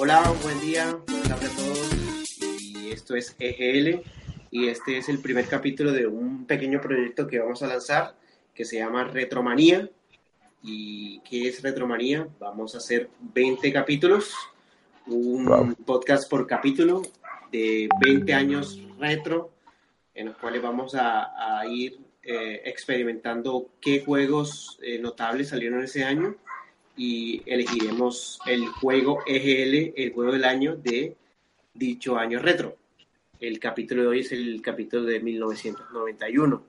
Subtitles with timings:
[0.00, 2.38] Hola, buen día, buenas tardes a todos.
[2.60, 4.00] Y esto es EGL
[4.48, 8.14] y este es el primer capítulo de un pequeño proyecto que vamos a lanzar
[8.54, 9.90] que se llama Retromanía.
[10.62, 12.28] ¿Y qué es Retromanía?
[12.38, 14.32] Vamos a hacer 20 capítulos,
[15.08, 17.02] un podcast por capítulo
[17.50, 19.50] de 20 años retro,
[20.14, 26.36] en los cuales vamos a, ir eh, experimentando qué juegos eh, notables salieron ese año
[26.98, 31.16] y elegiremos el juego EGL, el juego del año de
[31.72, 32.76] dicho año retro.
[33.38, 36.64] El capítulo de hoy es el capítulo de 1991,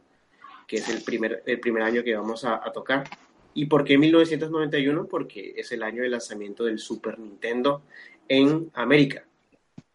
[0.67, 3.09] que es el primer, el primer año que vamos a, tocar.
[3.55, 5.07] ¿Y por qué 1991?
[5.07, 7.81] Porque es el año de lanzamiento del Super Nintendo
[8.27, 9.25] en América.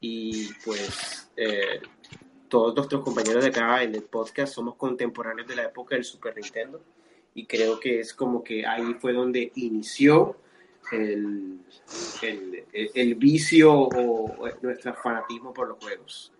[0.00, 1.80] Y pues eh,
[2.48, 6.34] todos nuestros compañeros de acá en el podcast somos contemporáneos de la época del Super
[6.34, 6.82] Nintendo
[7.34, 10.36] y creo que es como que ahí fue donde inició
[10.92, 11.60] el,
[12.94, 16.32] el, vicio o nuestro fanatismo por los juegos.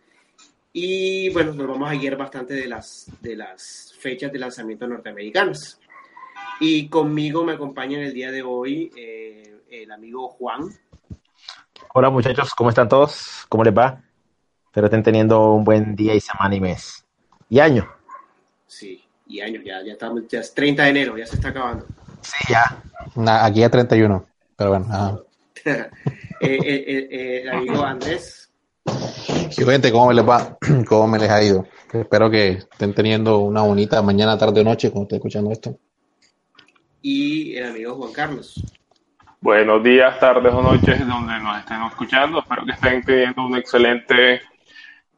[0.72, 5.81] Y bueno, nos vamos a guiar bastante de las, de las fechas de lanzamiento norteamericanas.
[6.61, 10.69] Y conmigo me acompaña en el día de hoy eh, el amigo Juan.
[11.92, 13.47] Hola muchachos, ¿cómo están todos?
[13.48, 14.03] ¿Cómo les va?
[14.67, 17.05] Espero estén teniendo un buen día y semana y mes.
[17.48, 17.89] Y año.
[18.67, 19.03] Sí,
[19.34, 21.86] y años, ya, ya, estamos, ya es 30 de enero, ya se está acabando.
[22.20, 22.82] Sí, ya.
[23.42, 24.24] aquí ya 31,
[24.56, 25.24] pero bueno.
[25.64, 25.88] eh,
[26.41, 28.53] eh, eh, el amigo Andrés.
[29.50, 30.56] Sí, gente, ¿cómo me les va?
[30.88, 31.66] ¿Cómo me les ha ido?
[31.92, 35.76] Espero que estén teniendo una bonita mañana, tarde o noche cuando estén escuchando esto.
[37.03, 38.62] Y el amigo Juan Carlos.
[39.41, 42.38] Buenos días, tardes o noches, donde nos estén escuchando.
[42.38, 44.42] Espero que estén teniendo un excelente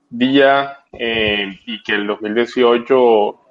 [0.08, 3.45] día y que el 2018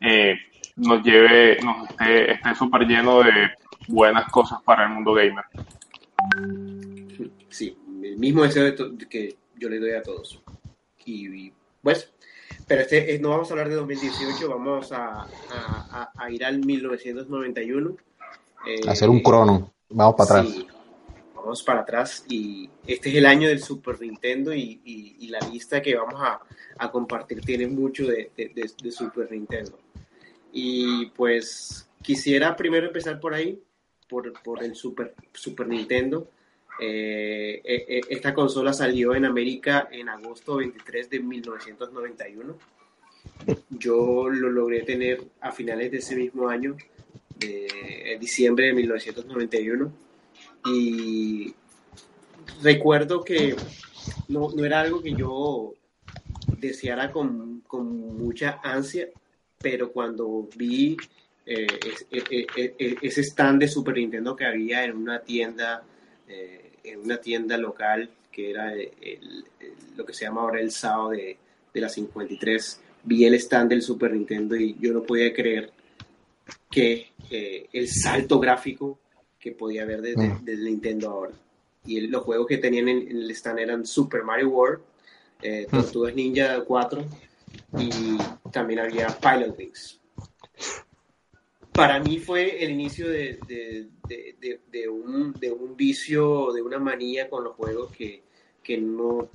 [0.00, 0.36] eh,
[0.76, 3.50] nos lleve, nos esté, esté súper lleno de
[3.88, 5.44] buenas cosas para el mundo gamer.
[7.48, 8.74] Sí, el mismo deseo
[9.08, 10.42] que yo le doy a todos.
[11.04, 11.52] Y,
[11.82, 12.12] pues,
[12.66, 15.26] pero este, eh, no vamos a hablar de 2018, vamos a,
[16.14, 17.96] a, ir al 1991.
[18.66, 20.66] Eh, Hacer un crono, vamos para atrás.
[21.34, 25.80] vamos para atrás y este es el año del Super Nintendo y, y, la lista
[25.80, 29.78] que vamos a, compartir tiene mucho de, de Super Nintendo.
[30.58, 33.60] Y pues quisiera primero empezar por ahí,
[34.08, 36.30] por, por el Super, Super Nintendo.
[36.80, 42.56] Eh, eh, eh, esta consola salió en América en agosto 23 de 1991.
[43.68, 46.74] Yo lo logré tener a finales de ese mismo año,
[47.38, 49.92] de diciembre de 1991.
[50.72, 51.54] Y
[52.62, 53.54] recuerdo que
[54.28, 55.74] no, no era algo que yo
[56.56, 59.10] deseara con, con mucha ansia,
[59.58, 60.96] pero cuando vi
[61.44, 61.66] eh,
[62.10, 65.82] eh, eh, ese stand de Super Nintendo que había en una tienda,
[66.82, 68.72] en una tienda local, que era
[69.96, 71.36] lo que se llama ahora el sábado de,
[71.72, 75.70] de la 53, vi el stand del Super Nintendo y yo no podía creer
[76.70, 78.98] que el salto gráfico
[79.46, 80.64] que podía haber desde, mm.
[80.64, 81.32] Nintendo ahora.
[81.84, 84.80] Y los juegos que tenían en, el stand eran Super Mario World,
[85.40, 85.76] eh, mm.
[85.76, 87.04] Tortugas Ninja 4,
[87.78, 88.18] y
[88.50, 90.00] también había Pilot Wings.
[91.72, 97.54] Para mí fue el inicio de, de, de, un, vicio, de una manía con los
[97.54, 98.22] juegos que,
[98.62, 99.28] que no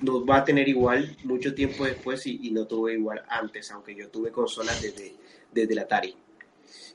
[0.00, 4.08] nos va a tener igual mucho tiempo después y, no tuve igual antes, aunque yo
[4.08, 5.14] tuve consolas desde,
[5.52, 6.16] desde el Atari.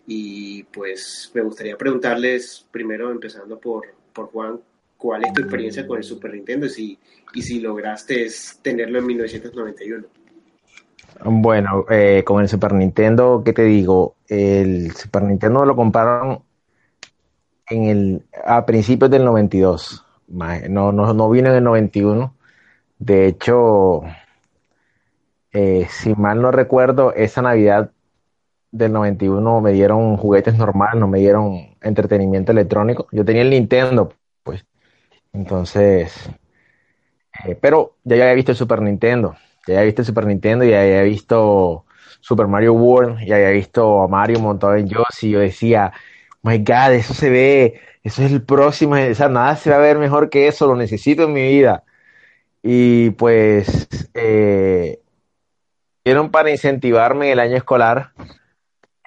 [0.06, 4.60] Y pues me gustaría preguntarles, primero empezando por, por Juan,
[4.98, 7.00] ¿cuál es tu experiencia con el Super Nintendo y si,
[7.34, 8.28] y si lograste
[8.62, 10.19] tenerlo en 1991?
[11.24, 14.16] Bueno, eh, con el Super Nintendo, ¿qué te digo?
[14.28, 16.44] El Super Nintendo lo compraron
[17.70, 20.06] en el, a principios del 92.
[20.28, 22.36] No, no, no vino en el 91.
[23.00, 24.04] De hecho,
[25.52, 27.92] eh, si mal no recuerdo, esa Navidad
[28.72, 33.08] del 91 me dieron juguetes normales, no me dieron entretenimiento electrónico.
[33.12, 34.14] Yo tenía el Nintendo,
[34.44, 34.66] pues.
[35.34, 36.30] Entonces,
[37.46, 39.36] eh, pero ya había visto el Super Nintendo
[39.70, 41.86] ya había visto Super Nintendo y había visto
[42.22, 45.92] Super Mario World y había visto a Mario montado en Yoshi yo decía,
[46.44, 49.80] my God, eso se ve, eso es el próximo, o sea, nada se va a
[49.80, 51.84] ver mejor que eso, lo necesito en mi vida.
[52.62, 55.00] Y pues, eh,
[56.32, 58.12] para incentivarme el año escolar,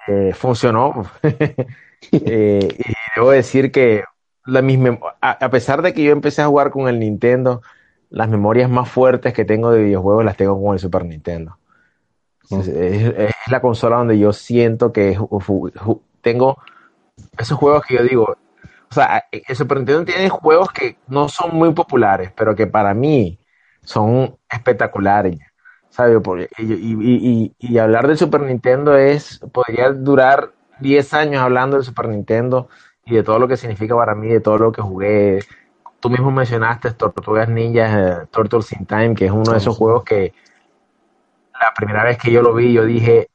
[0.07, 1.09] eh, funcionó.
[2.11, 4.03] Eh, y debo decir que
[5.21, 7.61] a, pesar de que yo empecé a jugar con el Nintendo,
[8.13, 11.57] las memorias más fuertes que tengo de videojuegos las tengo con el Super Nintendo.
[12.51, 15.17] Es, la consola donde yo siento que
[16.21, 16.57] tengo
[17.39, 18.37] esos juegos que yo digo,
[18.91, 22.93] o sea, el Super Nintendo tiene juegos que no son muy populares, pero que para
[22.93, 23.39] mí
[23.81, 25.39] son espectaculares.
[25.89, 26.21] ¿sabes?
[26.59, 30.51] Y, y, hablar del Super Nintendo es, podría durar
[30.81, 32.67] 10 años hablando del Super Nintendo
[33.05, 35.39] y de todo lo que significa para mí, de todo lo que jugué.
[36.03, 40.03] Tú mismo mencionaste Tortugas Ninjas, eh, Turtles in Time, que es uno de esos juegos
[40.03, 40.33] que
[41.53, 43.29] la primera vez que yo lo vi, yo dije,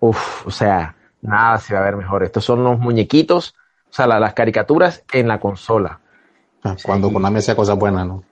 [0.00, 2.24] uff, o sea, nada se va a ver mejor.
[2.24, 3.54] Estos son los muñequitos,
[3.88, 5.98] o sea, las caricaturas en la consola.
[6.62, 8.22] Ah, cuando Konami hacía cosas buenas, ¿no?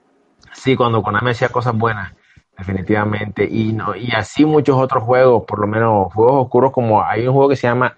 [0.53, 2.13] Sí, cuando Konami hacía cosas buenas
[2.55, 3.43] definitivamente.
[3.43, 7.33] Y, no, y así muchos otros juegos, por lo menos juegos oscuros, como hay un
[7.33, 7.97] juego que se llama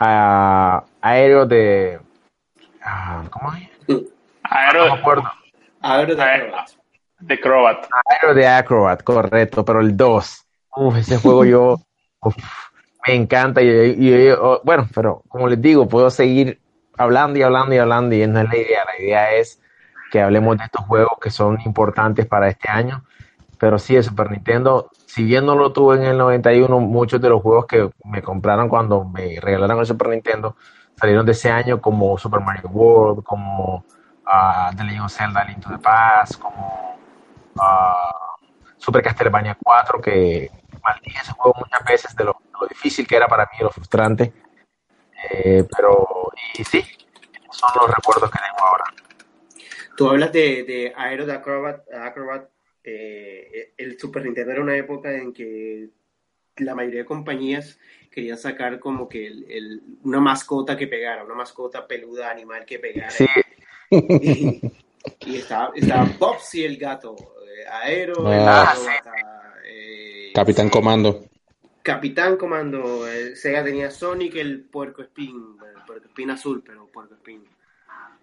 [0.00, 2.00] uh, Aéreo de.
[2.84, 4.17] Uh, ¿Cómo es?
[4.74, 5.24] No me acuerdo.
[5.80, 6.70] Aéreo de Acrobat.
[7.20, 7.86] De Acrobat.
[8.06, 10.46] Aéreo de Acrobat, correcto, pero el 2.
[10.76, 11.80] Uf, ese juego yo.
[13.06, 13.62] me encanta.
[13.62, 16.60] Y, y, oh, bueno, pero como les digo, puedo seguir
[16.96, 18.84] hablando y hablando y hablando, y no es la idea.
[18.84, 19.60] La idea es
[20.10, 23.04] que hablemos de estos juegos que son importantes para este año
[23.58, 27.28] pero sí, el Super Nintendo, si bien no lo tuve en el 91, muchos de
[27.28, 30.56] los juegos que me compraron cuando me regalaron el Super Nintendo
[30.96, 33.84] salieron de ese año como Super Mario World, como
[34.28, 36.98] uh, The Legend of Zelda Link to the Past, como
[37.56, 38.38] uh,
[38.76, 40.50] Super Castlevania 4, que
[40.82, 42.36] maldije ese juego muchas veces de lo,
[42.68, 44.32] difícil que era para mí, lo frustrante.
[45.30, 46.84] Eh, pero, y sí,
[47.50, 48.84] son los recuerdos que tengo ahora.
[49.96, 52.48] Tú hablas de, de Aero de Acrobat, Acrobat
[52.84, 55.90] eh, el Super Nintendo era una época en que
[56.56, 57.78] la mayoría de compañías
[58.10, 63.12] querían sacar como que el, una mascota que pegara, una mascota peluda animal que pegara.
[63.90, 68.74] Y, estaba, estaba Bobsy el gato, eh, Aero, ah,
[69.64, 71.24] eh, Capitán Comando.
[71.82, 77.44] Capitán Comando, Sega tenía Sonic el puerco espín, el puerco espín azul, pero puerco espín.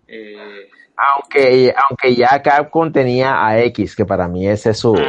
[0.08, 4.94] Eh, aunque, aunque ya Capcom tenía a X, que para mí ese es su.
[4.94, 5.02] Lo,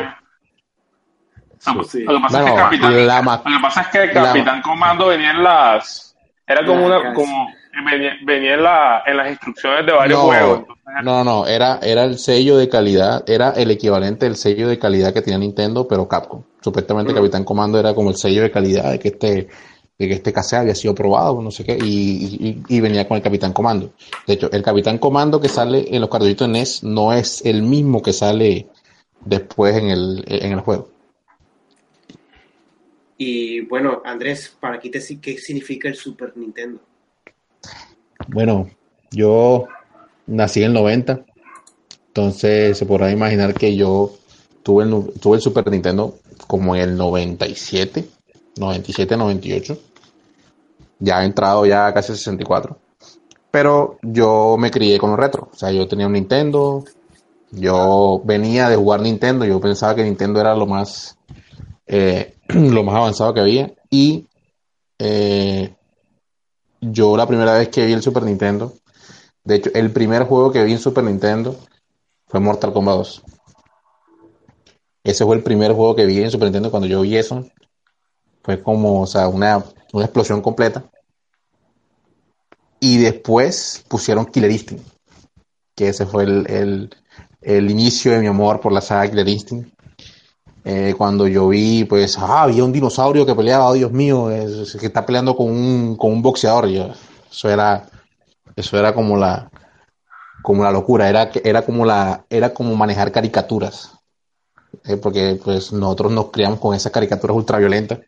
[1.83, 2.21] que
[3.61, 6.17] pasa es que Capitán, Comando venía en las.
[6.47, 7.13] Era como una.
[7.13, 7.49] Como,
[7.85, 10.65] venía, en, la, en las instrucciones de varios juegos.
[11.03, 15.13] no, no, era, era el sello de calidad, era el equivalente del sello de calidad
[15.13, 16.43] que tenía Nintendo, pero Capcom.
[16.61, 17.17] Supuestamente mm.
[17.17, 19.49] Capitán Comando era como el sello de calidad de que este
[19.99, 23.55] de que este cassette había sido probado, no sé qué, y, venía con el Capitán
[23.55, 23.95] Comando.
[24.27, 28.03] De hecho, el Capitán Comando que sale en los cartuchitos NES no es el mismo
[28.03, 28.67] que sale
[29.25, 30.91] después en el, en el juego.
[33.17, 36.81] Y bueno, Andrés, para ti, ¿qué significa el Super Nintendo?
[38.29, 38.69] Bueno,
[39.11, 39.67] yo
[40.27, 41.25] nací en el 90,
[42.09, 44.13] entonces se podrá imaginar que yo
[44.63, 48.17] tuve el, tuve el Super Nintendo como en el 97
[48.59, 49.79] 97, 98.
[50.99, 52.79] Ya he entrado ya casi 64.
[53.51, 55.51] Pero yo me crié con los retro.
[55.53, 56.85] O sea, yo tenía un Nintendo.
[57.51, 59.45] Yo venía de jugar Nintendo.
[59.45, 61.19] Yo pensaba que Nintendo era lo más,
[61.87, 63.73] eh, lo más avanzado que había.
[63.91, 64.27] Y
[64.99, 65.75] eh,
[66.81, 68.75] yo la primera vez que vi el Super Nintendo,
[69.47, 71.57] de hecho, el primer juego que vi en Super Nintendo
[72.27, 73.23] fue Mortal Kombat 2.
[75.05, 77.47] Ese fue el primer juego que vi en Super Nintendo cuando yo vi eso.
[78.43, 79.65] Fue como, o sea, una,
[79.95, 80.85] explosión completa.
[82.81, 84.85] Y después pusieron Killer Instinct,
[85.77, 86.91] que ese fue el,
[87.71, 89.76] inicio de mi amor por la saga Killer Instinct.
[90.69, 94.87] Eh, cuando yo vi, pues, ah, había un dinosaurio que peleaba, oh, Dios mío, que
[94.87, 96.67] está peleando con un, con un boxeador.
[96.67, 97.89] eso era,
[98.57, 99.49] eso era como la,
[100.43, 103.93] como la locura, era, era como la, era como manejar caricaturas.
[104.85, 108.01] Eh, porque pues nosotros nos criamos con esas caricaturas ultraviolentas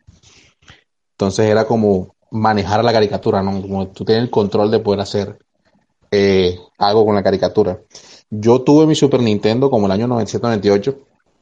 [1.19, 3.61] entonces era como manejar la caricatura, ¿no?
[3.61, 5.37] Como tú tienes el control de poder hacer
[6.11, 7.81] eh, algo con la caricatura.
[8.29, 10.95] Yo tuve mi Super Nintendo como el año 97-98.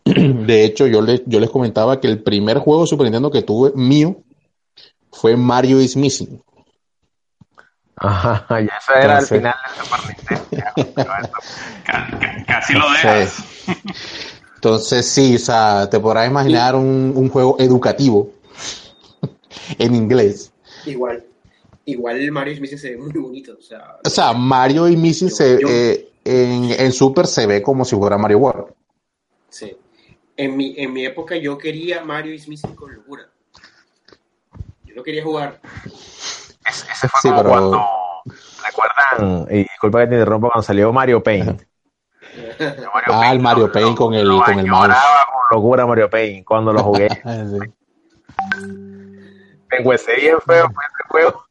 [0.45, 3.41] De hecho, yo les, yo les comentaba que el primer juego de Super Nintendo que
[3.41, 4.17] tuve mío
[5.11, 6.41] fue Mario is Missing.
[7.99, 9.99] Ajá, ya eso era el final del Super
[10.77, 11.31] Nintendo.
[12.47, 13.43] Casi lo dejas.
[14.55, 18.31] Entonces, sí, o sea, te podrás imaginar un, un juego educativo
[19.79, 20.51] en inglés.
[20.85, 21.23] Igual.
[21.85, 23.55] Igual Mario y Missing se ve muy bonito.
[23.57, 27.85] O sea, O sea, Mario y Missing se, eh, en, en Super se ve como
[27.85, 28.65] si fuera Mario World.
[29.49, 29.75] sí.
[30.37, 33.23] En mi, en mi época yo quería Mario y Missing con locura.
[34.85, 35.59] Yo lo quería jugar.
[36.65, 37.85] Ese fue Sí, como pero- cuando,
[38.65, 39.47] ¿recuerdan?
[39.49, 41.61] Y disculpa que te interrumpa, cuando salió Mario Paint.
[43.09, 44.87] Ah, el Mario Paint con el, Lo con el mouse.
[44.89, 47.07] con locura Mario Paint cuando lo jugué.
[47.25, 47.57] Ah, sí.
[49.69, 49.77] Me
[50.17, 51.45] bien feo fue ese juego.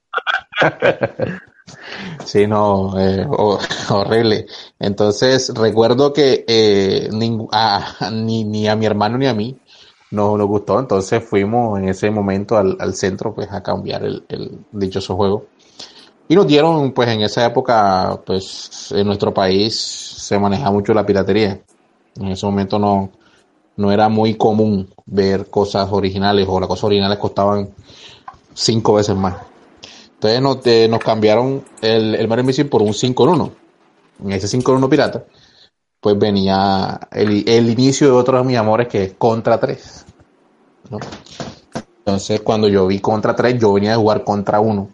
[2.24, 3.58] Sí, no, eh, ho-
[3.90, 4.46] horrible.
[4.78, 9.56] Entonces, recuerdo que eh, ningú- a- ni, ni a mi hermano ni a mí
[10.10, 10.78] no nos gustó.
[10.78, 15.46] Entonces fuimos en ese momento al, al centro pues a cambiar el, el dichoso juego.
[16.28, 21.06] Y nos dieron, pues en esa época, pues en nuestro país se maneja mucho la
[21.06, 21.60] piratería.
[22.16, 23.10] En ese momento no,
[23.76, 27.70] no era muy común ver cosas originales o las cosas originales costaban
[28.54, 29.36] cinco veces más.
[30.16, 33.52] Entonces nos, eh, nos cambiaron el, el Mario Missing por un 5 en 1.
[34.24, 35.24] En ese 5 en 1 pirata,
[36.00, 40.06] pues venía el, el inicio de otro de mis amores que es Contra 3.
[40.90, 40.98] ¿no?
[41.98, 44.88] Entonces cuando yo vi Contra 3, yo venía a jugar Contra 1.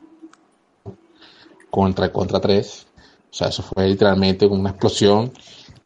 [1.70, 2.86] Contra Contra 3.
[3.30, 5.32] O sea, eso fue literalmente una explosión.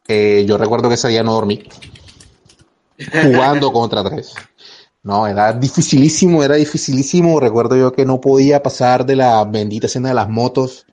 [0.09, 1.63] Eh, yo recuerdo que ese día no dormí.
[3.23, 4.35] Jugando Contra 3.
[5.07, 7.39] No, era dificilísimo, era dificilísimo.
[7.39, 10.85] Recuerdo yo que no podía pasar de la bendita escena de las motos,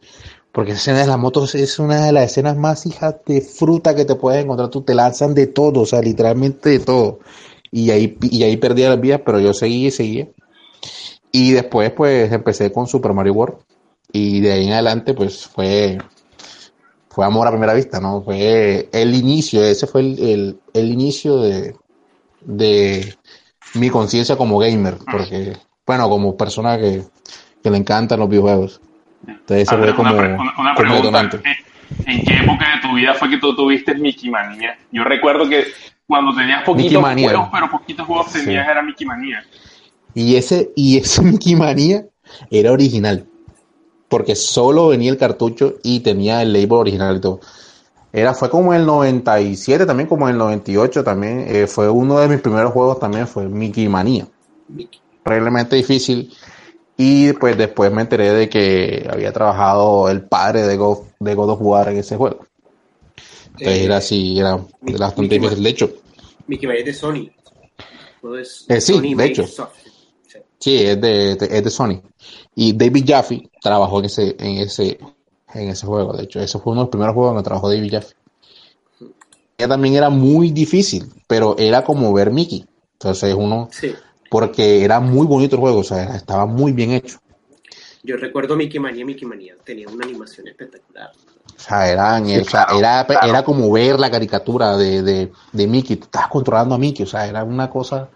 [0.52, 3.96] porque esa escena de las motos es una de las escenas más hijas de fruta
[3.96, 4.70] que te puedes encontrar.
[4.70, 7.22] Tú te lanzan de todo, o sea, literalmente de todo.
[7.72, 10.28] Y ahí, y ahí perdía las vías, pero yo seguía y seguía.
[11.32, 13.58] Y después, pues, empecé con Super Mario World.
[14.12, 15.98] Y de ahí en adelante, pues, fue,
[17.10, 18.22] fue amor a primera vista, ¿no?
[18.22, 21.76] Fue el inicio, ese fue el, el, el inicio de,
[22.42, 23.16] de
[23.76, 25.54] mi conciencia como gamer, porque,
[25.86, 27.04] bueno, como persona que,
[27.64, 28.82] que le encantan los videojuegos.
[29.28, 31.22] Entonces fue una, como, una- una como pregunta.
[31.44, 34.78] ¿En- ¿En qué época de tu vida fue que tú tuviste Mickey Manía?
[34.92, 35.66] Yo recuerdo que
[36.08, 38.40] cuando tenías poquitos juegos, pero poquitos juegos Sí.
[38.44, 39.44] tenías, era Mickey Manía.
[40.16, 42.06] Y ese, y ese Mickey Manía
[42.50, 43.26] era original.
[44.10, 47.40] Porque solo venía el cartucho y tenía el label original y todo.
[48.16, 51.46] Era, fue como en el 97, también como en el 98 también.
[51.48, 54.28] eh, fue uno de mis primeros juegos también, fue Mickey Manía.
[54.70, 55.02] Mickey.
[55.26, 56.32] Realmente difícil.
[56.96, 61.50] Y pues después me enteré de que había trabajado el padre de God, de God
[61.50, 62.46] of War en ese juego.
[63.48, 65.64] Entonces Eh, era así, era Mickey- bastante Mickey difícil.
[65.64, 65.94] De hecho,
[66.48, 67.30] Mickey Mouse es de Sony.
[68.40, 69.48] Es Eh, sí, Sony de hecho.
[69.48, 69.72] Soft.
[70.60, 72.02] Sí, es de, de- es de Sony.
[72.56, 74.98] Y David Jaffe trabajó en ese, en ese,
[75.56, 76.14] en ese juego.
[76.14, 78.16] De hecho, ese fue uno de los primeros juegos donde trabajó David Jaffe.
[79.58, 82.66] Ella también era muy difícil, pero era como ver Mickey.
[82.94, 83.94] Entonces uno, Sí.
[84.30, 87.20] porque era muy bonito el juego, o sea, estaba muy bien hecho.
[88.04, 89.56] Yo recuerdo Mickey Manía, Mickey Manía.
[89.64, 91.12] Tenía una animación espectacular.
[91.56, 95.96] O sea, eran, o sea, era, era como ver la caricatura de, de, de Mickey.
[95.98, 98.10] Tú estabas controlando a Mickey, o sea, era una cosa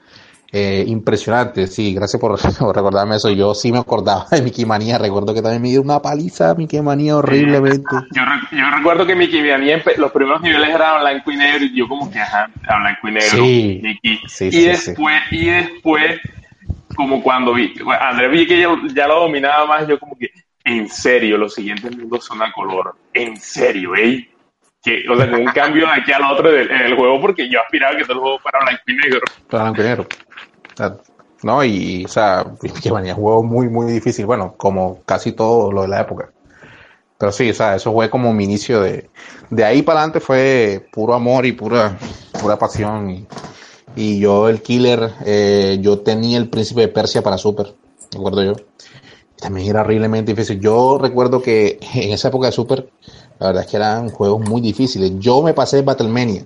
[0.52, 1.68] eh, impresionante.
[1.68, 3.30] Sí, gracias por, por recordarme eso.
[3.32, 4.98] Yo sí me acordaba de Mickey Manía.
[4.98, 7.96] Recuerdo que también me dio una paliza a Mickey Manía horriblemente.
[8.12, 11.88] Yo, yo recuerdo que Mickey Manía, los primeros niveles eran blanco y negro, y yo
[11.88, 13.80] como que, ajá, a blanco y negro, Sí.
[13.84, 14.20] Mickey.
[14.28, 16.20] Sí, y sí, después, y después,
[16.96, 20.30] como cuando vi, bueno, Andrés vi que ya, ya lo dominaba más, yo como que,
[20.64, 24.28] en serio, los siguientes mundos son a color, en serio, ¿eh?
[24.84, 27.50] Que, o sea, con un cambio de aquí al otro del- en el juego, porque
[27.50, 29.20] yo aspiraba que todo el juego fuera blanco y negro.
[29.50, 30.08] Blanco y negro.
[31.44, 32.46] No, y, o sea,
[32.92, 34.26] Manía es un juego muy, muy difícil.
[34.26, 36.32] Bueno, como casi todo lo de la época.
[37.18, 39.10] Pero sí, o sea, eso fue como mi inicio de...
[39.50, 41.98] De ahí para adelante fue puro amor y pura,
[42.40, 43.10] pura pasión.
[43.10, 43.28] Y,
[43.96, 47.74] y yo, el killer, eh, yo tenía el príncipe de Persia para Super,
[48.12, 48.54] recuerdo yo.
[49.38, 50.60] Y también era horriblemente difícil.
[50.60, 52.90] Yo recuerdo que en esa época de Super,
[53.40, 55.14] la verdad es que eran juegos muy difíciles.
[55.18, 56.46] Yo me pasé Battlemania.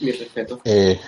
[0.00, 0.60] Mi respeto.
[0.64, 0.98] Eh,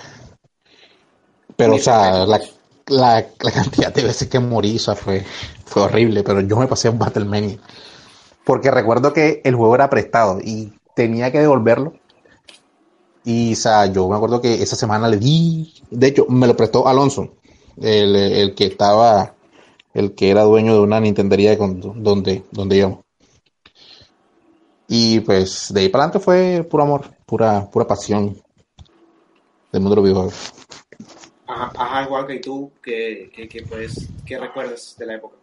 [1.57, 2.41] pero, o sea, la,
[2.87, 5.25] la, la cantidad de veces que morí, o sea, fue,
[5.65, 7.59] fue horrible, pero yo me pasé en Battlemania.
[8.45, 11.95] Porque recuerdo que el juego era prestado y tenía que devolverlo.
[13.25, 16.57] Y, o sea, yo me acuerdo que esa semana le di, de hecho, me lo
[16.57, 17.37] prestó Alonso,
[17.81, 19.35] el, el que estaba,
[19.95, 23.05] el que era dueño de una Nintendería donde, donde yo.
[24.89, 28.37] Y pues de ahí para adelante fue puro amor, pura, pura pasión
[29.73, 30.53] del mundo de los videojuegos.
[31.47, 35.37] Ajá, ajá Juanca, ¿y tú qué, qué, qué, pues, qué recuerdas de la época?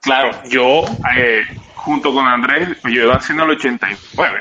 [0.00, 0.84] Claro, yo,
[1.16, 1.42] eh,
[1.74, 4.40] junto con Andrés, yo nací en el 89.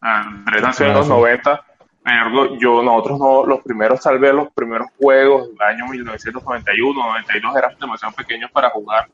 [0.00, 1.12] Andrés nació en Ah, los sí.
[1.12, 1.64] 90.
[2.04, 7.56] Ergo, yo, nosotros no, los primeros, tal vez los primeros juegos del año 1991, 92
[7.56, 9.10] eran demasiado pequeños para jugar.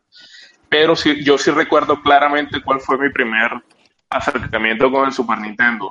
[0.68, 3.50] Pero sí, yo sí recuerdo claramente cuál fue mi primer
[4.10, 5.88] acercamiento con el Super Nintendo.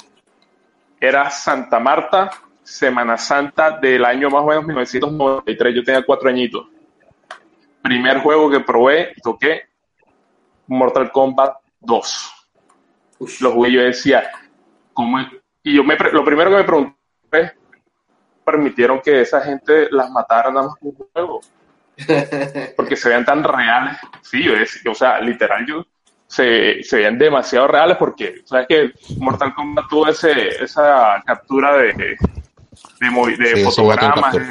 [1.00, 2.30] Era Santa Marta,
[2.63, 5.75] Semana Santa del año más o menos 1993.
[5.75, 6.67] Yo tenía cuatro añitos.
[7.82, 9.63] Primer juego que probé, toqué
[10.67, 12.48] Mortal Kombat 2.
[13.41, 14.29] Lo jugué y yo decía,
[14.93, 15.27] ¿cómo es?
[15.63, 16.96] Y yo me, lo primero que me pregunté
[17.32, 17.53] es,
[18.43, 21.41] ¿permitieron que esa gente las matara nada más un juego?
[22.75, 23.98] Porque se vean tan reales.
[24.22, 25.86] Sí, yo decía, o sea, literal, yo
[26.34, 32.17] se, se veían demasiado reales porque, ¿sabes que Mortal Kombat tuvo ese, esa captura de,
[33.10, 34.46] de, de, Sí, fotogramas, de-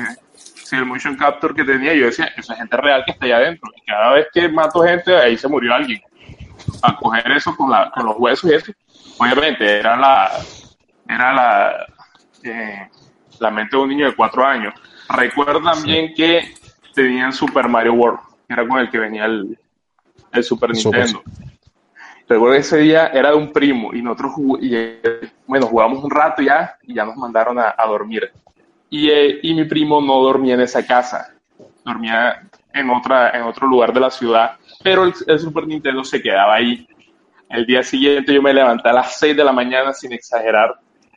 [0.44, 3.70] sí, el motion capture que tenía, yo decía, esa gente real que está allá adentro.
[3.76, 6.00] Y cada vez que mato gente, ahí se murió alguien.
[6.82, 8.72] A coger eso con, la, con los huesos y eso,
[9.18, 10.30] obviamente era la,
[11.08, 11.86] era la,
[12.44, 12.88] eh,
[13.40, 14.72] la mente de un niño de cuatro años.
[15.08, 16.54] Recuerdo también que
[16.94, 19.58] tenían Super Mario World, que era con el que venía el,
[20.32, 21.06] el Super Super.
[22.32, 24.74] Recuerdo que ese día era de un primo y nosotros y,
[25.46, 28.32] bueno, jugamos un rato ya y ya nos mandaron a, a dormir.
[28.88, 31.34] Y, eh, y mi primo no dormía en esa casa,
[31.84, 36.22] dormía en, otra, en otro lugar de la ciudad, pero el, el Super Nintendo se
[36.22, 36.88] quedaba ahí.
[37.50, 40.74] El día siguiente yo me levanté a las 6 de la mañana sin exagerar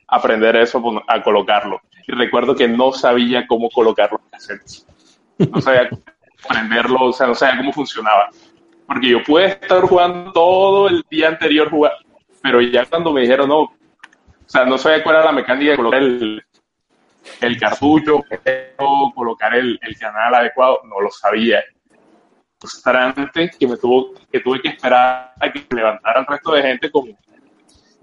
[0.09, 1.79] a aprender eso, a colocarlo.
[2.05, 4.85] Y recuerdo que no sabía cómo colocar los cassettes.
[5.37, 5.89] No sabía
[6.43, 8.29] aprenderlo, o sea, no sabía cómo funcionaba.
[8.87, 11.93] Porque yo pude estar jugando todo el día anterior, jugar,
[12.41, 13.73] pero ya cuando me dijeron no, o
[14.45, 16.43] sea, no sabía cuál era la mecánica de colocar el,
[17.41, 18.23] el cartucho,
[19.15, 21.63] colocar el, el canal adecuado, no lo sabía.
[22.59, 26.91] Frustrante que me tuvo, que tuve que esperar a que levantara el resto de gente
[26.91, 27.17] como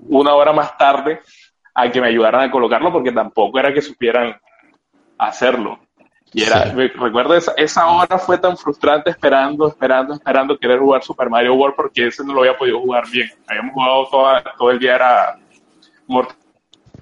[0.08, 1.20] una hora más tarde
[1.74, 4.36] a que me ayudaran a colocarlo porque tampoco era que supieran
[5.18, 5.78] hacerlo.
[6.34, 6.76] Y era, Sí.
[6.76, 11.54] me- recuerdo esa, esa hora fue tan frustrante esperando, esperando, esperando querer jugar Super Mario
[11.54, 13.28] World porque ese no lo había podido jugar bien.
[13.46, 15.38] Habíamos jugado toda- todo el día era
[16.06, 16.36] Mortal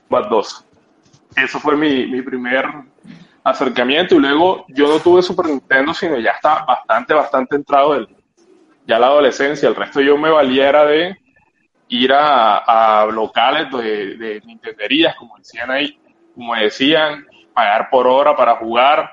[0.08, 0.64] Kombat 2.
[1.36, 2.66] Eso fue mi, mi primer
[3.44, 8.08] acercamiento y luego yo no tuve Super Nintendo sino ya estaba bastante, bastante entrado el,
[8.86, 9.68] ya la adolescencia.
[9.68, 11.16] El resto yo me valía era de
[11.88, 15.98] ir a, a locales de, de nintenderías, como decían ahí,
[16.34, 19.10] como decían, pagar por hora para jugar,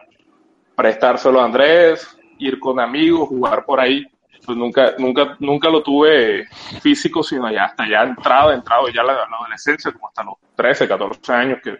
[0.77, 4.05] prestárselo a Andrés, ir con amigos, jugar por ahí.
[4.45, 6.47] Pues nunca, nunca, nunca lo tuve
[6.81, 10.87] físico, sino ya hasta ya entrado, entrado ya la, la adolescencia, como hasta los 13,
[10.87, 11.77] 14 años que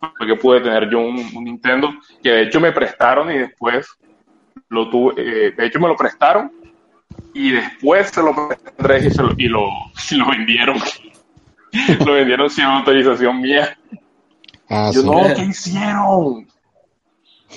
[0.00, 3.86] fue que pude tener yo un, un Nintendo, que de hecho me prestaron y después
[4.68, 6.52] lo tuve, eh, de hecho me lo prestaron
[7.32, 9.68] y después se lo presté a Andrés y, se lo, y, lo,
[10.10, 10.78] y lo vendieron.
[12.04, 13.78] lo vendieron sin autorización mía.
[14.68, 15.06] Ah, Yo, sí.
[15.06, 16.46] no, ¿qué hicieron?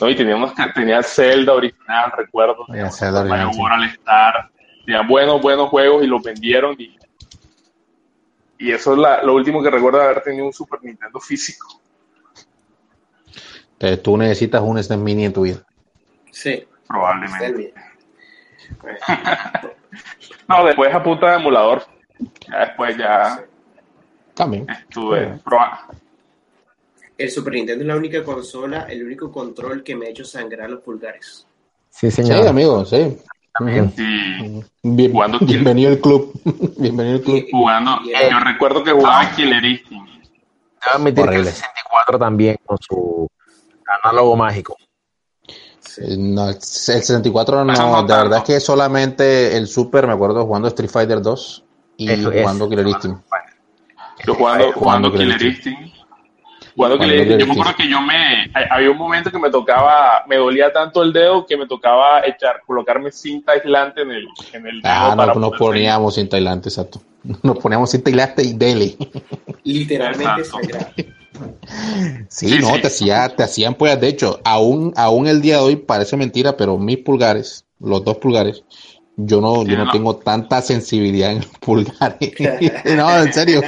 [0.01, 2.65] No, y tenía, unos, ca- tenía Zelda original, recuerdo.
[2.67, 3.59] Tenía Zelda original, Mario sí.
[3.61, 4.49] World All Star.
[4.85, 6.75] Tenían buenos, buenos juegos y los vendieron.
[6.79, 6.97] Y,
[8.57, 11.79] y eso es la- lo último que recuerdo de haber tenido un Super Nintendo físico.
[13.73, 15.59] Entonces, tú necesitas un SNES Mini en tu vida.
[16.31, 17.73] Sí, Probablemente.
[20.47, 21.83] No, después a punta de emulador.
[22.49, 23.43] Ya después ya
[24.33, 24.67] También.
[24.69, 25.77] estuve probando.
[27.17, 30.69] El Super Nintendo es la única consola, el único control que me ha hecho sangrar
[30.69, 31.45] los pulgares.
[31.89, 32.47] Sí, Sí, señor.
[32.47, 33.17] amigo, sí.
[33.57, 33.93] También.
[33.95, 36.31] Sí, Bien- Jugando- bienvenido al club.
[36.77, 37.45] bienvenido al club.
[37.51, 37.99] jugando.
[38.03, 40.09] Yo recuerdo que jugaba Killer Instinct.
[40.81, 41.49] Te va a meter Horrible.
[41.49, 43.27] el 64 también con su
[44.03, 44.75] análogo mágico.
[45.97, 50.13] Eh, No, el 64 Eso no, no de verdad es que solamente el Super, me
[50.13, 51.63] acuerdo jugando Street Fighter 2
[51.97, 52.41] y Eso es.
[52.41, 53.21] jugando Killer Instinct.
[54.25, 55.92] Yo jugando, Jugando jugando Killer Killer Instinct.
[56.75, 58.15] Yo me acuerdo que yo me.
[58.53, 60.23] hay- Había un momento que me tocaba.
[60.27, 64.67] Me dolía tanto el dedo que me tocaba echar, colocarme cinta aislante en el, en
[64.67, 64.91] el dedo.
[64.93, 67.01] Ah, para no, nos poníamos sin Tailante, exacto.
[67.43, 68.97] Nos poníamos sin Tailante y dele.
[69.63, 70.43] Literalmente.
[72.29, 72.81] Sí, Sí, no, sí.
[72.81, 76.55] te hacía, te hacían pues, de hecho, aún, aún el día de hoy parece mentira,
[76.57, 78.63] pero mis pulgares, los dos pulgares,
[79.15, 82.33] yo no, yo no tengo tanta sensibilidad en los pulgares.
[82.95, 83.61] no, en serio.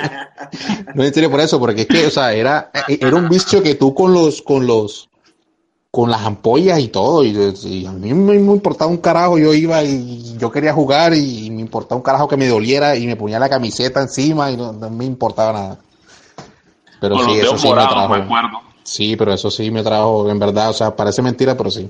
[0.93, 3.75] No, en serio por eso, porque es que, o sea, era, era un vicio que
[3.75, 5.09] tú con los, con los,
[5.91, 7.29] con las ampollas y todo, y,
[7.63, 11.49] y a mí me, me importaba un carajo, yo iba y yo quería jugar y
[11.51, 14.73] me importaba un carajo que me doliera y me ponía la camiseta encima y no,
[14.73, 15.79] no me importaba nada.
[16.99, 18.09] Pero Con sí, eso sí me trajo.
[18.09, 18.27] me.
[18.83, 21.89] Sí, pero eso sí me trajo, en verdad, o sea, parece mentira, pero sí.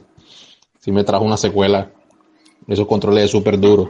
[0.80, 1.89] Sí me trajo una secuela.
[2.67, 3.89] Esos controles de súper duros.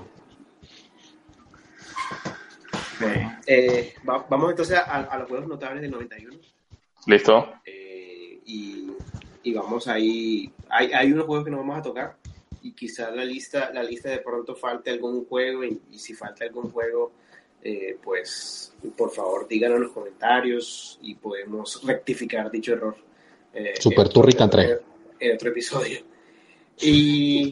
[3.47, 6.37] Eh, va- vamos entonces a, a los juegos notables del 91.
[7.07, 7.53] Listo.
[7.65, 8.87] Eh, y,
[9.43, 10.51] y vamos ahí.
[10.69, 12.15] Hay, hay unos juegos que no vamos a tocar
[12.63, 16.45] y quizás la lista, la lista de pronto falte algún juego y, y si falta
[16.45, 17.11] algún juego,
[17.61, 22.95] eh, pues por favor díganlo en los comentarios y podemos rectificar dicho error.
[23.53, 24.79] eh, Super Turrican 3.
[25.19, 25.99] En otro episodio.
[26.81, 27.51] Y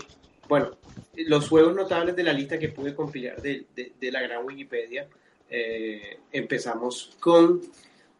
[0.50, 0.72] bueno,
[1.16, 5.08] los juegos notables de la lista que pude compilar de, de- de la gran Wikipedia,
[5.50, 7.62] eh, empezamos con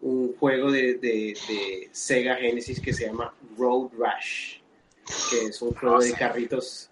[0.02, 4.58] un juego de, de- de Sega Genesis que se llama Road Rash,
[5.30, 6.90] que es un juego de carritos,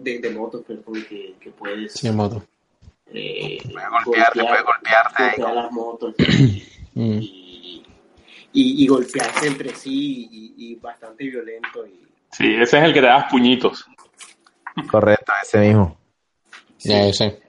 [0.00, 2.44] de, de motos, el que, que puedes Sí, moto.
[3.12, 6.14] eh, Puede golpearte, puede golpearte ahí golpear las motos
[6.94, 7.18] Mm.
[7.20, 7.82] y,
[8.52, 11.86] y- y golpearse entre sí y, y bastante violento.
[11.86, 13.86] Y, Sí, ese es el que te das puñitos.
[14.90, 15.96] Correcto, ese mismo.
[16.80, 17.40] Ya ese.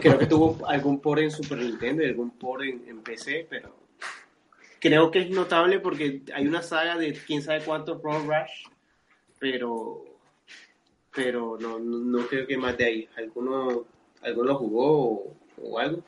[0.00, 3.74] Creo que tuvo algún por en Super Nintendo y algún por en, en PC, pero
[4.78, 8.66] creo que es notable porque hay una saga de quién sabe cuántos Road Rash,
[9.38, 10.04] pero
[11.12, 13.08] pero no, no, no creo que más de ahí.
[13.16, 13.84] ¿Alguno,
[14.22, 16.02] alguno lo jugó o, o algo?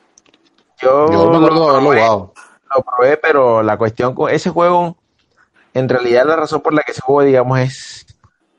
[0.81, 2.33] Yo, Yo me acuerdo haberlo probé, jugado.
[2.77, 4.97] lo probé, pero la cuestión con ese juego,
[5.75, 8.07] en realidad la razón por la que ese juego, digamos, es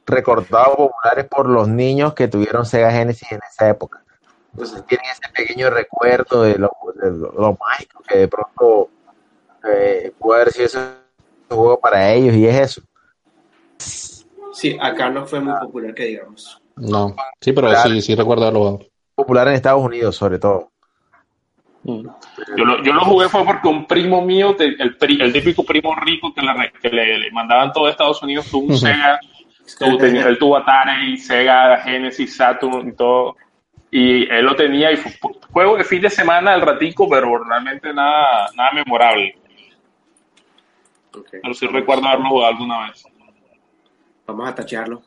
[0.06, 4.04] recordado popular es por los niños que tuvieron Sega Genesis en esa época.
[4.52, 8.90] Entonces tienen ese pequeño recuerdo de lo, de lo, lo mágico que de pronto
[9.68, 10.80] eh, puede haber sido ese
[11.50, 12.82] juego para ellos y es eso.
[14.54, 16.62] Sí, acá no fue muy popular que digamos.
[16.76, 17.16] No.
[17.42, 18.80] Sí, pero sí, sí recuerdo haberlo.
[19.16, 20.72] Popular en Estados Unidos, sobre todo.
[21.84, 24.98] Yo lo, yo lo jugué fue porque un primo mío, el,
[25.34, 28.78] típico primo rico que, le, re- que le, le mandaban todo Estados Unidos, tuvo un.
[28.78, 29.20] Sega,
[29.80, 33.36] tuvo, tenía- él tuvo Atari, Sega, Genesis, Saturn y todo.
[33.92, 35.12] Y él lo tenía y fue
[35.52, 39.38] juego de fin de semana al ratico, pero realmente nada, nada memorable.
[41.16, 41.28] Ok.
[41.42, 43.04] Pero sí recuerdo haberlo jugado alguna vez.
[44.26, 45.04] Vamos a tacharlo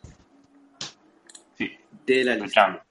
[1.57, 1.73] Sí,
[2.05, 2.85] de la lista.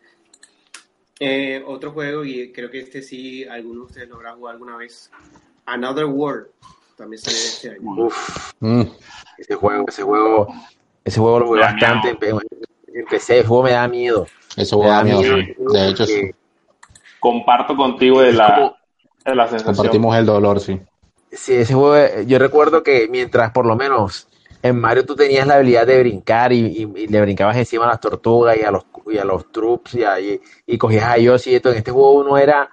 [1.19, 4.75] Eh, otro juego, y creo que este sí, alguno de ustedes lo habrá jugado alguna
[4.75, 5.09] vez.
[5.65, 6.47] Another World.
[6.97, 8.05] También salió este año.
[8.05, 8.83] Uf, Mm.
[9.37, 10.47] ese juego, ese juego,
[11.05, 12.17] ese juego lo jugué Me bastante.
[12.93, 14.25] Empecé, el juego me da miedo.
[14.57, 15.21] Ese Me juego da da miedo.
[15.21, 15.37] miedo.
[15.37, 15.53] sí.
[15.73, 16.31] De hecho, sí.
[17.19, 18.75] Comparto contigo de la,
[19.25, 19.75] de la sensación.
[19.75, 20.79] Compartimos el dolor, sí.
[21.31, 24.27] Sí, ese juego, eh, yo recuerdo que mientras por lo menos
[24.61, 27.89] en Mario tú tenías la habilidad de brincar y, y- y le brincabas encima a
[27.89, 31.17] las tortugas y a los, y a los troops y, a- y, y cogías a
[31.17, 32.69] Yoshi y esto, en este juego uno era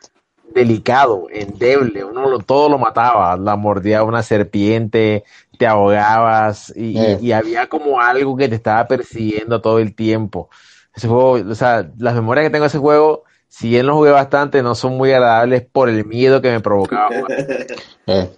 [0.54, 5.24] delicado, endeble, uno lo- todo lo mataba, la mordía una serpiente,
[5.62, 7.18] te ahogabas y, Eh.
[7.20, 10.50] y había como algo que te estaba persiguiendo todo el tiempo.
[10.92, 14.10] Ese juego, o sea, las memorias que tengo de ese juego, si bien lo jugué
[14.10, 17.10] bastante, no son muy agradables por el miedo que me provocaba.
[18.08, 18.28] Eh,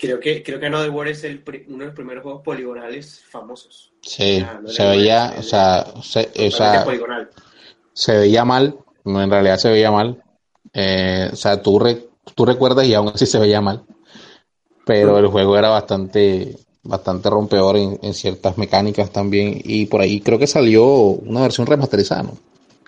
[0.00, 3.92] creo que creo que Another World es el uno de los primeros juegos poligonales famosos.
[4.02, 7.30] sí, Ah, no se veía, o sea, se, o Totalmente sea, poligonal.
[7.92, 10.22] se veía mal, no, en realidad se veía mal.
[10.72, 13.84] Eh, o sea, tú, re- tú recuerdas y aún así se veía mal.
[14.88, 19.60] Pero el juego era bastante, bastante rompedor en, en ciertas mecánicas también.
[19.62, 22.32] Y por ahí creo que salió una versión remasterizada, ¿no?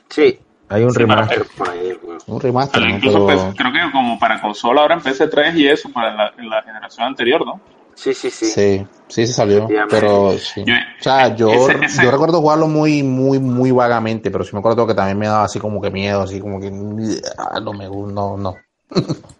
[0.08, 0.38] Sí,
[0.70, 1.92] hay un Sí, remaster por ahí.
[2.26, 2.96] Un remaster, Pero ¿no?
[2.96, 6.32] incluso Pero- pues, creo que como para consola ahora en PC3 y eso, para la,
[6.38, 7.60] en la generación anterior, ¿no?
[7.94, 8.46] Sí, sí, sí.
[8.46, 10.64] Sí, sí se salió, pero sí.
[10.64, 14.50] Yo- O sea, yo, ese- ese- yo recuerdo jugarlo muy, muy, muy vagamente, pero sí
[14.54, 17.86] me acuerdo que también me daba así como que miedo, así como que no me
[17.88, 18.56] no, no.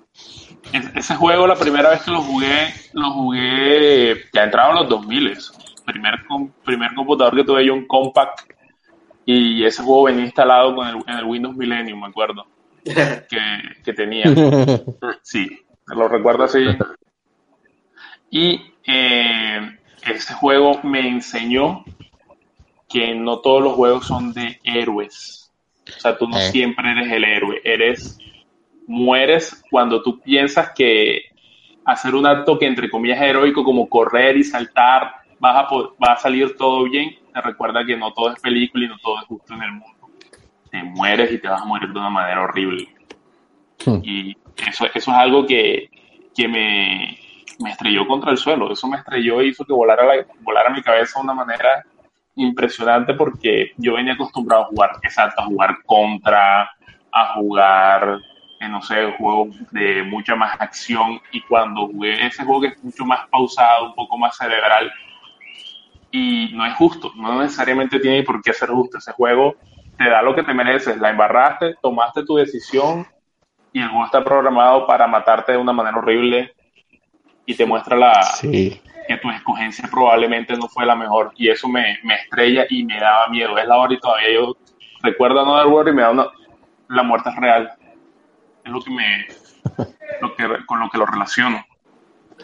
[0.72, 4.88] Es- Ese juego, la primera vez que lo jugué, lo jugué ya entrado en los
[4.88, 5.37] 2000.
[5.87, 6.14] Primer,
[6.64, 8.40] primer computador que tuve yo, un compact.
[9.26, 12.46] Y ese juego venía instalado con el, en el Windows Millennium, me acuerdo,
[12.85, 13.38] que,
[13.85, 14.24] que tenía.
[15.22, 15.48] Sí,
[15.87, 16.59] lo recuerdo así.
[18.30, 21.85] Y eh, ese juego me enseñó
[22.88, 25.52] que no todos los juegos son de héroes.
[25.96, 26.50] O sea, tú no Eh.
[26.50, 28.18] siempre eres el héroe, eres
[28.90, 31.22] mueres cuando tú piensas que
[31.85, 36.12] hacer un acto que entre comillas es heroico como correr y saltar vas a va
[36.12, 37.16] a salir todo bien.
[37.33, 40.09] Te recuerda que no todo es película y no todo es justo en el mundo.
[40.70, 42.88] Te mueres y te vas a morir de una manera horrible.
[43.87, 44.00] Hmm.
[44.03, 44.37] Y
[44.68, 45.88] eso, eso es algo que,
[46.37, 47.16] que me,
[47.61, 48.72] me estrelló contra el suelo.
[48.72, 51.85] Eso me estrelló y hizo que volara, la- volara mi cabeza de una manera
[52.35, 56.70] impresionante porque yo venía acostumbrado a jugar, exacto, a jugar contra,
[57.12, 58.18] a jugar,
[58.70, 63.04] no sé, juegos de mucha más acción y cuando jugué ese juego que es mucho
[63.04, 64.90] más pausado, un poco más cerebral
[66.11, 68.98] y no es justo, no necesariamente tiene por qué ser justo.
[68.98, 69.54] Ese juego
[69.96, 73.06] te da lo que te mereces, la embarraste, tomaste tu decisión
[73.72, 76.52] y el juego está programado para matarte de una manera horrible
[77.46, 78.80] y te muestra la, Sí.
[79.06, 82.98] que tu escogencia probablemente no fue la mejor y eso me, me estrella y me
[82.98, 83.56] daba miedo.
[83.56, 84.56] Es la hora y todavía yo
[85.02, 86.26] recuerdo Another World y me da una,
[86.88, 87.70] la muerte es real.
[88.70, 89.26] Es lo que me,
[90.20, 91.64] lo que, con lo que lo relaciono.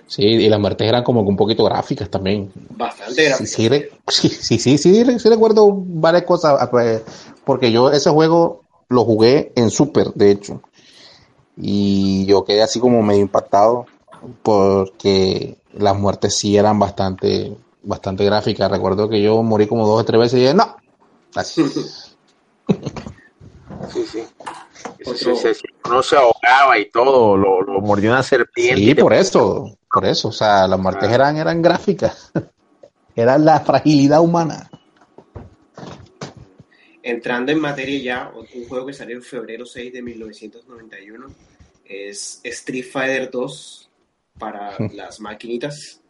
[0.09, 2.51] Sí, y las muertes eran como que un poquito gráficas también.
[2.71, 3.15] Bastante
[3.47, 3.97] Sí, gráfico.
[4.09, 7.03] sí, sí, sí, sí, sí recuerdo varias cosas, ah, pues,
[7.45, 10.63] porque yo ese juego lo jugué en Super, de hecho,
[11.57, 13.87] y yo quedé así como medio impactado
[14.43, 18.69] porque las muertes sí eran bastante, bastante gráficas.
[18.69, 20.77] Recuerdo que yo morí como dos o tres veces y dije, no,
[21.37, 21.65] así.
[23.93, 24.25] Sí, sí.
[25.05, 28.81] Otro- Se- se- uno se ahogaba y todo, lo, lo mordió una serpiente.
[28.83, 32.33] Sí, por eso, por eso, o sea, las muertes eran, eran gráficas,
[33.17, 34.71] era la fragilidad humana.
[37.03, 41.27] Entrando en materia ya, un juego que salió en febrero 6 de 1991
[41.85, 43.89] es Street Fighter 2
[44.39, 46.01] para las maquinitas.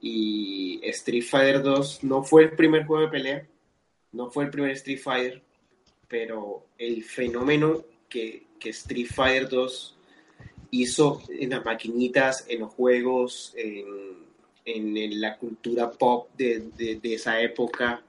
[0.00, 3.46] Y Street Fighter 2 no fue el primer juego de pelea,
[4.12, 5.42] no fue el primer Street Fighter,
[6.10, 9.96] pero el fenómeno que, que Street Fighter 2
[10.72, 13.86] hizo en las maquinitas, en los juegos, en,
[14.64, 18.02] en- la cultura pop de, de- esa época,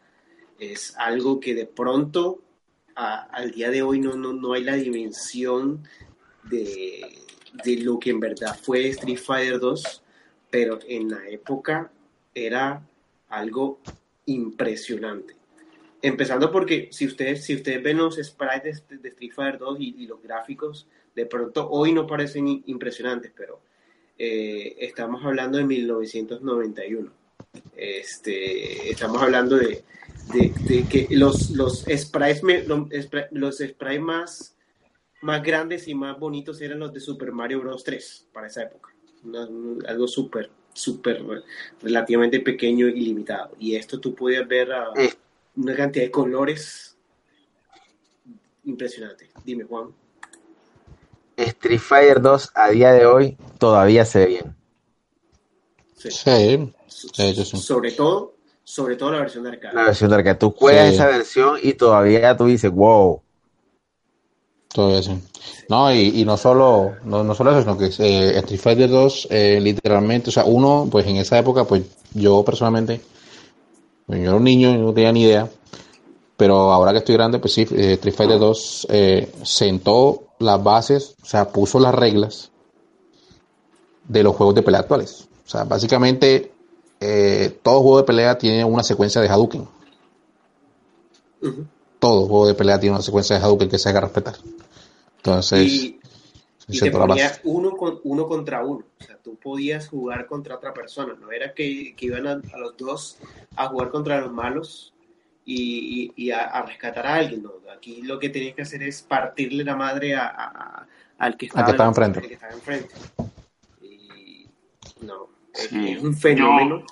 [0.60, 2.42] es algo que de pronto
[2.96, 5.84] al día de hoy no, no, no hay la dimensión
[6.44, 7.20] de,
[7.64, 10.04] de lo que en verdad fue Street Fighter 2,
[10.52, 11.92] pero en la época
[12.36, 12.88] era
[13.30, 13.80] algo
[14.28, 15.36] impresionante.
[16.02, 20.08] Empezando porque si ustedes, si ustedes ven los sprites de, de Street Fighter 2 y,
[20.08, 23.62] los gráficos, de pronto hoy no parecen impresionantes, pero
[24.18, 27.12] eh, estamos hablando de 1991.
[27.76, 29.84] Este, estamos hablando de,
[30.90, 34.56] que los, los sprites, los, spri- los sprites más,
[35.22, 37.84] más grandes y más bonitos eran los de Super Mario Bros.
[37.84, 38.90] 3 para esa época.
[39.88, 41.22] Algo súper, súper
[41.82, 43.56] relativamente pequeño y limitado.
[43.60, 44.92] Y esto tú podías ver a.
[45.56, 46.98] una cantidad de colores
[48.66, 49.30] impresionante.
[49.44, 49.90] Dime, Juan.
[51.38, 54.56] Street Fighter 2 a día de hoy todavía se ve bien.
[55.98, 56.12] Sí.
[56.12, 57.58] Sí, So- de hecho sí.
[57.58, 59.74] Sobre todo, sobre todo la versión de arcade.
[59.74, 60.36] La versión de arcade.
[60.36, 60.94] Tú juegas Sí.
[60.96, 63.22] esa versión y todavía tú dices, wow.
[64.74, 65.20] todo eso.
[65.68, 69.28] No, y, y no solo, no, no solo eso, sino que eh, Street Fighter 2,
[69.30, 71.84] eh, literalmente, o sea, uno, pues en esa época, pues
[72.14, 73.02] yo personalmente,
[74.08, 75.50] yo era un niño, yo no tenía ni idea,
[76.38, 81.16] pero ahora que estoy grande, pues sí, eh, Street Fighter 2 eh, sentó las bases,
[81.22, 82.52] o sea, puso las reglas
[84.08, 85.28] de los juegos de pelea actuales.
[85.46, 86.52] O sea, básicamente,
[87.00, 89.68] eh, todo juego de pelea tiene una secuencia de Hadouken.
[92.00, 94.36] Todo juego de pelea tiene una secuencia de Hadouken que se haga respetar.
[95.18, 96.00] Entonces, y,
[96.72, 97.42] y te sentó la ponía base.
[97.44, 98.86] uno, con, uno contra uno.
[99.00, 101.14] O sea, tú podías jugar contra otra persona.
[101.20, 103.20] No era que, que iban a, a los dos
[103.56, 104.94] a jugar contra los malos
[105.46, 107.44] y, y- y a, a rescatar a alguien.
[107.44, 110.88] No, aquí lo que tenías que hacer es partirle la madre a, a- a-
[111.20, 112.20] al que estaba, que estaba enfrente.
[112.20, 112.96] al que estaba enfrente.
[113.82, 114.48] Y
[115.02, 115.92] no, es- Sí.
[115.92, 116.84] es un fenómeno.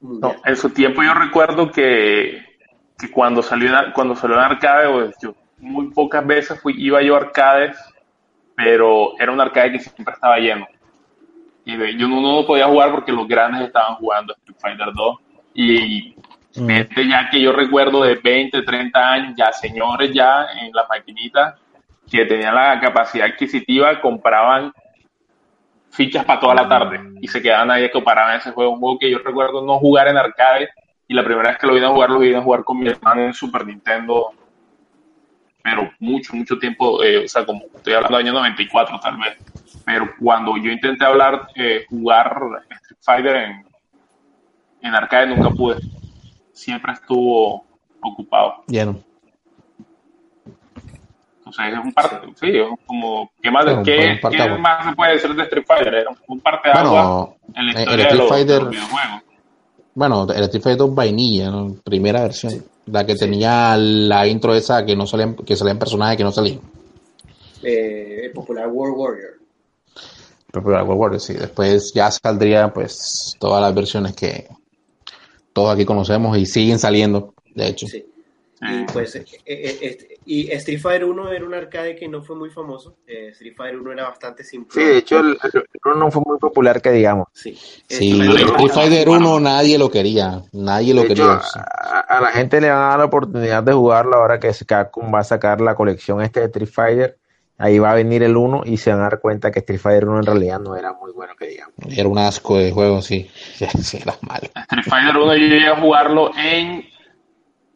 [0.00, 2.42] No, en su tiempo yo recuerdo que,
[2.98, 7.02] que cuando salió en- cuando salió en arcade, pues, yo muy pocas veces fui, iba
[7.02, 7.76] yo a arcades,
[8.62, 10.66] pero era un arcade que siempre estaba lleno.
[11.64, 15.16] Y yo no, no podía jugar porque los grandes estaban jugando Street Fighter 2.
[15.54, 16.14] Y
[16.56, 16.68] Mm.
[16.68, 21.54] gente ya que yo recuerdo de 20, 30 años, ya señores ya en las maquinitas
[22.10, 24.72] que tenían la capacidad adquisitiva, compraban
[25.90, 28.72] fichas para toda la tarde y se quedaban ahí que paraban ese juego.
[28.72, 30.68] Un juego que yo recuerdo no jugar en arcade
[31.06, 32.88] y la primera vez que lo vine a jugar, lo vine a jugar con mi
[32.88, 34.32] hermano en Super Nintendo,
[35.62, 39.36] pero mucho, mucho tiempo, eh, o sea, como estoy hablando del año 94 tal vez.
[39.84, 42.40] Pero cuando yo intenté hablar, eh, jugar
[42.82, 43.66] Street Fighter en,
[44.82, 45.76] en arcade, nunca pude.
[46.52, 47.64] Siempre estuvo
[48.00, 48.64] ocupado.
[48.66, 49.00] Lleno.
[51.44, 54.58] O sea, es un parte, sí, es como, ¿qué más, Claro, ¿qué, qué agua.
[54.58, 55.94] más se puede decir de Street Fighter?
[55.94, 58.62] Era un parte de agua Bueno, en la el historia de Street los, de Fighter,
[58.62, 59.22] los videojuegos.
[60.00, 61.76] Bueno, el Street Fighter 2 vainilla, ¿no?
[61.84, 66.24] primera versión, la que tenía la intro esa que no salían, que salían personajes que
[66.24, 66.58] no salían.
[67.62, 69.30] Eh, el popular World Warrior.
[70.50, 71.34] Pero World Warrior, sí.
[71.34, 74.48] Después ya saldrían pues todas las versiones que
[75.52, 77.86] todos aquí conocemos y siguen saliendo, de hecho.
[77.86, 78.02] Sí.
[78.62, 82.36] Y pues, eh, eh, este- y Street Fighter 1 era un arcade que no fue
[82.36, 82.96] muy famoso.
[83.06, 84.80] Eh, Street Fighter 1 era bastante simple.
[84.80, 87.28] Sí, de hecho, el, el uno no fue muy popular que digamos.
[87.32, 87.54] Sí.
[87.88, 91.14] Sí, Street Fighter Street uno Fighter estaba 1 nadie lo quería, nadie lo De hecho,
[91.14, 91.40] quería.
[91.54, 95.12] a, a la gente le van a dar la oportunidad de jugarlo ahora que Capcom
[95.12, 97.18] va a sacar la colección este de Street Fighter.
[97.58, 100.08] ahí va a venir el 1 y se van a dar cuenta que Street Fighter
[100.08, 101.74] 1 en realidad no era muy bueno que digamos.
[101.88, 103.30] Era un asco de juego, sí.
[103.82, 104.48] sí era malo.
[104.54, 106.84] Street Fighter 1 yo llegué a jugarlo en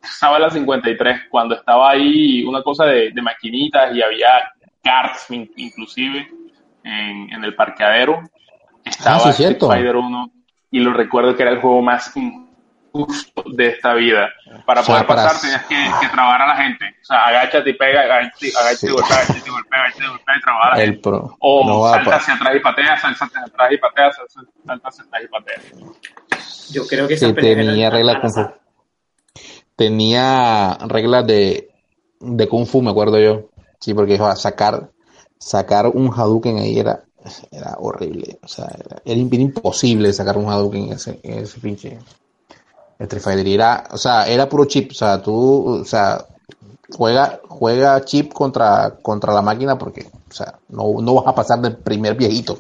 [0.04, 6.28] Sabela 53, cuando estaba ahí una cosa de, de maquinitas y había karts inclusive
[6.84, 8.22] en, en el parqueadero.
[8.84, 9.68] Estaba Ah, sí, Street cierto.
[9.68, 10.30] Fighter 1
[10.72, 14.28] y lo recuerdo que era el juego más injusto de esta vida.
[14.66, 16.84] Para O sea, poder para- pasar tenías que, que trabar a la gente.
[17.00, 18.86] O sea, agáchate y pega, agáchate, agáchate Sí.
[18.86, 21.36] y golpea, agáchate y golpea, agáchate y golpea y trabar a la El pro.
[21.40, 25.22] O no salta hacia atrás y patea, salta hacia atrás y patea, salta, hacia atrás
[25.24, 25.54] y patea.
[26.72, 28.58] Yo creo que Sí, esa pelea tenía reglas azar.
[29.76, 31.70] Tenía reglas de,
[32.20, 33.48] de Kung Fu, me acuerdo yo.
[33.80, 34.90] Sí, porque joder, sacar,
[35.38, 37.04] sacar un Hadouken ahí era,
[37.50, 38.38] era horrible.
[38.42, 41.98] O sea, era, era imp- imposible sacar un Hadouken en ese, en ese pinche
[42.98, 43.48] Street Fighter.
[43.48, 44.92] Era, o sea, era puro chip.
[44.92, 46.24] O sea, tú, o sea,
[46.96, 51.60] juega, juega chip contra, contra la máquina porque, o sea, no, no vas a pasar
[51.60, 52.58] del primer viejito.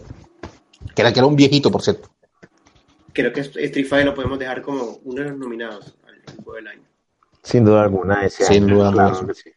[0.94, 2.10] Que era, que era un viejito, por cierto.
[3.12, 6.66] Creo que Street Fighter lo podemos dejar como uno de los nominados al juego del
[6.66, 6.82] año.
[7.44, 9.32] Sin duda alguna, ese Sin año, duda claro alguna.
[9.34, 9.50] que sí.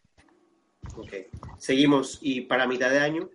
[0.97, 1.13] Ok.
[1.57, 2.19] Seguimos.
[2.21, 3.29] Y para mitad de año,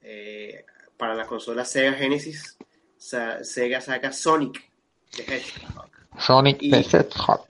[0.00, 0.64] eh,
[0.96, 2.56] para la consola Sega Genesis,
[2.96, 4.70] sa- Sega saca Sonic
[5.14, 5.90] the Hedgehog.
[6.18, 7.44] Sonic Y- the Hedgehog.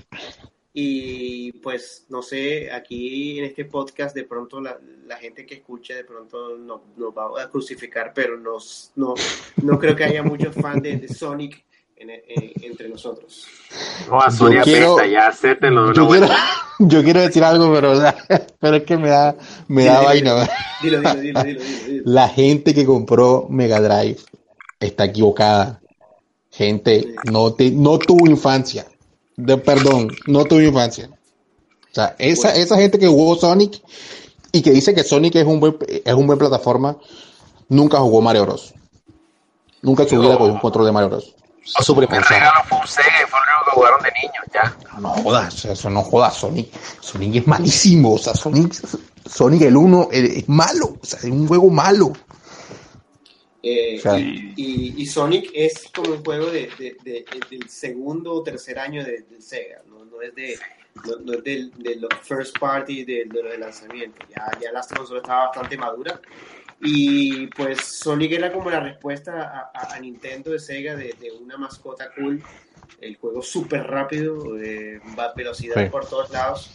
[0.79, 5.95] Y pues no sé, aquí en este podcast de pronto la, la gente que escucha
[5.95, 9.15] de pronto no- nos va a crucificar, pero nos, no,
[9.63, 11.65] no creo que haya muchos fans de, de Sonic
[11.97, 13.47] en- en- entre nosotros.
[14.09, 16.37] No, a Yo quiero- apesta, ya acéptenlo Yo quiero, buena.
[16.79, 17.95] yo quiero decir algo, pero,
[18.61, 19.37] pero es que me da,
[19.69, 20.49] me da Dilo, vaina.
[20.83, 22.03] dilo, Dilo, dilo, dilo.
[22.05, 24.19] La gente que compró Mega Drive
[24.81, 25.81] está equivocada.
[26.51, 28.87] Gente, no, te, no tuvo infancia.
[29.37, 31.11] De, perdón, no tuvo infancia.
[31.91, 32.65] O sea, esa, Bueno.
[32.65, 33.81] esa gente que jugó Sonic
[34.53, 36.97] y que dice que Sonic es un buen, es un buen plataforma,
[37.69, 38.73] nunca jugó Mario Bros.
[39.83, 41.35] Nunca en su vida con un control de Mario Bros.
[41.79, 45.01] O su primer regalo fue un Sega, fue lo único que jugaron de niños, ya.
[45.01, 46.69] No jodas, o sea, eso no jodas, Sonic.
[47.01, 48.73] Sonic es malísimo, o sea, Sonic,
[49.29, 52.13] Sonic el 1 es malo, o sea, es un juego malo.
[53.63, 57.69] Eh, O sea, y, y- y Sonic es como un juego de, de- de- del
[57.69, 60.57] segundo o tercer año de, del Sega, no, no es de
[61.05, 64.25] no, no es del, de los first party de, de los de lanzamiento.
[64.35, 66.19] Ya, ya la consola estaba bastante madura.
[66.81, 71.33] Y pues Sonic era como la respuesta a, a- a Nintendo de Sega de, de
[71.33, 72.43] una mascota cool,
[73.01, 74.45] el juego súper rápido,
[75.19, 75.91] va- velocidad Sí.
[75.91, 76.71] por todos lados.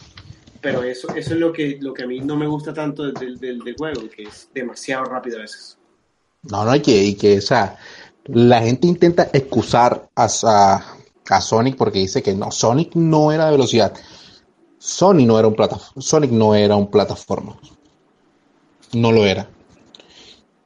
[0.60, 3.38] Pero eso, eso es lo que, lo que a mí no me gusta tanto del,
[3.38, 5.76] del, del juego, que es demasiado rápido a veces.
[6.50, 7.76] No, no hay que, y que, o sea,
[8.26, 10.94] la gente intenta excusar a, a,
[11.30, 13.92] a Sonic porque dice que no, Sonic no era de velocidad.
[14.78, 17.56] Sonic no era un plataforma, Sonic no era un plataforma.
[18.92, 19.48] No lo era.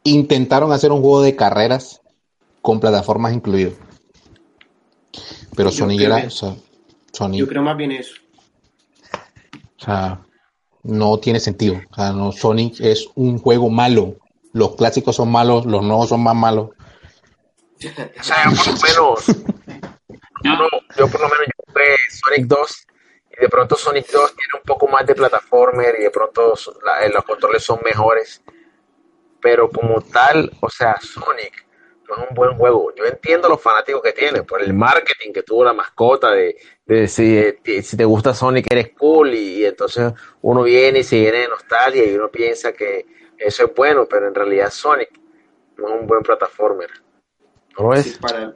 [0.06, 2.00] Intentaron hacer un juego de carreras
[2.62, 3.72] con plataformas incluidas.
[5.56, 6.54] Pero Yo Sonic creo era, que- o sea,
[7.12, 8.14] Sonic, Yo creo más bien eso.
[9.80, 10.20] o sea,
[10.84, 11.80] no tiene sentido.
[11.90, 14.16] O sea, no, Sonic es un juego malo.
[14.52, 16.70] Los clásicos son malos, los nuevos son más malos.
[16.70, 19.26] O sea, yo por lo menos,
[20.96, 22.86] Yo, por lo menos yo jugué Sonic 2
[23.36, 27.08] y de pronto Sonic 2 tiene un poco más de plataformer y de pronto la-
[27.08, 28.40] los controles son mejores.
[29.46, 31.68] Pero como tal, o sea, Sonic
[32.08, 32.92] no es un buen juego.
[32.96, 37.06] Yo entiendo los fanáticos que tiene, por el marketing que tuvo la mascota, de, de
[37.06, 41.20] si, eh, si te gusta Sonic eres cool y, y entonces uno viene y se
[41.20, 43.06] llena de nostalgia y uno piensa que
[43.38, 45.12] eso es bueno, pero en realidad Sonic
[45.76, 46.90] no es un buen plataformer.
[47.78, 48.02] ¿No lo es?
[48.02, 48.52] Sí, para,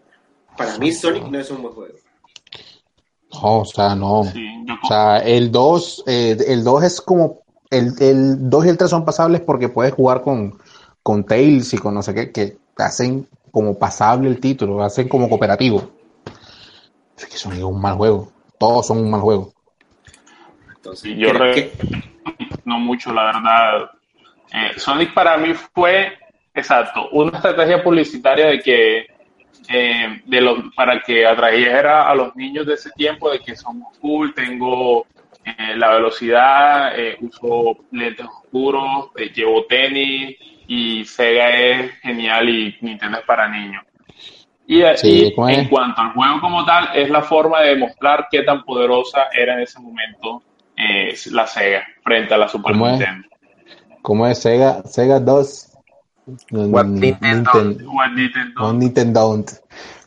[0.56, 1.94] para mí Sonic no es un buen juego.
[3.32, 4.24] No, o sea, no.
[4.24, 4.44] sí,
[4.82, 8.90] O sea, el 2, eh, el 2 es como, el, el 2 y el 3
[8.90, 10.58] son pasables porque puedes jugar con,
[11.02, 15.28] con Tails y con no sé qué, que hacen como pasable el título, hacen como
[15.28, 15.90] cooperativo.
[17.16, 18.32] Es que son un mal juego.
[18.58, 19.52] Todos son un mal juego.
[20.76, 21.72] Entonces, Sí, yo creo re- que-
[22.64, 23.90] no mucho, la verdad.
[24.52, 26.14] Eh, Sonic para mí fue,
[26.54, 29.06] exacto, una estrategia publicitaria de que,
[29.68, 33.96] eh, de los, para que atrajera a los niños de ese tiempo, de que somos
[33.98, 35.06] cool, tengo
[35.44, 40.36] eh, la velocidad, eh, uso lentes oscuros, eh, llevo tenis
[40.72, 43.82] y Sega es genial y Nintendo es para niños.
[44.68, 48.44] Y, Sí, y en cuanto al juego como tal, es la forma de demostrar qué
[48.44, 50.44] tan poderosa era en ese momento
[50.76, 52.92] eh, la Sega frente a la Super ¿Cómo es?
[52.92, 53.28] Nintendo.
[54.00, 54.80] ¿Cómo es Sega?
[54.84, 55.72] Sega 2.
[56.52, 57.50] What Nintendo?
[57.64, 58.72] Nintendo.
[58.72, 59.44] Nintendo.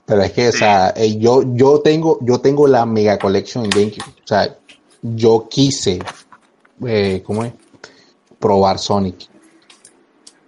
[0.06, 3.70] Pero es que, o sea, eh, yo, yo tengo, yo tengo la Mega Collection en
[3.70, 4.14] GameCube.
[4.24, 4.48] O sea,
[5.02, 6.00] yo quise,
[6.88, 7.52] eh, ¿cómo es?
[8.40, 9.33] Probar Sonic.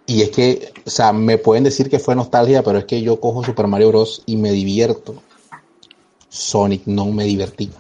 [0.08, 3.20] Y es que, o sea, me pueden decir que fue nostalgia, pero es que yo
[3.20, 4.24] cojo Super Mario Bros.
[4.26, 5.16] y me divierto.
[6.30, 7.72] Sonic no me divertí.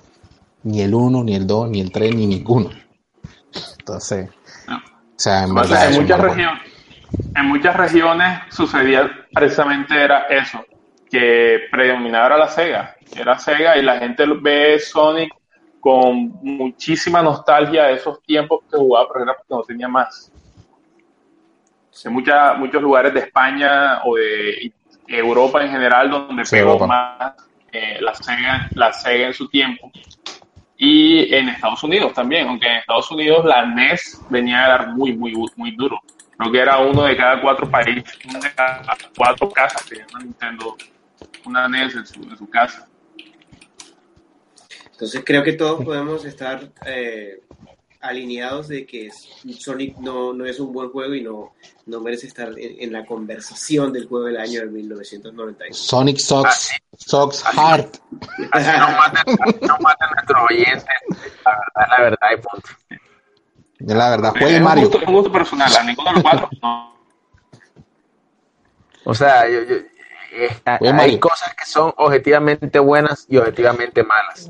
[0.63, 2.69] Ni el 1, ni el 2, ni el 3, ni ninguno.
[3.79, 4.29] Entonces,
[4.67, 4.77] No.
[4.77, 4.79] o
[5.15, 6.61] sea, en O sea, muchas regiones,
[7.35, 10.65] en muchas regiones sucedía precisamente era eso,
[11.09, 12.95] que predominaba era la Sega.
[13.15, 15.31] Era Sega y la gente ve Sonic
[15.79, 20.31] con muchísima nostalgia de esos tiempos que jugaba, pero era porque no tenía más.
[22.03, 24.71] En mucha- muchos lugares de España o de
[25.07, 26.87] Europa en general donde Sí, pegó Europa.
[26.87, 27.33] más
[27.71, 29.91] eh, la, Sega, la Sega en su tiempo.
[30.77, 35.13] Y en Estados Unidos también, aunque en Estados Unidos la NES venía a dar muy,
[35.15, 35.99] muy, muy duro.
[36.37, 38.81] Creo que era uno de cada cuatro países, uno de cada
[39.15, 40.75] cuatro casas tenía una Nintendo,
[41.45, 42.87] una NES en su, en su casa.
[44.91, 47.41] Entonces creo que todos podemos estar eh,
[48.07, 49.09] alineados de que
[49.57, 51.53] Sonic no, no es un buen juego y no,
[51.85, 55.77] no merece estar en, en la conversación del juego del año de 1992.
[55.77, 56.75] Sonic Sox, Así.
[56.97, 57.87] Sox Hard.
[58.51, 60.85] Así no maten, no maten a nuestros oyentes.
[61.43, 62.69] La verdad, la verdad, y punto.
[63.79, 64.29] Es la verdad.
[64.39, 64.83] Juegue un Mario.
[64.83, 66.49] gusto, es un gusto personal, a ninguno de los cuatro.
[66.61, 66.95] No.
[69.03, 69.75] O sea, yo- yo-
[70.37, 71.19] eh, hay Mario.
[71.19, 74.49] cosas que son objetivamente buenas y objetivamente malas,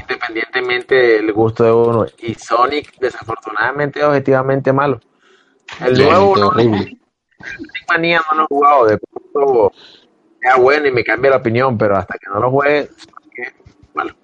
[0.00, 2.06] independientemente del gusto de uno.
[2.18, 5.00] Y Sonic, desafortunadamente, es objetivamente malo.
[5.80, 6.78] El Sí, nuevo no, horrible.
[6.78, 6.98] Sonic
[7.88, 9.72] Manía no lo he jugado, de pronto
[10.40, 12.90] sea bueno y me cambia la opinión, pero hasta que no lo juegue,
[13.36, 13.54] es
[13.94, 14.14] malo.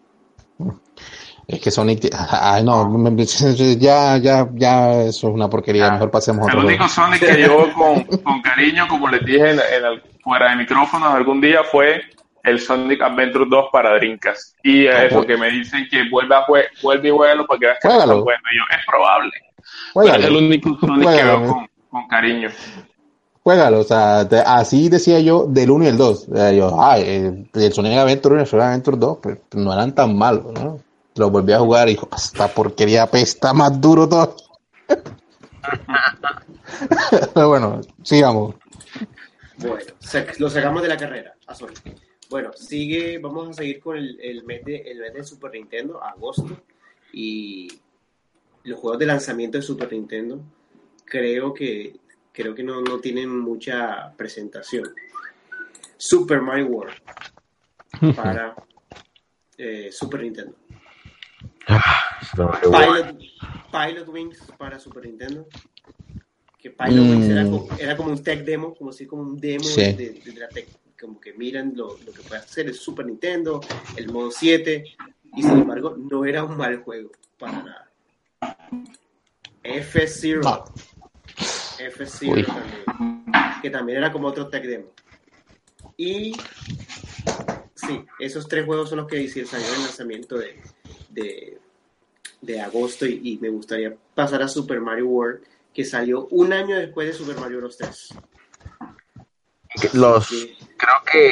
[1.47, 2.09] Es que Sonic.
[2.31, 3.25] Ay, no, me- me-
[3.79, 5.91] ya, ya, ya, eso es una porquería.
[5.93, 6.95] Mejor pasemos a El otro único juego.
[7.19, 11.13] Sonic que yo con, con cariño, como les dije en, en el- fuera de micrófonos
[11.15, 12.01] algún día, fue
[12.45, 14.57] el Sonic Adventure 2 para Dreamcast.
[14.63, 15.27] Y Ah, eso pues.
[15.27, 17.95] que me dicen que vuelva a jue- vuelve y jueguelo para que veas que no
[17.95, 18.15] es Juégalo.
[18.17, 18.41] tan bueno.
[18.53, 19.33] Y yo, es probable.
[19.95, 21.49] Pero es el único Sonic que veo eh.
[21.49, 22.49] con, con cariño.
[23.43, 26.29] Juégalo, o sea, te- así decía yo del 1 y el 2.
[26.31, 29.39] O sea, yo, ay, el, el Sonic Adventure 1 y el Sonic Adventure 2 pues,
[29.55, 30.81] no eran tan malos, ¿no?
[31.17, 34.35] Lo volví a jugar y dijo, esta porquería pesta más duro todo.
[37.35, 38.55] Pero bueno, sigamos.
[39.59, 39.77] Bueno,
[40.39, 41.81] lo sacamos de la carrera a Sonic.
[42.31, 46.03] Bueno, sigue, vamos a seguir con el, el mes de, el mes de Super Nintendo,
[46.03, 46.63] agosto,
[47.13, 47.69] y
[48.65, 50.41] los juegos de lanzamiento de Super Nintendo
[51.05, 51.97] creo que
[52.33, 54.93] creo que no, no tienen mucha presentación.
[55.97, 56.95] Super Mario World
[58.17, 58.57] para
[59.57, 60.57] eh, Super Nintendo.
[62.37, 63.19] Pilot,
[63.71, 65.47] Pilot Wings para Super Nintendo.
[66.59, 67.51] Que Pilot Wings era Mm.
[67.51, 69.81] como, era como un tech demo, como si como un demo Sí.
[69.93, 70.67] de, de- de la tech,
[71.01, 73.61] como que miran lo, lo que puede hacer el Super Nintendo,
[73.97, 74.85] el modo 7,
[75.37, 77.91] y sin embargo no era un mal juego, para nada.
[79.63, 80.43] F-Zero.
[80.43, 80.65] No.
[81.79, 83.25] F-Zero también,
[83.63, 84.91] que también era como otro tech demo.
[85.97, 86.37] Y
[87.75, 90.61] sí, esos tres juegos son los que hicieron salieron el lanzamiento de,
[91.11, 91.59] de,
[92.41, 95.43] de agosto y, y me gustaría pasar a Super Mario World,
[95.73, 97.77] que salió un año después de Super Mario Bros.
[97.77, 98.15] 3.
[99.95, 100.29] Los.
[100.77, 101.31] Creo que,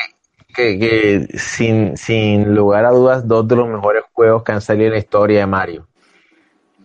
[0.55, 4.87] que, que sin, sin lugar a dudas, dos de los mejores juegos que han salido
[4.87, 5.89] en la historia de Mario.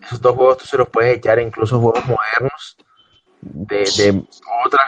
[0.01, 2.77] Esos dos juegos tú se los puedes echar incluso juegos modernos
[3.41, 4.23] de, de
[4.65, 4.85] otras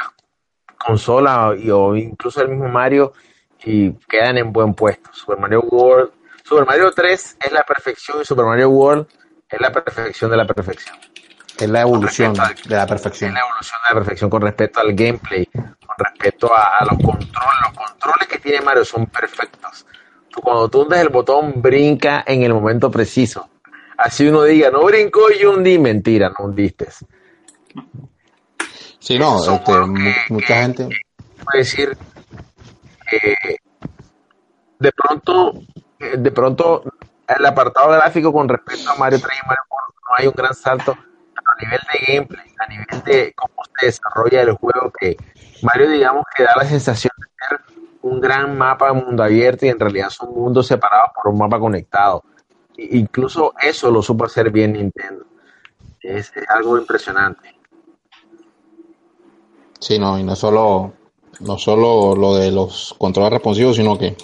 [0.78, 3.14] consolas y, o incluso el mismo Mario
[3.64, 5.10] y quedan en buen puesto.
[5.14, 6.12] Super Mario World,
[6.44, 9.08] Super Mario 3 es la perfección y Super Mario World
[9.50, 10.98] es la perfección de la perfección.
[11.60, 12.40] Es la evolución de
[12.76, 13.34] la Es perfección.
[13.34, 15.46] la evolución de la perfección con respecto al gameplay,
[16.00, 17.30] respecto a, a los controles.
[17.66, 19.86] Los controles que tiene Mario son perfectos.
[20.30, 23.50] Tú, cuando tú hundes el botón, brinca en el momento preciso.
[23.98, 25.78] Así uno diga, no brincó y hundí.
[25.78, 26.88] Mentira, no hundiste.
[29.00, 30.90] Sí, no, este, que- mucha que- gente.
[31.44, 31.98] Puede decir,
[33.12, 33.56] eh,
[34.80, 35.54] de pronto,
[36.00, 36.84] eh, de pronto,
[37.28, 40.54] el apartado gráfico con respecto a Mario 3 y Mario World no hay un gran
[40.54, 45.18] salto, pero a nivel de gameplay, a nivel de cómo se desarrolla el juego, que
[45.62, 47.60] Mario, digamos, que da la sensación de ser
[48.02, 51.60] un gran mapa de mundo abierto y en realidad son mundos separados por un mapa
[51.60, 52.24] conectado.
[52.78, 55.26] Incluso eso lo supo hacer bien Nintendo.
[56.02, 57.56] Es, algo impresionante.
[59.80, 60.94] Sí, no, y no solo,
[61.42, 64.16] no solo lo de los controles responsivos, sino que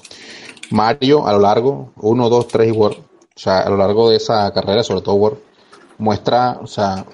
[0.72, 4.18] Mario a lo largo, 1, 2, 3 y World, o sea, a lo largo de
[4.18, 5.40] esa carrera, sobre todo World,
[5.98, 7.06] muestra, o sea,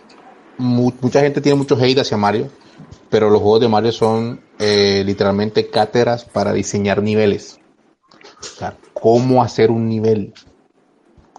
[0.57, 2.49] mu- mucha gente tiene mucho hate hacia Mario,
[3.11, 7.59] pero los juegos de Mario son eh, literalmente cátedras para diseñar niveles.
[8.39, 10.33] O sea, cómo hacer un nivel.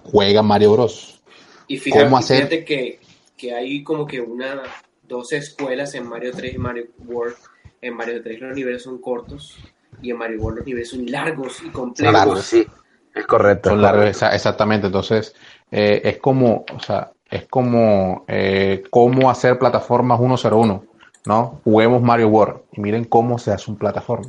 [0.05, 1.23] Juega Mario Bros.
[1.67, 2.37] Y fíjate, ¿Cómo hacer?
[2.37, 3.01] fíjate que,
[3.37, 4.63] que hay como que una
[5.09, 7.37] dos escuelas en Mario 3 y Mario World.
[7.81, 9.59] En Mario 3 los niveles son cortos
[10.03, 12.13] y en Mario World los niveles son largos y complejos.
[12.13, 12.67] Largos, sí.
[13.15, 13.71] Es correcto.
[13.71, 14.89] Son largos, exactamente.
[14.89, 15.35] Entonces,
[15.71, 20.85] eh, es como, o sea, es como eh, cómo hacer plataformas 101,
[21.27, 21.61] ¿no?
[21.65, 24.29] Juguemos Mario World y miren cómo se hace un plataforma.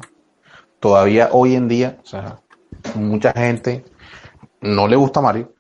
[0.79, 2.39] Todavía hoy en día, o sea,
[2.95, 3.85] mucha gente
[4.61, 5.53] no le gusta Mario,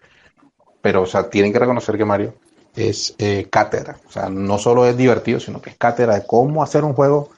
[0.81, 2.35] pero, o sea, tienen que reconocer que Mario
[2.75, 3.97] es eh, cátedra.
[4.07, 7.29] O sea, no solo es divertido, sino que es cátedra de cómo hacer un juego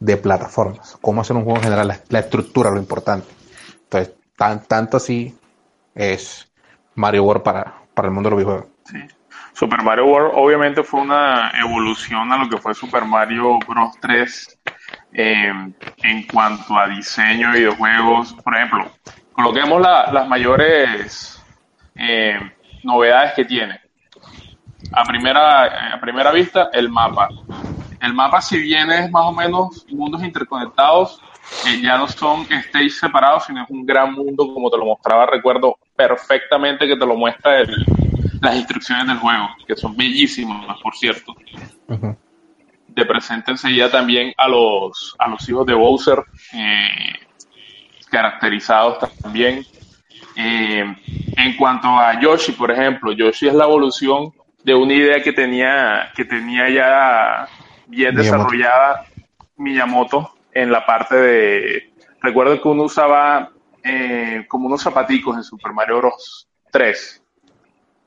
[0.00, 3.28] de plataformas, cómo hacer un juego en general, la, estructura, lo importante.
[3.84, 5.36] Entonces, tan, tanto así
[5.94, 6.50] es
[6.94, 8.72] Mario World para, para el mundo de los videojuegos.
[8.84, 8.98] Sí.
[9.54, 13.94] Super Mario World obviamente fue una evolución a lo que fue Super Mario Bros.
[14.00, 14.60] 3
[15.12, 15.52] eh,
[16.02, 18.34] en cuanto a diseño de videojuegos.
[18.34, 18.90] Por ejemplo,
[19.32, 21.40] coloquemos la- las mayores
[21.96, 22.38] eh,
[22.82, 23.80] novedades que tiene.
[24.92, 27.28] A primera, a primera vista, el mapa.
[28.00, 31.22] El mapa, si bien es más o menos mundos interconectados,
[31.66, 35.26] eh, ya no son stages separados, sino es un gran mundo, como te lo mostraba,
[35.26, 37.84] recuerdo perfectamente que te lo muestra el,
[38.44, 41.34] las instrucciones del juego, que son bellísimas, por cierto.
[41.88, 42.16] Ujú.
[42.94, 46.22] Te presenta enseguida también a los, a los hijos de Bowser,
[46.52, 47.14] eh,
[48.10, 49.64] caracterizados también.
[50.36, 50.84] Eh,
[51.36, 54.32] en cuanto a Yoshi, por ejemplo, Yoshi es la evolución
[54.62, 57.48] de una idea que tenía, que tenía ya
[57.86, 58.22] bien Miyamoto.
[58.22, 59.06] desarrollada
[59.56, 61.92] Miyamoto en la parte de...
[62.20, 63.50] Recuerdo que uno usaba
[63.82, 66.48] eh, como unos zapaticos en Super Mario Bros.
[66.70, 67.23] 3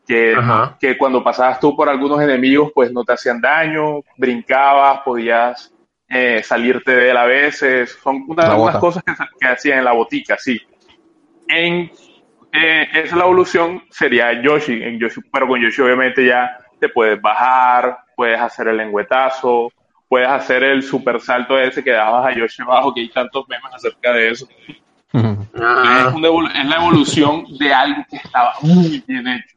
[0.07, 0.77] que, Ajá.
[0.79, 5.73] que cuando pasabas tú por algunos enemigos, pues no te hacían daño, brincabas, podías
[6.09, 7.97] eh, salirte de él a veces.
[8.01, 10.57] Son una- algunas cosas que, hacían en la botica, sí.
[11.49, 11.91] En,
[12.53, 16.87] eh, esa es la evolución, sería Yoshi, en Yoshi, pero con Yoshi obviamente ya te
[16.89, 19.71] puedes bajar, puedes hacer el lengüetazo,
[20.07, 23.73] puedes hacer el super salto ese que dabas a Yoshi abajo, que hay tantos memes
[23.73, 24.47] acerca de eso.
[24.63, 24.75] Es,
[25.13, 26.13] Ajá.
[26.15, 29.56] una evolu- es la evolución de algo que estaba muy bien hecho.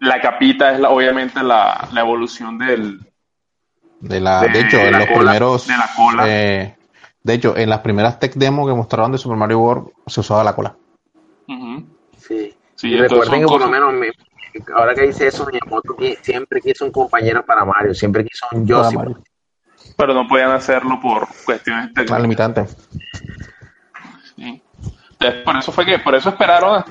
[0.00, 3.00] La capita es la, obviamente la, la evolución del,
[4.00, 5.66] De, la, De de hecho, en la los cola, primeros.
[5.66, 6.24] de la cola.
[6.28, 6.76] eh,
[7.22, 10.44] de hecho, en las primeras tech demo que mostraron de Super Mario World se usaba
[10.44, 10.76] la cola.
[12.18, 12.54] Sí.
[12.76, 14.10] Sí, y recuerden que por lo menos, me-
[14.74, 18.82] ahora que dice eso, Miyamoto siempre quiso un compañero para Mario, siempre quiso un Para
[18.84, 18.96] Yoshi.
[18.96, 19.22] Mario.
[19.96, 22.20] pero no podían hacerlo por cuestiones Más técnicas.
[22.22, 22.66] limitante.
[24.36, 24.62] Sí.
[25.12, 26.84] Entonces, por eso fue que, por eso esperaron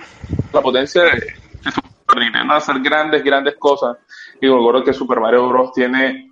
[0.54, 1.36] la potencia de, de
[2.08, 3.98] a hacer grandes, grandes cosas.
[4.42, 5.74] Y me acuerdo que Super Mario Bros.
[5.74, 6.32] tiene,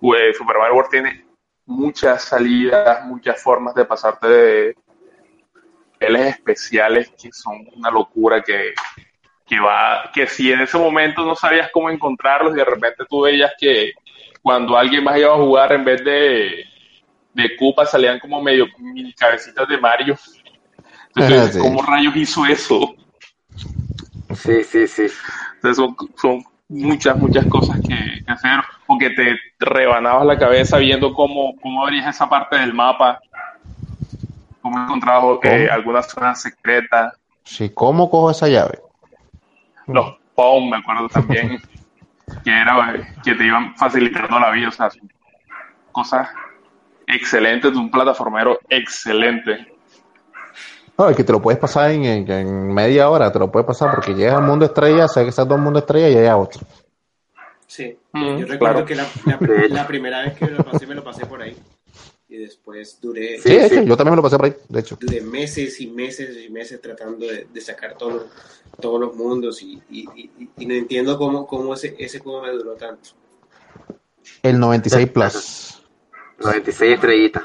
[0.00, 1.26] pues, Super Mario World tiene
[1.66, 4.76] muchas salidas, muchas formas de pasarte de
[6.00, 8.74] niveles especiales que son una locura que,
[9.46, 13.22] que va, que si en ese momento no sabías cómo encontrarlos y de repente tú
[13.22, 13.92] veías que
[14.42, 16.64] cuando alguien más iba a jugar en vez de,
[17.32, 20.16] de Koopa salían como medio mini cabecitas de Mario.
[21.16, 21.62] Entonces.
[21.62, 22.94] ¿cómo rayos hizo eso?
[24.34, 25.06] Sí, sí, sí.
[25.54, 28.60] Entonces, son, son muchas, muchas cosas que, que hacer.
[28.86, 33.20] O que te rebanabas la cabeza viendo cómo, cómo abrías esa parte del mapa,
[34.60, 37.14] cómo encontrabas eh, algunas zonas secretas.
[37.44, 38.78] Sí, ¿cómo cojo esa llave?
[39.86, 41.60] Los POM, me acuerdo también,
[42.42, 44.68] que era que te iban facilitando la vida.
[44.68, 44.88] O sea,
[45.92, 46.28] cosas
[47.06, 49.73] excelentes de un plataformero excelente.
[50.96, 53.66] No, es que te lo puedes pasar en, en- en media hora, te lo puedes
[53.66, 56.26] pasar porque llegas al mundo estrella, sabes que está todo el mundo estrella y hay
[56.26, 56.60] a otro.
[57.66, 58.86] Sí, Mm, yo recuerdo claro.
[58.86, 59.38] que la, la-
[59.68, 61.56] la primera vez que me lo pasé, me lo pasé por ahí.
[62.28, 64.96] Y después duré, Sí, Sí, yo también me lo pasé por ahí, de hecho.
[65.00, 68.24] duré meses y meses y meses tratando de, de sacar todos los,
[68.80, 72.50] todos los mundos y, y- y- y no entiendo cómo, cómo ese, ese juego me
[72.52, 73.10] duró tanto.
[74.42, 75.82] El 96 Plus.
[76.38, 77.42] 96 estrellitas.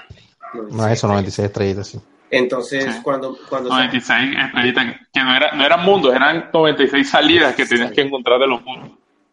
[0.72, 2.00] No, eso, 96 estrellitas, sí.
[2.32, 3.02] Entonces, Sí.
[3.04, 7.66] cuando, cuando sa- 96 estrellitas, que no, era, no eran mundos, eran 96 salidas que
[7.66, 8.92] tenías que encontrar de los mundos.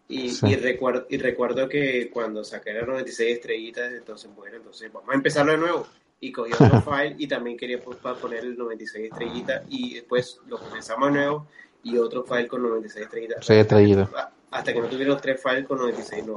[0.08, 0.46] y, Sí.
[0.46, 5.14] y recuerdo, y recuerdo que cuando saqué las 96 estrellitas, entonces, bueno, entonces vamos a
[5.14, 5.86] empezarlo de nuevo.
[6.20, 11.08] Y cogí otro file y también quería poner el 96 estrellitas y después lo comenzamos
[11.12, 11.46] de nuevo
[11.82, 13.44] y otro file con 96 estrellitas.
[13.44, 14.08] 6 estrellitas.
[14.16, 16.36] Ah, Hasta que no tuviera los tres files con 96 no,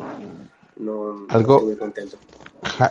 [0.80, 2.18] no, Algo- contento.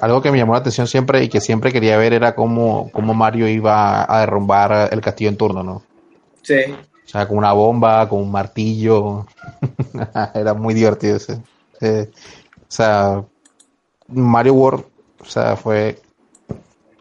[0.00, 3.12] Algo que me llamó la atención siempre y que siempre quería ver era cómo, cómo
[3.12, 5.82] Mario iba a derrumbar el castillo en turno, ¿no?
[6.42, 9.26] Sí, O sea, con una bomba, con un martillo.
[10.34, 11.42] Era muy divertido ese.
[11.82, 13.22] Eh, o sea,
[14.06, 14.84] Mario World,
[15.20, 16.00] o sea, fue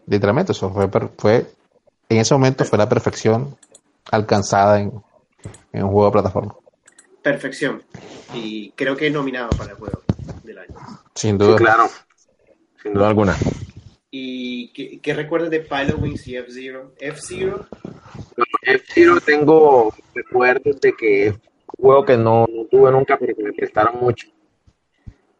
[0.06, 1.50] literalmente eso, fue, fue
[2.10, 3.56] en ese momento fue la perfección
[4.10, 4.92] alcanzada en,
[5.72, 6.54] en un juego de plataforma.
[7.22, 7.82] Perfección.
[8.34, 10.02] Y creo que nominado para el juego.
[10.44, 10.74] del año.
[11.14, 11.58] Sin duda.
[11.58, 11.88] Sí, claro.
[12.82, 13.36] Sin duda alguna.
[14.10, 16.94] ¿Y qué, qué recuerdas de Pilot Wings y F-Zero?
[16.98, 17.66] F-Zero,
[18.62, 21.40] F-Zero tengo recuerdos de que es un
[21.84, 24.28] juego que no, no tuve nunca, pero que me prestaron mucho.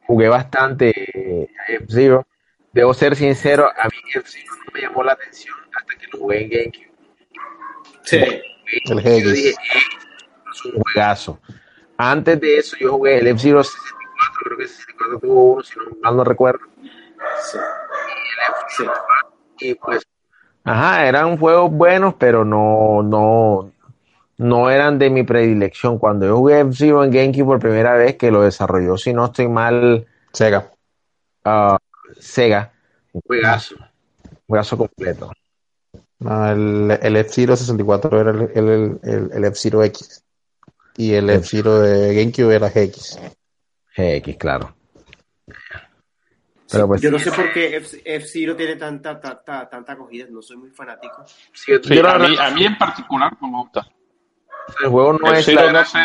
[0.06, 2.26] Jugué bastante a F-Zero.
[2.72, 6.42] Debo ser sincero, a mí F-Zero no me llamó la atención hasta que lo jugué
[6.44, 6.90] en GameCube.
[8.04, 8.16] sí.
[8.70, 9.38] El Yo dije, GX.
[9.48, 9.54] "Eh,
[10.52, 11.40] es un juegazo.
[11.98, 15.78] Antes de eso yo jugué el F-Zero 64, creo que el 64 tuvo uno, si
[15.78, 16.60] no mal no recuerdo.
[17.42, 17.58] Sí.
[18.68, 18.84] Sí.
[19.60, 20.02] y pues,
[20.64, 23.72] ajá, eran juegos buenos, pero no, no,
[24.38, 25.98] no eran de mi predilección.
[25.98, 29.48] Cuando yo jugué F-Zero en GameCube por primera vez, que lo desarrolló, si no estoy
[29.48, 30.72] mal, Sega.
[31.44, 31.78] ah,
[32.18, 32.72] Sega,
[33.12, 35.32] un juegazo, un juegazo completo.
[36.20, 40.24] No, el, el F-Zero 64 era el, el, el, el F-Zero X.
[40.98, 43.20] Y el F-Zero de GameCube era GX.
[43.96, 44.74] GX, claro.
[46.70, 50.42] Pero pues, Yo no sé por qué F- F-Zero tiene tanta, tanta, tanta acogida, no
[50.42, 51.24] soy muy fanático.
[51.52, 53.86] sí, yo a, mí, a mí en particular no me gusta.
[54.82, 55.98] el juego no es la- no sé.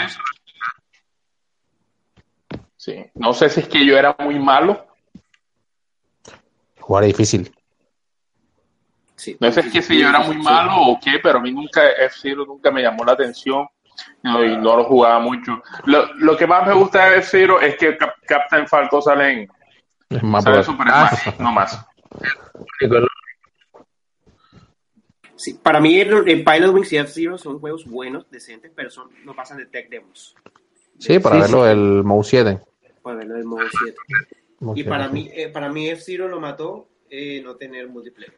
[2.78, 4.86] Sí, no sé si es que yo era muy malo.
[6.80, 7.52] Jugar difícil.
[9.16, 9.38] Sí.
[9.40, 11.52] No sé si es que si yo era muy malo o qué, pero a mí
[11.52, 13.66] nunca F-Zero nunca me llamó la atención
[14.24, 15.62] no, y no lo jugaba mucho.
[15.86, 19.50] Lo, lo que más me gusta de F-Zero es que Cap- Captain Falco sale en,
[20.10, 21.86] Es más sale Super Ah, Smash, no más.
[25.36, 29.10] Sí, para mí el, el Pilot Wings y F-Zero son juegos buenos, decentes, pero son,
[29.26, 30.36] no pasan de tech demos.
[31.00, 31.72] Sí, para Sí, verlo sí.
[31.72, 32.62] el Mouse 7.
[33.02, 33.98] Para verlo del modo 7.
[34.60, 38.38] Mouse Y 7, para mí, eh, para mí F-Zero lo mató eh, no tener multiplayer.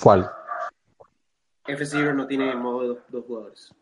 [0.00, 0.30] ¿Cuál?
[1.68, 3.74] F-Zero no tiene modo de dos, dos jugadores.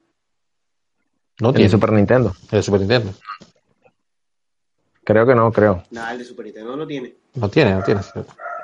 [1.41, 1.70] No el tiene.
[1.70, 2.34] Super Nintendo.
[2.51, 3.12] El Super Nintendo.
[5.05, 5.82] Creo que no, creo.
[5.91, 7.14] Nada, el de Super Nintendo no lo tiene.
[7.34, 8.01] No tiene, no tiene.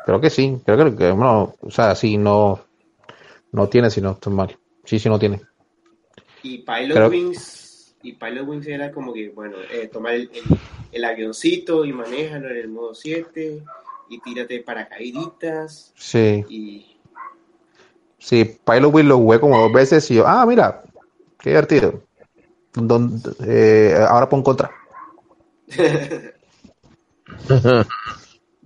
[0.04, 0.58] Creo que sí.
[0.64, 2.60] Creo que, que bueno, o sea, sí, no,
[3.52, 4.58] no tiene, si no estoy mal.
[4.84, 5.40] Sí, sí, no tiene.
[6.42, 10.42] Y Pilot Creo- Wings, y Pilot Wings era como que, bueno, eh, toma el, el,
[10.90, 13.62] el avioncito y manéjalo en el modo 7
[14.08, 16.91] y tírate paracaíditas Sí, y
[18.22, 18.44] sí.
[18.64, 20.82] Pilot Wheel lo jugué como dos veces y yo, ah, mira,
[21.38, 22.02] qué divertido.
[22.74, 24.70] Don- eh, ahora pon contra.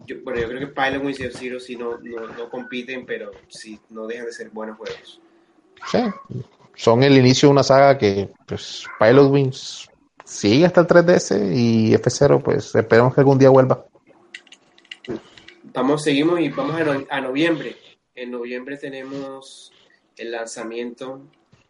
[0.07, 3.31] yo, bueno, yo creo que Pilot Wings y F-Zero sí no, no, no compiten, pero
[3.49, 5.21] sí no dejan de ser buenos juegos.
[5.91, 5.99] Sí.
[6.75, 9.89] Son el inicio de una saga que, pues, Pilot Wings
[10.25, 13.85] sigue hasta el 3DS y F0, pues, esperemos que algún día vuelva.
[15.73, 17.77] Vamos, seguimos y vamos a, no- a noviembre.
[18.17, 19.73] En noviembre tenemos
[20.17, 21.21] el lanzamiento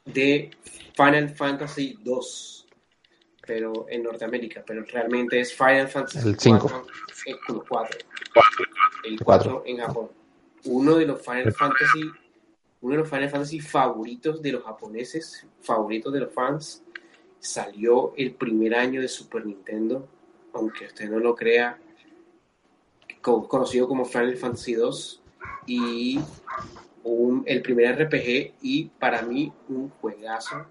[0.05, 0.51] de
[0.95, 2.67] Final Fantasy 2,
[3.47, 6.69] pero en Norteamérica, pero realmente es Final Fantasy El cinco.
[6.71, 6.87] 4,
[7.27, 7.99] eh, como 4.
[9.05, 9.63] El El 4 cuatro.
[9.67, 10.11] en Japón.
[10.67, 12.01] Uno de los Final Fantasy,
[12.81, 16.83] uno de los Final Fantasy favoritos de los japoneses, favoritos de los fans,
[17.41, 20.09] salió el primer año de Super Nintendo,
[20.53, 21.79] aunque usted no lo crea,
[23.21, 25.23] co- conocido como Final Fantasy 2
[25.67, 26.21] y
[27.03, 30.67] un- el primer RPG y para mí un juegazo.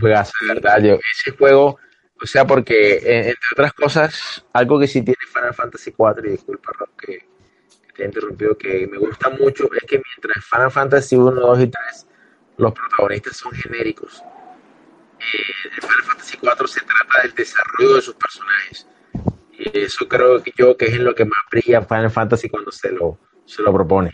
[0.00, 0.80] Juegazo, de verdad.
[0.82, 1.78] Yo, ese juego,
[2.22, 6.30] o sea, porque eh, entre otras cosas, algo que sí tiene Final Fantasy 4, y
[6.32, 10.70] disculpa Rob, que, que te he interrumpido, que me gusta mucho, es que mientras Final
[10.70, 12.06] Fantasy 1, 2 y 3,
[12.58, 14.22] los protagonistas son genéricos.
[15.18, 18.86] Eh, Final Fantasy 4 se trata del desarrollo de sus personajes.
[19.58, 22.70] Y eso creo que yo que es en lo que más brilla Final Fantasy cuando
[22.70, 24.12] se lo, se lo propone.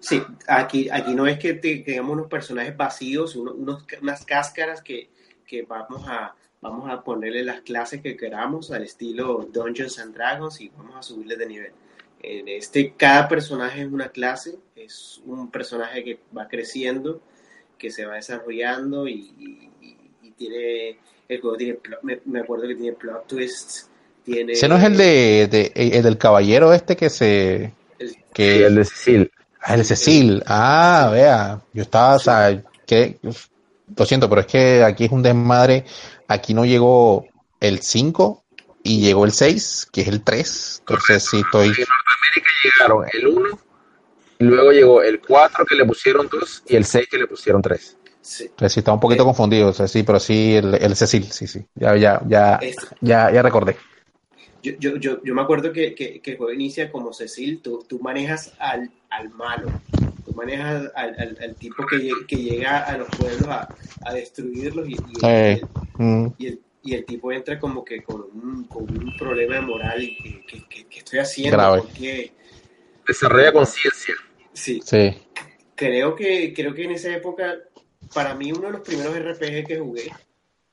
[0.00, 4.80] Sí, aquí, aquí no es que te- tengamos unos personajes vacíos, uno- unos, unas cáscaras
[4.82, 5.10] que,
[5.46, 10.60] que vamos, a, vamos a ponerle las clases que queramos al estilo Dungeons and Dragons
[10.60, 11.72] y vamos a subirles de nivel.
[12.20, 17.20] En este, cada personaje es una clase, es un personaje que va creciendo,
[17.76, 19.64] que se va desarrollando y, y-
[20.36, 20.96] tiene,
[21.28, 23.90] el juego tiene, me, me acuerdo que tiene plot twists,
[24.24, 24.52] tiene...
[24.52, 27.72] Ese no es el de, de- el del caballero este que se,
[28.32, 29.30] que, el de Cecil.
[29.62, 30.42] Ah, el Cecil.
[30.46, 31.60] Ah, vea.
[31.72, 33.18] Yo estaba, o sea, que,
[33.96, 35.84] lo siento, pero es que aquí es un desmadre.
[36.28, 37.26] Aquí no llegó
[37.60, 38.44] el 5
[38.82, 40.78] y llegó el 6, que es el 3.
[40.80, 41.68] Entonces sí estoy.
[41.68, 43.58] En Norteamérica llegaron el 1,
[44.40, 47.60] y luego llegó el 4 que le pusieron 2 y el 6 que le pusieron
[47.60, 47.96] 3.
[48.20, 48.44] sí.
[48.44, 49.68] Entonces sí estaba un poquito confundido.
[49.68, 51.66] O sea, sí, pero sí, el, el Cecil, sí, sí.
[51.74, 53.76] Ya, ya, ya, Es- ya, ya recordé.
[54.78, 57.84] Yo, yo, yo, yo me acuerdo que, que, que el juego inicia como Cecil, tú,
[57.88, 59.68] tú manejas al, al malo,
[60.24, 63.68] tú manejas al, al, al tipo que, que llega a los pueblos a,
[64.04, 65.60] a destruirlos y, y, Eh,
[65.98, 69.56] el, mm, y, el, y el tipo entra como que con un, con un problema
[69.56, 70.16] de moral y
[70.46, 71.80] que, que, que estoy haciendo Grave.
[71.82, 72.32] porque
[73.06, 74.14] Desarrolla conciencia.
[74.52, 75.16] sí, Sí.
[75.74, 77.56] creo que creo que en esa época
[78.14, 80.10] para mí uno de los primeros RPG que jugué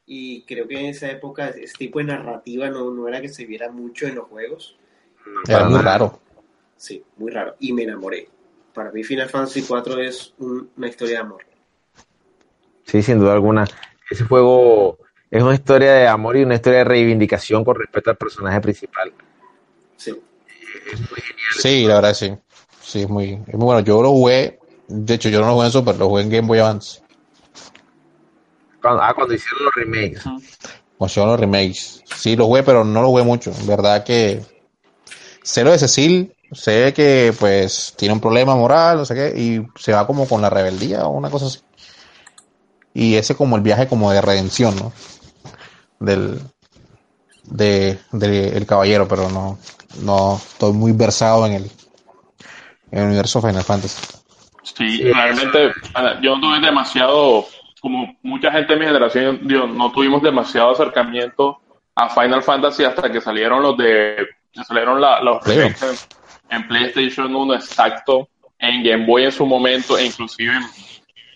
[0.08, 3.46] y creo que en esa época ese tipo de narrativa no, no era que se
[3.46, 4.78] viera mucho en los juegos
[5.48, 5.92] Era Para muy nada.
[5.92, 6.20] raro.
[6.78, 8.28] sí muy raro y me enamoré
[8.74, 11.44] para mí Final Fantasy 4 es un- una historia de amor
[12.86, 13.66] Sí, sin duda alguna.
[14.12, 15.00] Ese juego
[15.32, 19.12] es una historia de amor y una historia de reivindicación con respecto al personaje principal.
[19.98, 20.14] sí
[21.58, 22.32] Sí, la verdad sí.
[22.82, 23.80] Sí, es muy, es muy bueno.
[23.80, 26.48] Yo lo jugué, de hecho yo no lo jugué en Super, lo jugué en Game
[26.48, 27.02] Boy Advance.
[28.86, 30.22] Cuando, ah, cuando hicieron los remakes.
[30.22, 32.04] Cuando hicieron los remakes.
[32.16, 33.52] Sí, lo jugué, pero no lo jugué mucho.
[33.64, 34.46] Verdad que
[35.42, 39.66] sé lo de Cecil, sé que pues tiene un problema moral, no sé qué, y
[39.80, 41.62] se va como con la rebeldía o una cosa así.
[42.94, 44.94] Y ese como el viaje como de redención, ¿no?
[46.00, 46.40] Del,
[47.46, 49.58] de, de el caballero, pero no,
[50.04, 51.72] no estoy muy versado en el,
[52.92, 54.00] en el universo Final Fantasy.
[54.62, 57.48] Sí, realmente ah, yo no tuve demasiado,
[57.86, 61.60] como mucha gente de mi generación, yo no tuvimos demasiado acercamiento
[61.94, 65.58] a Final Fantasy hasta que salieron los de, que salieron la- los Play.
[65.60, 66.08] remakes
[66.50, 68.28] en, en PlayStation 1 exacto,
[68.58, 70.52] en Game Boy en su momento, e inclusive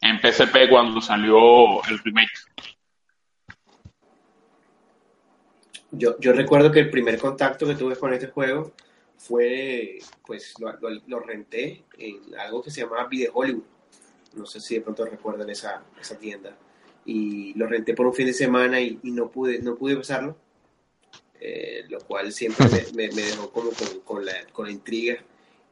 [0.01, 2.31] en, en PSP cuando salió el remake.
[5.91, 8.71] Yo, yo recuerdo que el primer contacto que tuve con este juego
[9.17, 13.65] fue, pues lo, lo- lo renté en algo que se llamaba Video Hollywood.
[14.33, 16.55] No sé si de pronto recuerdan esa, esa tienda.
[17.05, 20.37] Y lo renté por un fin de semana y, no pude no pude usarlo.
[21.41, 23.71] Eh, lo cual siempre me, dejó como
[24.03, 25.17] con, la, con la intriga.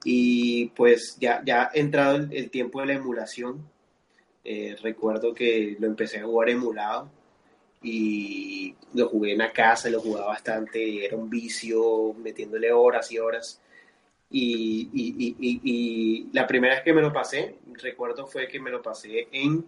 [0.03, 3.68] Y pues ya, ya entrado el, el tiempo de la emulación,
[4.49, 7.12] eh, recuerdo que lo empecé a jugar emulado
[7.84, 13.20] y lo jugué en la casa, lo jugaba bastante, era un vicio, metiéndole horas y
[13.20, 13.62] horas.
[14.30, 18.69] Y, y- y- y- la primera vez que me lo pasé, recuerdo fue que me
[18.69, 19.63] lo pasé en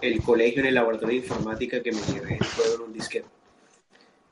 [0.00, 3.28] el colegio, en el laboratorio de informática, que me llevé el juego en un disquete.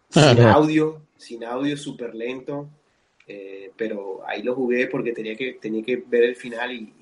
[0.08, 2.68] Sin audio, sin audio, súper lento,
[3.26, 6.92] eh, pero ahí lo jugué porque tenía que, tenía que ver el final y,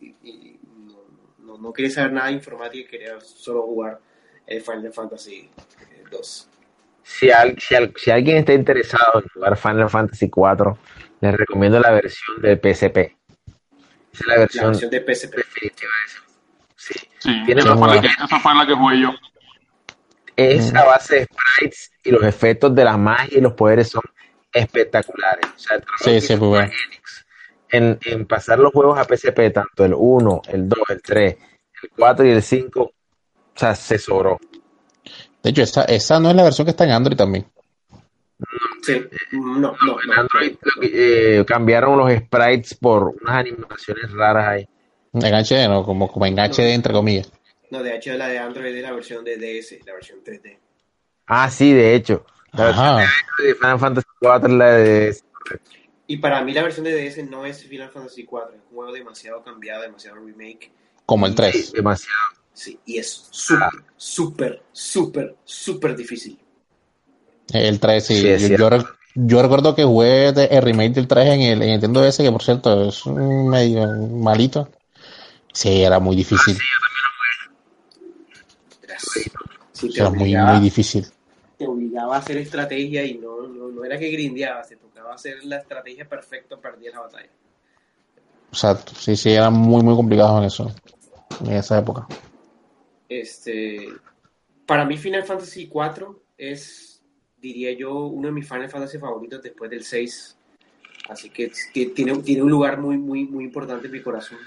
[0.00, 1.02] y- y- y no,
[1.44, 4.00] no- no quería saber nada de informática, quería solo jugar
[4.46, 6.48] el Final Fantasy eh, 2.
[7.02, 10.78] Si, al- si al- si alguien está interesado en jugar Final Fantasy 4,
[11.20, 12.96] les recomiendo la versión de PSP.
[12.98, 13.14] Esa
[14.12, 15.36] es la La versión versión de PSP.
[15.36, 15.90] definitiva.
[16.76, 16.94] Sí.
[17.18, 19.10] Sí, Tiene esa más fue, la que, esa fue la que jugué yo.
[20.36, 24.02] Es a base de sprites y los efectos de la magia y los poderes son
[24.52, 25.44] espectaculares.
[25.54, 27.26] O sea, el trabajo Sí, sí, Enix
[27.70, 31.36] En, en pasar los juegos a PSP, tanto el 1, el 2, el 3,
[31.82, 32.92] el 4 y el 5, o
[33.54, 34.38] sea, se sobró.
[35.42, 37.46] De hecho, esa, esa no es la versión que está en Android también.
[38.82, 40.02] Sí, no, no, no.
[40.02, 44.68] En Android que- eh, cambiaron los sprites por unas animaciones raras ahí.
[45.12, 45.84] En HD, ¿no?
[45.84, 47.30] Como, como en HD, entre comillas.
[47.70, 50.58] No, de hecho la de Android es la versión de DS, la versión 3D.
[51.26, 52.24] Ah, sí, de hecho.
[52.52, 53.06] La versión Ajá.
[53.38, 55.16] de Final Fantasy 4 es la de...
[56.08, 58.92] Y para mí la versión de DS no es Final Fantasy 4, es un juego
[58.92, 60.72] demasiado cambiado, demasiado remake.
[61.06, 61.72] Como el 3.
[61.72, 62.18] demasiado.
[62.52, 66.38] Sí, y es súper, súper, súper, súper difícil.
[67.52, 68.16] El 3, sí.
[68.38, 71.62] Sí, yo, yo, rec- yo recuerdo que jugué de- el remake del 3 en el
[71.62, 74.68] en Nintendo DS, que por cierto es un medio malito.
[75.52, 76.56] Sí, era muy difícil.
[79.72, 81.06] Sí, te, Era muy, muy difícil.
[81.56, 85.44] te obligaba a hacer estrategia y no, no, no era que grindeabas, te tocaba hacer
[85.44, 87.28] la estrategia perfecta, perdías la batalla.
[88.52, 88.92] Exacto.
[88.98, 90.70] Sí, sí, era muy, muy complicado en eso.
[91.44, 92.06] En esa época.
[93.08, 93.88] Este,
[94.66, 96.89] para mí Final Fantasy 4 es,
[97.40, 100.36] diría yo, uno de mis Final Fantasy favoritos después del 6.
[101.08, 104.38] Así que tiene, tiene un lugar muy, muy, muy importante en mi corazón.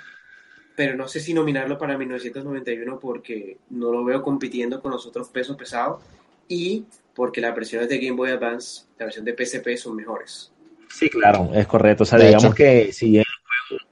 [0.76, 5.30] Pero no sé si nominarlo para 1991 porque no lo veo compitiendo con los otros
[5.30, 6.02] pesos pesados
[6.48, 10.52] y porque las versiones de Game Boy Advance, la versión de PSP son mejores.
[10.90, 12.04] Sí, claro, es correcto.
[12.04, 12.56] O sea, De digamos hecho.
[12.56, 13.26] que si el
[13.70, 13.84] juego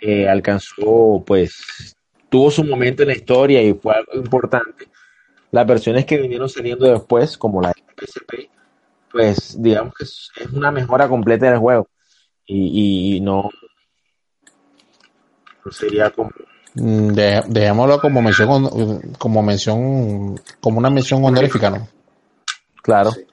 [0.00, 1.94] eh, alcanzó, pues,
[2.28, 4.88] tuvo su momento en la historia y fue algo importante,
[5.50, 8.50] las versiones que vinieron saliendo después, como la de PSP,
[9.10, 11.88] pues, digamos que es una mejora completa del juego.
[12.46, 13.48] Y, y- no,
[15.64, 16.30] no sería como...
[16.74, 21.88] Mm, de- dejémoslo como mención, como mención, como una mención honorífica, ¿no?
[22.82, 23.12] Claro.
[23.12, 23.24] Sí.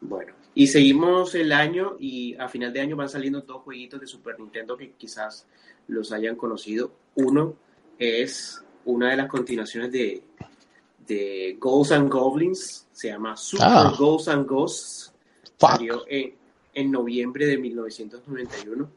[0.00, 4.06] Bueno, y seguimos el año y a final de año van saliendo dos jueguitos de
[4.06, 5.46] Super Nintendo que quizás
[5.88, 6.90] los hayan conocido.
[7.14, 7.54] Uno
[7.98, 10.22] es una de las continuaciones de,
[11.06, 13.94] de Ghosts and Goblins, se llama Super Ah.
[13.96, 15.12] Ghosts and Ghosts,
[15.58, 15.70] Fuck.
[15.72, 16.34] salió en,
[16.74, 18.88] en noviembre de 1991.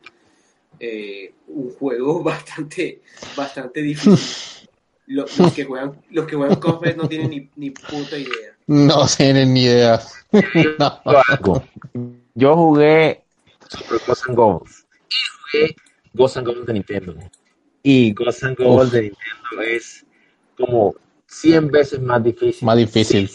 [0.80, 3.01] Eh, un juego bastante,
[3.36, 4.70] bastante difícil.
[5.07, 6.60] Lo- Los, que juegan, los que juegan
[6.97, 8.55] no tienen ni, ni puta idea.
[8.68, 9.99] No tienen ni idea.
[10.78, 11.01] No.
[12.36, 13.24] Yo jugué
[13.68, 15.76] Super Ghosts and Goals y jugué
[16.14, 17.16] Ghosts and Goals de Nintendo.
[17.82, 18.93] Y Ghosts and Goals Uf.
[18.93, 20.05] de Nintendo es
[20.55, 20.93] como
[21.30, 22.66] 100 veces más difícil.
[22.66, 23.30] Más difícil.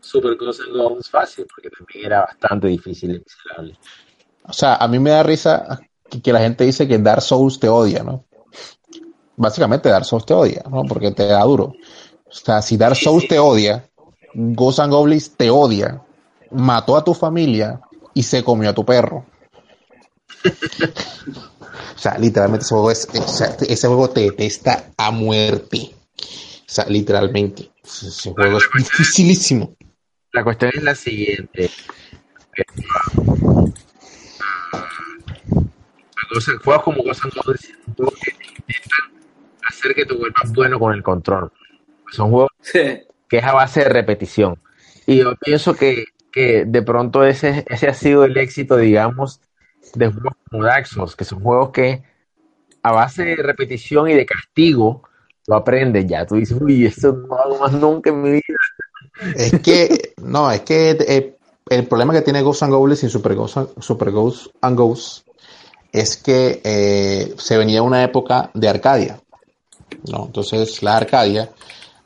[0.00, 3.78] Super Ghosts and Goals fácil porque también era bastante difícil y miserable.
[4.44, 5.80] O sea, a mí me da risa
[6.10, 8.24] que, que la gente dice que Dark Souls te odia, ¿no?
[9.36, 10.82] Básicamente Dark Souls te odia, ¿no?
[10.82, 11.72] Porque te da duro.
[12.26, 13.88] O sea, si Dark Souls te odia,
[14.34, 16.02] Ghosts and Goblins te odia,
[16.50, 17.80] mató a tu familia
[18.14, 19.24] y se comió a tu perro.
[21.94, 25.94] O sea, literalmente ese juego, es, o sea, ese juego te detesta a muerte.
[26.20, 27.70] O sea, literalmente.
[27.84, 29.76] Ese juego es dificilísimo.
[30.32, 31.70] La cuestión es la siguiente.
[36.32, 37.60] Cosa- Juegos como son juegos
[38.22, 39.00] que intentan
[39.68, 41.52] hacer que te vuelvas bueno con el control.
[42.10, 44.60] Son juegos que es a base de repetición.
[45.06, 49.40] Y yo pienso que, que de pronto ese, ese ha sido el éxito, digamos,
[49.94, 52.02] de juegos como Dark Souls, que son juegos que
[52.82, 55.02] a base de repetición y de castigo,
[55.44, 56.26] tú aprendes ya.
[56.26, 58.42] Tú dices, uy, esto no hago más nunca en mi vida.
[59.36, 61.36] Es que, no, es que eh,
[61.68, 65.24] el problema que tiene Ghosts and Goblins y Super Ghosts Super Ghosts and Ghosts
[65.92, 69.20] es que eh, se venía una época de Arcadia,
[70.10, 70.24] ¿no?
[70.26, 71.50] Entonces la Arcadia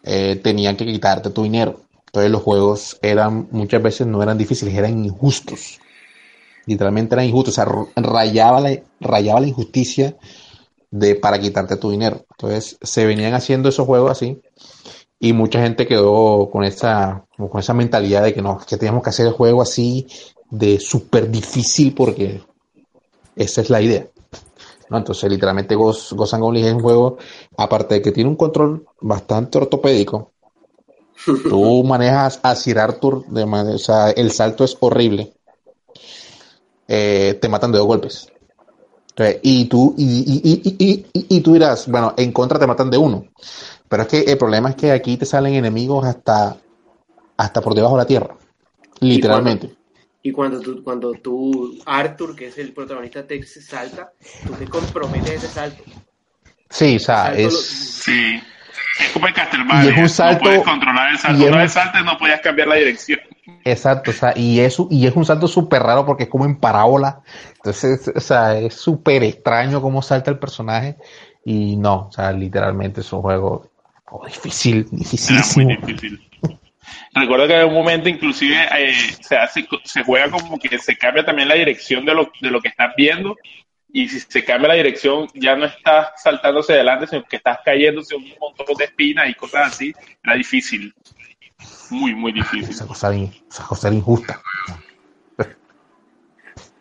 [0.03, 1.81] eh, tenían que quitarte tu dinero.
[2.07, 5.79] Entonces los juegos eran, muchas veces no eran difíciles, eran injustos.
[6.65, 10.17] Literalmente eran injustos, o sea, rayaba la, rayaba la injusticia
[10.91, 12.25] de, para quitarte tu dinero.
[12.33, 14.41] Entonces se venían haciendo esos juegos así
[15.19, 19.11] y mucha gente quedó con esa, con esa mentalidad de que no, que teníamos que
[19.11, 20.07] hacer el juego así
[20.51, 22.43] de súper difícil porque
[23.35, 24.07] esa es la idea.
[24.89, 24.99] ¿no?
[24.99, 27.19] Entonces, literalmente, Ghost, and Goblins es un juego,
[27.57, 30.33] aparte de que tiene un control bastante ortopédico,
[31.49, 35.33] tú manejas a Sir Arthur, de manera- o sea, el salto es horrible.
[36.89, 38.29] Eh, te matan de dos golpes.
[39.19, 42.59] Entonces, y tú, y, y- y- y- y- y- y tú dirás, bueno, en contra
[42.59, 43.25] te matan de uno.
[43.89, 46.55] Pero es que el problema es que aquí te salen enemigos hasta,
[47.39, 48.37] hasta por debajo de la tierra.
[49.01, 49.75] Literalmente.
[50.23, 54.13] Y cuando tú, cuando tú, Arthur, que es el protagonista, te salta,
[54.47, 55.83] tú te comprometes ese salto.
[56.69, 57.67] Sí, o sea, Salto lo- es.
[58.05, 58.43] Sí.
[59.01, 59.91] Es como en Castlevania.
[59.91, 61.41] Y es un salto- no puedes controlar el salto.
[61.41, 63.21] y es No un- el salto no podías cambiar la dirección.
[63.65, 66.59] Exacto, o sea, y es, y es un salto súper raro porque es como en
[66.59, 67.23] parábola.
[67.57, 70.97] Entonces, o sea, es súper extraño cómo salta el personaje.
[71.45, 73.71] Y no, o sea, literalmente es un juego
[74.11, 76.21] oh, difícil, muy difícil.
[77.15, 81.25] Recuerdo que en un momento inclusive eh, se hace, se juega como que se cambia
[81.25, 83.37] también la dirección de lo, de lo que estás viendo
[83.97, 88.15] y si se cambia la dirección ya no estás saltándose adelante, sino que estás cayéndose
[88.15, 89.95] un montón de espinas y cosas así.
[90.23, 90.93] Era difícil.
[91.91, 92.71] Muy, muy difícil.
[92.71, 94.41] Esa cosa, esa cosa era injusta.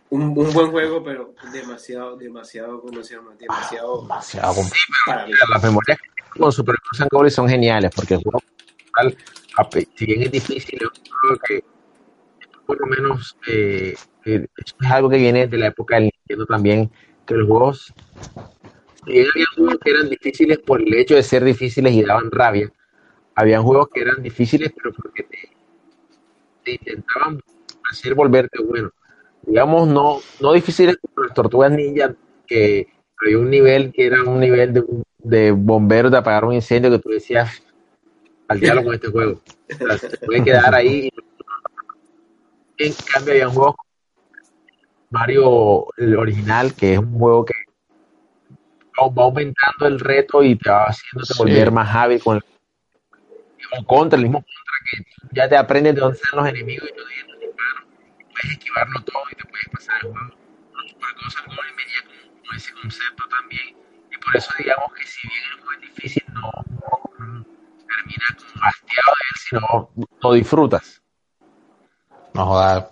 [0.09, 3.33] Un, un buen juego, pero demasiado, demasiado, ¿cómo se llama?
[3.37, 4.87] Demasiado Demasiado complicado.
[5.05, 5.33] para mí.
[5.49, 5.97] Las memorias
[6.29, 8.39] con Super Ghosts and Goblins son geniales porque el juego,
[9.95, 11.63] si bien es difícil, es un juego que
[12.65, 13.95] por lo menos eh,
[14.25, 16.91] eh, es algo que viene de la época del Nintendo también,
[17.25, 17.93] que los juegos,
[19.05, 22.31] si bien había juegos que eran difíciles por el hecho de ser difíciles y daban
[22.31, 22.71] rabia,
[23.35, 25.49] habían juegos que eran difíciles pero porque te,
[26.63, 27.41] te intentaban
[27.89, 28.89] hacer volverte bueno.
[29.43, 32.15] Digamos, no, no difíciles como las tortugas ninja,
[32.47, 32.87] que
[33.21, 34.83] había un nivel que era un nivel de,
[35.19, 37.61] de bomberos de apagar un incendio que tú decías
[38.47, 39.41] al diálogo con este juego.
[39.71, 41.09] O sea, se puede quedar ahí.
[42.77, 43.89] En cambio, había juegos como
[45.11, 47.53] Mario el original, que es un juego que
[48.99, 51.39] va va aumentando el reto y te va haciéndote Sí.
[51.39, 52.43] volver más hábil con el
[53.83, 57.05] contra, el mismo contra que ya te aprendes de dónde están los enemigos y no
[57.07, 57.83] tienes los disparos,
[58.31, 60.45] puedes esquivarlo todo y te puedes pasar el juego.
[61.15, 62.01] Ghosts and Goblins venía
[62.47, 63.75] con, ese concepto también.
[64.11, 66.51] Y por eso digamos que si bien el juego es difícil, no,
[67.19, 67.45] no
[67.87, 71.01] termina como hastiado de él, sino lo disfrutas.
[72.33, 72.91] No joda.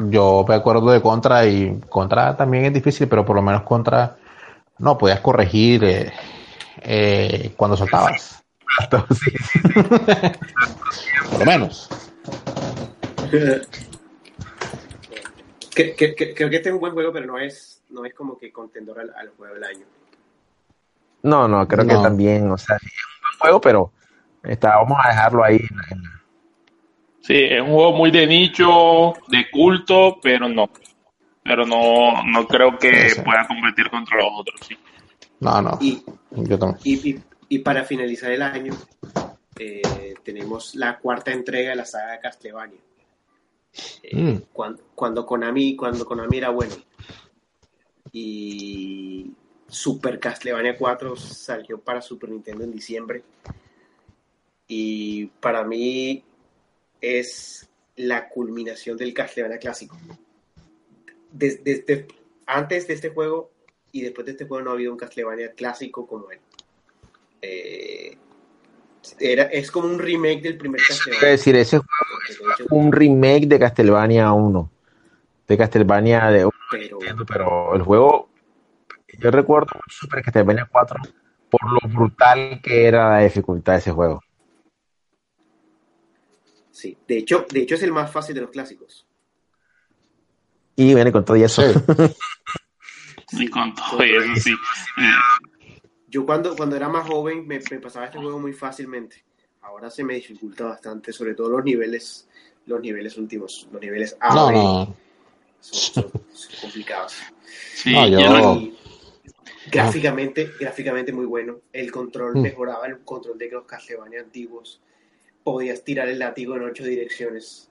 [0.00, 4.16] Yo me acuerdo de Contra y Contra también es difícil, pero por lo menos Contra
[4.78, 6.12] no podías corregir eh,
[6.82, 8.44] eh, cuando soltabas.
[9.10, 9.60] Sí, sí,
[11.30, 11.88] Por lo menos.
[15.74, 18.14] Que- que- que- creo que este es un buen juego, pero no es, no es
[18.14, 19.86] como que contendor al, al juego del año.
[21.22, 21.96] No, no, creo No.
[21.96, 23.92] que también, o sea, es un buen juego, pero
[24.42, 25.56] Está, vamos a dejarlo ahí.
[25.56, 26.18] en- en-
[27.20, 30.70] Sí, es un juego muy de nicho, de culto, pero no.
[31.42, 33.20] Pero no, no creo que Sí, sí.
[33.22, 34.60] pueda competir contra los otros.
[34.66, 34.78] Sí.
[35.40, 35.76] No, no.
[35.80, 36.80] Y, Yo también.
[36.84, 38.74] y, y- y para finalizar el año,
[39.58, 42.78] eh, tenemos la cuarta entrega de la saga de Castlevania.
[44.02, 44.38] Eh, Mm.
[44.52, 46.74] cuando, cuando Konami cuando Konami era bueno
[48.12, 49.30] y
[49.68, 53.22] Super Castlevania 4 salió para Super Nintendo en diciembre
[54.66, 56.24] y para mí
[57.00, 59.96] es la culminación del Castlevania clásico
[61.30, 62.06] Des- desde
[62.46, 63.50] antes de este juego
[63.92, 66.40] y después de este juego no ha habido un Castlevania clásico como él
[67.42, 68.16] Eh,
[69.20, 71.82] era, es como un remake del primer Quiero Castlevania decir, ese es
[72.70, 74.70] un remake de Castlevania 1.
[75.46, 78.28] De Castlevania de pero pero el juego,
[79.18, 81.00] yo recuerdo mucho Super Castlevania 4
[81.50, 84.22] por lo brutal que era la dificultad de ese juego.
[86.70, 89.06] Sí, de hecho, de hecho es el más fácil de los clásicos.
[90.76, 91.62] Y viene con todo y eso.
[91.62, 91.78] Sí.
[93.32, 94.54] Y con todo eso, sí.
[96.08, 99.24] Yo cuando, cuando era más joven me, me pasaba este juego muy fácilmente.
[99.62, 102.28] Ahora se me dificulta bastante, sobre todo los niveles,
[102.66, 104.96] los niveles últimos, los niveles A No, B no.
[105.60, 107.14] Son, son- son complicados.
[107.74, 108.74] sí, No, yo- Y
[109.70, 111.60] gráficamente, gráficamente muy bueno.
[111.72, 112.42] El control Mm.
[112.42, 114.80] mejoraba el control de los Castlevania antiguos.
[115.42, 117.70] Podías tirar el látigo en ocho direcciones.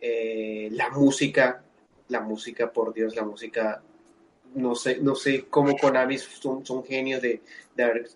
[0.00, 1.62] Eh, la música,
[2.08, 3.82] la música, por Dios, la música.
[4.54, 7.42] No sé, no sé cómo Konami son, son genios de,
[7.74, 8.08] de haber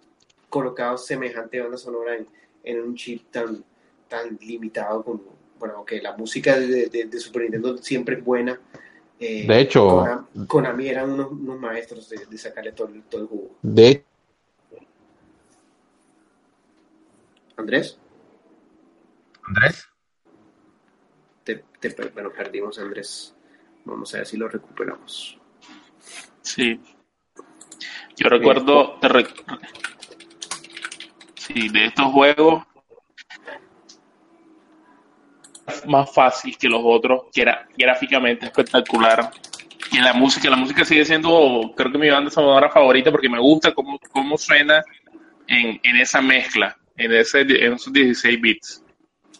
[0.48, 2.26] colocado semejante banda sonora en,
[2.64, 3.62] en un chip tan,
[4.08, 5.38] tan limitado como.
[5.58, 8.58] Bueno, aunque la música de, de- de Super Nintendo siempre es buena.
[9.18, 13.20] eh, De hecho- Konami, Konami eran unos, unos maestros de, de sacarle todo, el- todo
[13.20, 13.50] el jugo.
[13.60, 14.02] De
[17.56, 17.98] Andrés,
[19.46, 19.86] Andrés.
[21.44, 23.34] te, te- bueno, perdimos a Andrés.
[23.84, 25.38] Vamos a ver si lo recuperamos.
[26.42, 26.80] Sí.
[28.16, 28.98] Yo recuerdo
[31.36, 32.64] sí, de estos juegos
[35.86, 39.30] más fácil que los otros, que era gráficamente espectacular.
[39.92, 43.40] Y la música, la música sigue siendo, creo que mi banda sonora favorita porque me
[43.40, 44.84] gusta cómo, cómo suena
[45.46, 48.84] en, en esa mezcla, en, ese, en esos 16 bits.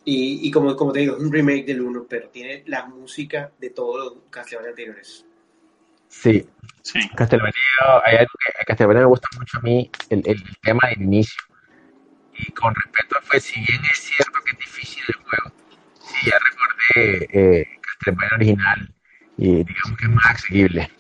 [0.05, 3.53] Y, y como, como te digo, es un remake del 1, pero tiene la música
[3.59, 5.27] de todos los Castlevania anteriores.
[6.11, 6.45] Sí,
[6.83, 7.09] Sí.
[7.15, 7.53] Castlevania,
[8.05, 11.41] hay algo que a Castlevania me gusta mucho a mí, el, el tema del inicio.
[12.35, 15.53] Y con respecto a, pues, si bien es cierto que es difícil el juego,
[16.01, 18.95] sí ya recordé eh, Castlevania original
[19.37, 20.91] y digamos que es más accesible.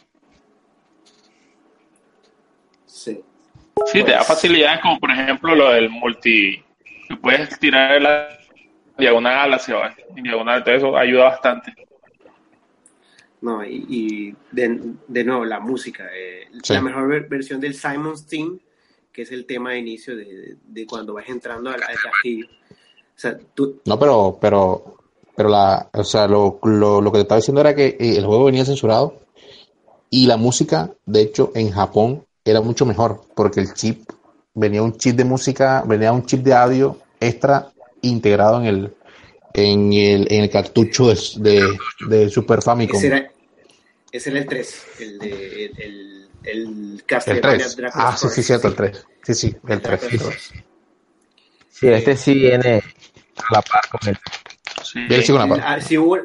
[2.87, 3.21] Sí.
[3.87, 6.63] Sí, te da facilidades como por ejemplo lo del multi,
[7.09, 8.29] que puedes tirar la
[8.99, 11.75] diagonal hacia diagonal, todo eso ayuda bastante.
[13.43, 16.05] No, y, y de, de nuevo, la música.
[16.15, 16.75] eh, Sí.
[16.75, 18.59] La mejor ver- versión del Simon's Theme,
[19.13, 22.47] que es el tema de inicio de, de cuando vas entrando al, al castillo.
[22.47, 24.97] O sea, tú, No, pero, pero,
[25.37, 28.27] pero la, o sea, lo, lo, lo que te estaba diciendo era que eh, el
[28.27, 29.21] juego venía censurado
[30.11, 34.09] y la música, de hecho, en Japón era mucho mejor porque el chip,
[34.55, 37.71] venía un chip de música, venía un chip de audio extra
[38.03, 38.95] integrado en el,
[39.55, 41.79] en el, en el cartucho de, de,
[42.09, 42.97] de Super Famicom.
[42.97, 43.30] ese era,
[44.13, 46.61] era el 3, el de el, el, el
[46.95, 47.77] El Castlevania 3.
[47.77, 49.07] Dracula's Ah, sí, sí, cierto, el 3.
[49.23, 50.01] Sí, sí, el 3.
[50.01, 50.65] Dracula's Curse.
[51.71, 52.83] Sí, este sí viene
[53.37, 54.19] a la par con el.
[54.83, 55.01] Sí.
[55.09, 55.65] Yo le sigo una parte.
[55.67, 56.19] Ah, sí hubo,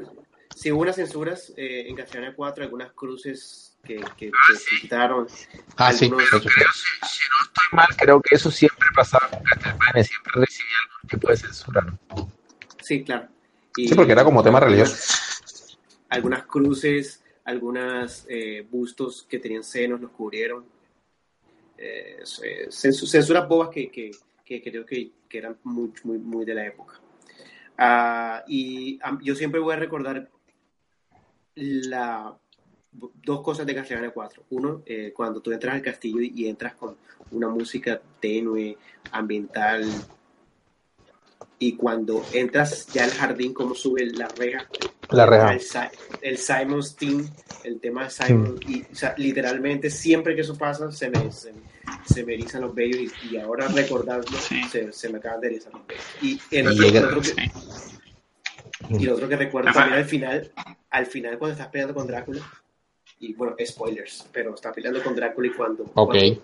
[0.55, 5.27] sí hubo unas censuras eh, en Castlevania 4, algunas cruces que, que, que se quitaron.
[5.77, 6.05] Ah, sí.
[6.05, 6.39] algunos- sí.
[6.39, 11.27] Si no estoy mal, creo que eso siempre pasaba con Castlevania, siempre recibía algún tipo
[11.29, 12.31] de censura, ¿no?
[12.81, 13.27] Sí, claro.
[13.77, 14.95] Y- Sí, porque era como tema religioso.
[16.09, 20.65] Algunas cruces, algunas eh, bustos que tenían senos los cubrieron.
[21.77, 24.11] Eh, censu- censuras bobas que, que,
[24.43, 26.99] que creo que, eran muy, muy, muy de la época.
[27.77, 30.29] Ah, y yo siempre voy a recordar
[31.55, 32.37] la,
[32.91, 34.43] dos cosas de Castlevania 4.
[34.51, 36.95] Uno, eh, cuando tú entras al castillo y, entras con
[37.31, 38.77] una música tenue,
[39.11, 39.85] ambiental,
[41.59, 44.67] y cuando entras ya al jardín, cómo sube la reja.
[45.09, 45.53] La reja.
[45.53, 45.61] El,
[46.21, 47.29] el Simon's Team,
[47.63, 51.53] el tema de Simon, y o sea, literalmente siempre que eso pasa se me, se,
[52.05, 54.63] se me erizan los vellos y, y ahora recordarlo Sí.
[54.65, 56.03] se, se me acaban de erizar los vellos.
[56.21, 57.51] Y el Y otro, el otro que, Sí.
[58.89, 59.79] y lo otro que recuerdo Ajá.
[59.81, 60.51] también al final,
[60.89, 62.41] al final cuando estás peleando con Drácula,
[63.19, 66.43] y bueno, spoilers, pero está peleando con Drácula y cuando, cuando,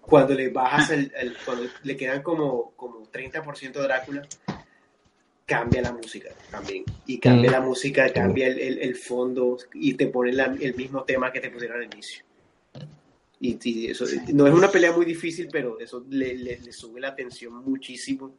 [0.00, 4.22] cuando le bajas el, el- cuando le quedan como, como 30% de Drácula,
[5.46, 6.84] cambia la música también.
[7.06, 7.52] Y cambia Mm.
[7.52, 11.40] la música, cambia el, el- el fondo y te pone la- el mismo tema que
[11.40, 12.24] te pusieron al inicio.
[13.40, 17.00] Y, y eso no es una pelea muy difícil, pero eso le, le- le sube
[17.00, 18.36] la tensión muchísimo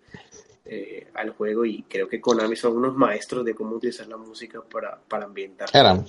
[0.68, 4.62] eh, al juego y creo que Konami son unos maestros de cómo utilizar la música
[4.64, 5.70] para, para ambientar.
[5.72, 6.06] Eran,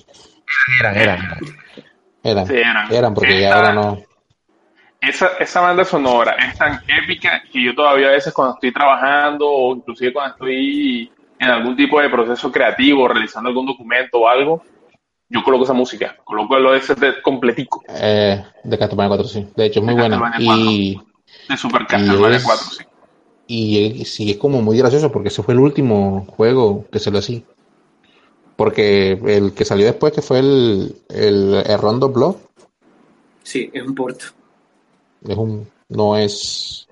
[0.80, 1.18] Eran, eran.
[2.22, 2.92] eran, Sí, eran.
[2.94, 4.02] eran, porque ya ahora no.
[5.08, 9.48] Esa, esa banda sonora es tan épica que yo todavía a veces cuando estoy trabajando
[9.48, 14.62] o inclusive cuando estoy en algún tipo de proceso creativo, realizando algún documento o algo,
[15.28, 19.46] yo coloco esa música, coloco el OST completico Eh, de Castlevania 4, sí.
[19.56, 20.18] De hecho, es muy De buena.
[20.20, 21.00] Castlevania Y,
[21.48, 22.64] de Super Castlevania es- 4.
[22.70, 22.84] Sí.
[23.48, 27.18] y sí, es como muy gracioso porque ese fue el último juego que se lo
[27.18, 27.44] así.
[28.56, 32.36] Porque el que salió después, que fue el, el, el Rondo Blood,
[33.42, 34.24] Sí, es un porto.
[35.28, 36.88] Es un, no es,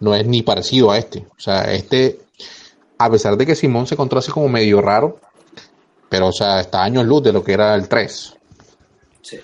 [0.00, 1.26] no es ni parecido a este.
[1.36, 2.20] O sea, este,
[2.98, 5.18] a pesar de que Simón se encontró así como medio raro,
[6.08, 8.36] pero o sea, está años luz de lo que era el 3.
[9.22, 9.38] Sí.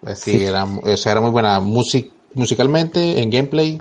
[0.00, 3.80] Pues sí, era, o sea, era muy buena music, musicalmente, en gameplay.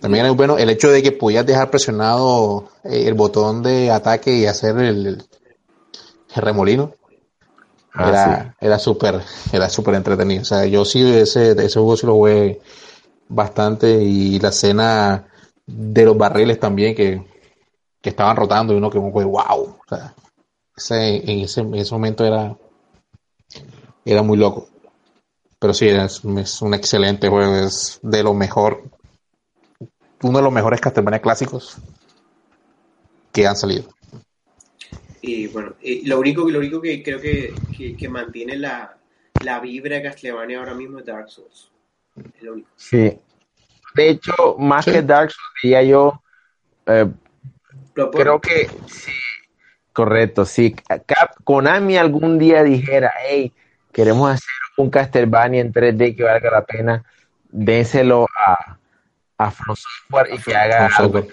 [0.00, 3.90] También era muy bueno el hecho de que podías dejar presionado eh, el botón de
[3.90, 5.06] ataque y hacer el,
[6.34, 6.94] el remolino.
[7.94, 9.20] Ah, era era súper
[9.52, 10.42] era súper entretenido.
[10.42, 12.60] O sea, yo sí ese, ese juego sí lo jugué
[13.28, 15.26] bastante y la escena
[15.66, 17.24] de los barriles también que,
[18.00, 19.60] que estaban rotando y uno que fue wow.
[19.60, 20.14] O sea,
[20.76, 22.56] ese, en, ese, en ese momento era,
[24.04, 24.68] era muy loco.
[25.58, 28.82] Pero sí, es, es un excelente juego, es de lo mejor,
[30.22, 31.76] uno de los mejores Castlevania clásicos
[33.32, 33.84] que han salido.
[35.22, 38.96] Y bueno, y lo único, lo único que creo que, que, que mantiene la,
[39.44, 41.70] la vibra de Castlevania ahora mismo es Dark Souls.
[42.36, 42.68] Es lo único.
[42.76, 43.18] Sí.
[43.94, 44.90] De hecho, más Sí.
[44.92, 46.22] que Dark Souls, diría yo,
[46.86, 47.06] eh,
[48.12, 49.12] creo que sí,
[49.92, 50.74] correcto, sí.
[51.06, 53.52] Cap- Konami algún día dijera, hey,
[53.92, 57.04] queremos hacer un Castlevania en 3D que valga la pena,
[57.50, 58.78] dénselo a,
[59.38, 61.26] a From Software y que haga algo.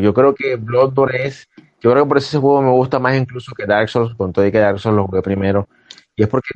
[0.00, 1.48] Yo creo que Bloodborne es,
[1.84, 4.32] yo creo que por eso ese juego me gusta más incluso que Dark Souls, con
[4.32, 5.68] todo y que Dark Souls lo jugué primero,
[6.16, 6.48] y es porque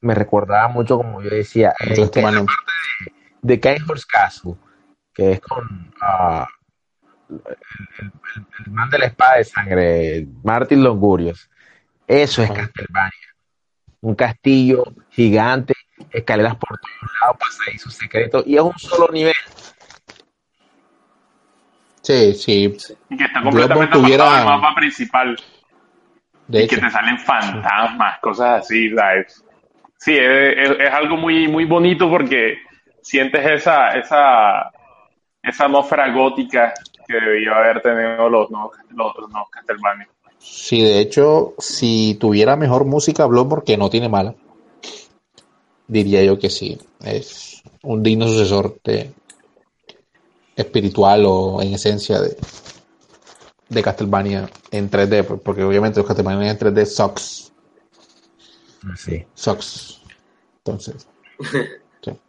[0.00, 2.44] me recordaba mucho, como yo decía, eh, Entonces, que- bueno,
[3.42, 4.54] de King's Castle,
[5.14, 6.48] que es con ah,
[7.30, 7.38] el,
[8.00, 8.12] el-
[8.66, 11.48] el man de la espada de sangre, Martin Longurios.
[12.08, 12.50] Eso es.
[12.50, 13.12] Castlevania.
[14.00, 15.74] Un castillo gigante,
[16.10, 19.32] escaleras por todos lados, pasadizos secretos, y es un solo nivel.
[22.02, 22.76] Sí, sí,
[23.10, 25.36] Y que está completamente tuviera- apartado del mapa principal.
[26.48, 26.84] de y que hecho.
[26.84, 29.42] te salen fantasmas, cosas así, ¿sabes?
[29.96, 32.58] Sí, es, es- es algo muy, muy bonito porque
[33.00, 34.70] sientes esa, esa,
[35.42, 36.74] esa atmósfera gótica
[37.06, 40.08] que debió haber tenido los nuevos, los, los nuevos Castlevania.
[40.38, 44.34] Sí, de hecho, si tuviera mejor música Bloodborne, que no tiene mala,
[45.86, 46.78] diría yo que sí.
[47.04, 49.12] Es un digno sucesor de
[50.56, 52.36] espiritual o en esencia de,
[53.68, 57.52] de Castlevania en 3D, por- porque obviamente los Castlevania en 3D sucks,
[58.96, 59.24] Sí.
[59.34, 60.00] sucks.
[60.64, 61.06] Entonces,
[62.02, 62.20] sí.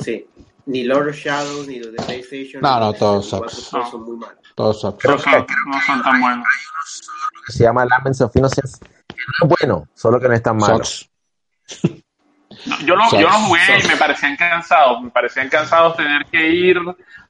[0.00, 0.26] Sí.
[0.66, 2.62] Ni Lord of Shadows, ni los de PlayStation.
[2.62, 3.70] No, no, todos 64, sucks.
[3.70, 4.38] todos son muy malos.
[4.54, 5.04] Todos sucks.
[5.04, 6.46] No son, no son tan buenos.
[7.46, 8.78] Que se llama Laments of Innocence.
[8.78, 10.82] que No es bueno, solo que no es tan malo.
[10.84, 11.10] Sucks.
[12.84, 15.02] Yo lo, yo lo jugué y me parecían cansados.
[15.02, 16.76] Me parecían cansados tener que ir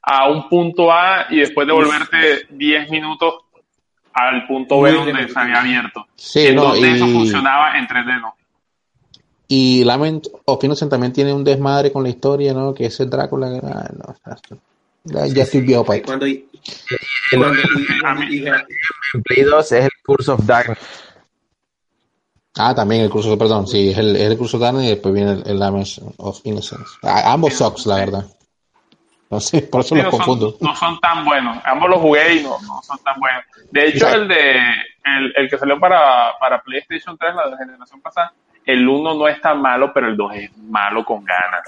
[0.01, 3.33] a un punto A y después devolverte 10 minutos
[4.13, 6.05] al punto B donde se había abierto.
[6.15, 8.35] Sí, en no, donde eso funcionaba en 3D, ¿no?
[9.47, 12.73] y Lament of Innocent también tiene un desmadre con la historia, ¿no?
[12.73, 14.15] Que ese Drácula, que- ah, no,
[15.03, 16.25] ya, ya estoy viejo para Y cuando,
[17.29, 18.47] cuando- y- cuando- y-
[19.13, 20.79] En Play 2 es el Curse of Darkness.
[22.57, 25.43] Ah, también el curso, perdón, sí, es el, el curso Darkness y después viene el,
[25.45, 25.87] el Lament
[26.17, 26.85] of Innocence.
[27.03, 28.25] Ah, ambos sucks, la verdad.
[29.29, 30.51] No sé, por eso los confundo.
[30.51, 31.57] son, no son tan buenos.
[31.65, 33.43] Ambos los jugué y no, no son tan buenos.
[33.71, 34.51] De hecho, el de
[35.03, 38.31] el, el que salió para, para PlayStation 3, la de generación pasada,
[38.65, 41.67] el 1 no es tan malo, pero el 2 es malo con ganas.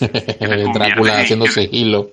[0.74, 2.10] Drácula haciendo sigilo.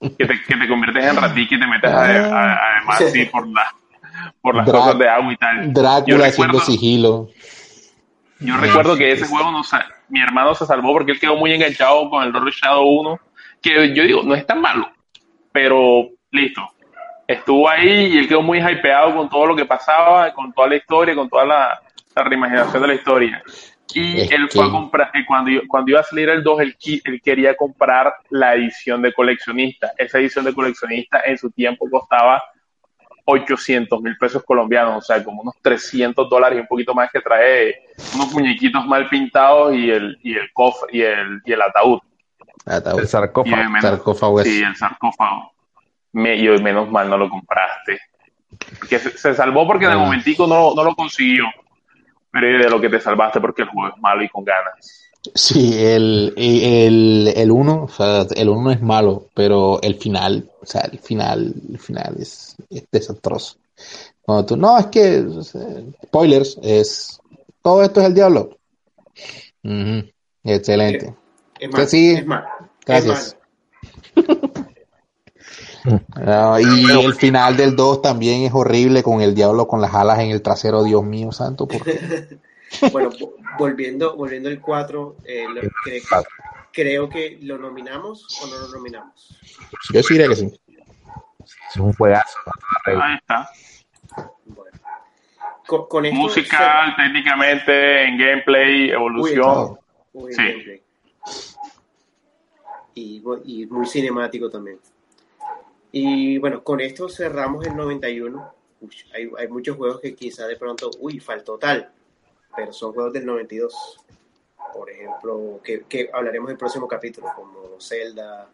[0.00, 3.66] Que te, que te conviertes en ratiki y te metes a- a- además por, la,
[4.42, 5.72] por las Drá- cosas de agua y tal.
[5.72, 7.28] Drácula haciendo sigilo.
[8.44, 11.52] Yo recuerdo que ese juego, no, sa- mi hermano se salvó porque él quedó muy
[11.52, 13.20] enganchado con el Roller Shadow 1,
[13.62, 14.90] que yo digo, no es tan malo,
[15.52, 16.62] pero listo.
[17.26, 20.76] Estuvo ahí y él quedó muy hypeado con todo lo que pasaba, con toda la
[20.76, 21.80] historia, con toda la,
[22.14, 23.42] la reimaginación de la historia.
[23.94, 26.60] Y Es él que- fue a comprar, eh, cuando, cuando iba a salir el 2,
[26.60, 29.92] él, él quería comprar la edición de coleccionista.
[29.96, 32.42] Esa edición de coleccionista en su tiempo costaba
[33.26, 37.20] 800 mil pesos colombianos, o sea, como unos 300 dólares y un poquito más que
[37.20, 37.74] trae
[38.14, 42.00] unos muñequitos mal pintados y el, y el cofre y el, y el ataúd.
[42.66, 43.00] Ataúd.
[43.00, 43.56] El sarcófago.
[43.56, 45.52] de menos- Sarcófago es- Sí, el sarcófago.
[46.12, 47.98] Me, y menos mal no lo compraste.
[48.78, 49.98] Porque se, se salvó porque de Ah.
[49.98, 51.44] momentico no, no lo consiguió.
[52.30, 55.03] Pero de lo que te salvaste porque el juego es malo y con ganas.
[55.32, 60.66] Sí, el, el, el uno, o sea, el uno es malo, pero el final, o
[60.66, 63.56] sea, el final, el final es, es desastroso.
[64.20, 65.24] Cuando tú, no, es que,
[66.04, 67.20] spoilers, es,
[67.62, 68.58] todo esto es el diablo.
[70.42, 71.14] Excelente.
[71.58, 72.12] Es sí.
[72.12, 72.24] Es.
[72.84, 73.36] Gracias.
[74.16, 74.26] Es.
[76.14, 80.18] Ah, y el final del 2 también es horrible con el diablo con las alas
[80.20, 82.38] en el trasero, Dios mío santo, ¿por qué?
[82.92, 85.46] Bueno, vo- volviendo, volviendo al 4, eh,
[86.72, 89.36] creo que lo nominamos o no lo nominamos.
[89.92, 90.60] Yo sí diría que sí.
[91.70, 92.38] Es un juegazo.
[92.86, 93.48] Ahí está.
[94.44, 94.78] Bueno.
[95.66, 99.78] Con, con esto Musical, técnicamente, en gameplay, evolución.
[100.12, 100.42] Uy, Sí.
[100.42, 100.82] gameplay.
[102.94, 104.78] Y muy cinemático también.
[105.92, 108.52] Y bueno, con esto cerramos el 91.
[108.80, 111.90] Uy, hay, hay muchos juegos que quizá de pronto, uy, faltó tal,
[112.56, 114.00] pero son juegos del 92.
[114.72, 118.50] Por ejemplo, que, que hablaremos en el próximo capítulo, como Zelda,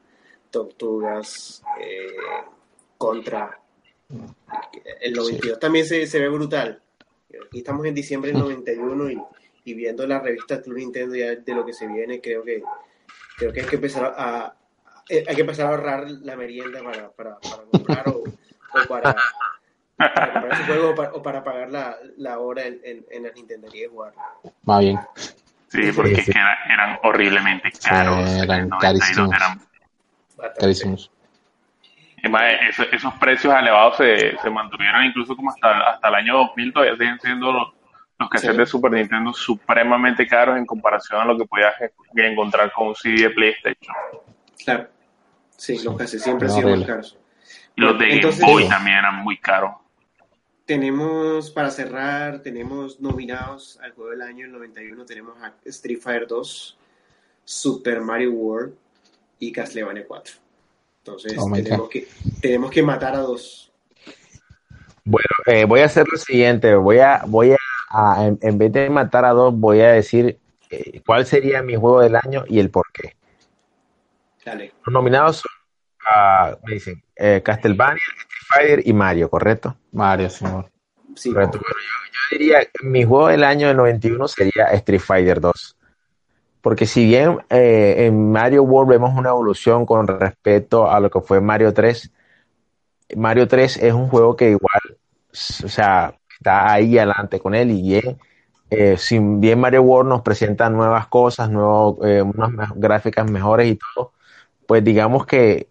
[0.51, 2.09] Tortugas, eh,
[2.99, 3.59] Contra.
[5.01, 6.83] El 92 también se, se ve brutal.
[7.47, 9.23] Aquí estamos en diciembre del 91 y,
[9.65, 12.63] y viendo la revista Club Nintendo ya de lo que se viene, creo que
[13.39, 14.57] creo que hay que empezar a, a-
[15.09, 19.17] hay que empezar a ahorrar la merienda para, para, para comprar o, o para,
[20.01, 23.31] para comprar juego o para, o para pagar la, la hora en, en, en la
[23.33, 24.13] Nintendería de jugar.
[24.65, 24.99] Más bien.
[25.69, 26.21] Sí, porque Sí, sí.
[26.23, 28.29] es que era- eran horriblemente caros.
[28.31, 29.33] Sí, eran En el 92 carísimos.
[29.37, 29.61] eran-.
[30.59, 31.11] Carísimos.
[32.23, 36.37] es más, eso- esos precios elevados se, se mantuvieron incluso como hasta, hasta el año
[36.39, 37.69] 2000, todavía siguen siendo los,
[38.19, 38.59] los cassettes Sí.
[38.61, 41.75] de Super Nintendo supremamente caros en comparación a lo que podías
[42.15, 43.95] encontrar con un CD de PlayStation.
[44.65, 44.89] Claro.
[45.57, 47.19] Sí, los cassettes siempre han sido más caros.
[47.77, 49.73] Y los de Game Entonces- Boy también eran muy caros.
[50.75, 56.29] Tenemos, para cerrar, tenemos nominados al juego del año el 91, tenemos a Street Fighter
[56.29, 56.79] 2,
[57.45, 58.75] Super Mario World
[59.41, 60.35] y Castlevania 4.
[60.99, 62.07] Entonces Oh tenemos, que,
[62.41, 63.73] tenemos que matar a dos.
[65.03, 66.73] Bueno, eh, voy a hacer lo siguiente.
[66.77, 67.57] Voy a, voy a,
[67.89, 70.39] a- en, en vez de matar a dos, voy a decir
[70.71, 73.17] eh, cuál sería mi juego del año y el por qué.
[74.45, 74.73] Dale.
[74.87, 75.51] Los nominados son,
[76.15, 78.01] ah, me dicen, eh, Castlevania,
[78.51, 79.77] Street Fighter y Mario, ¿correcto?
[79.93, 80.71] Mario, señor.
[81.15, 81.59] Sí, Correcto.
[81.59, 85.77] Bueno, yo, yo diría, mi juego del año del 91 sería Street Fighter 2.
[86.61, 91.21] Porque si bien eh, en Mario World vemos una evolución con respecto a lo que
[91.21, 92.13] fue Mario 3,
[93.17, 94.81] Mario 3 es un juego que igual,
[95.65, 98.19] o sea, está ahí adelante con él y bien,
[98.71, 103.69] eh, si bien Mario World nos presenta nuevas cosas, nuevos, eh, unas me- gráficas mejores
[103.69, 104.13] y todo,
[104.67, 105.69] pues digamos que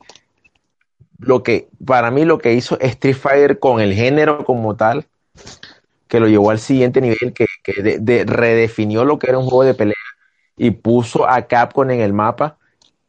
[1.19, 5.07] lo que, para mí lo que hizo Street Fighter con el género como tal,
[6.07, 9.45] que lo llevó al siguiente nivel, que, que de- de- redefinió lo que era un
[9.45, 9.95] juego de pelea
[10.57, 12.57] y puso a Capcom en el mapa.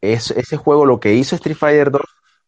[0.01, 2.03] Es, ese juego, lo que hizo Street Fighter 2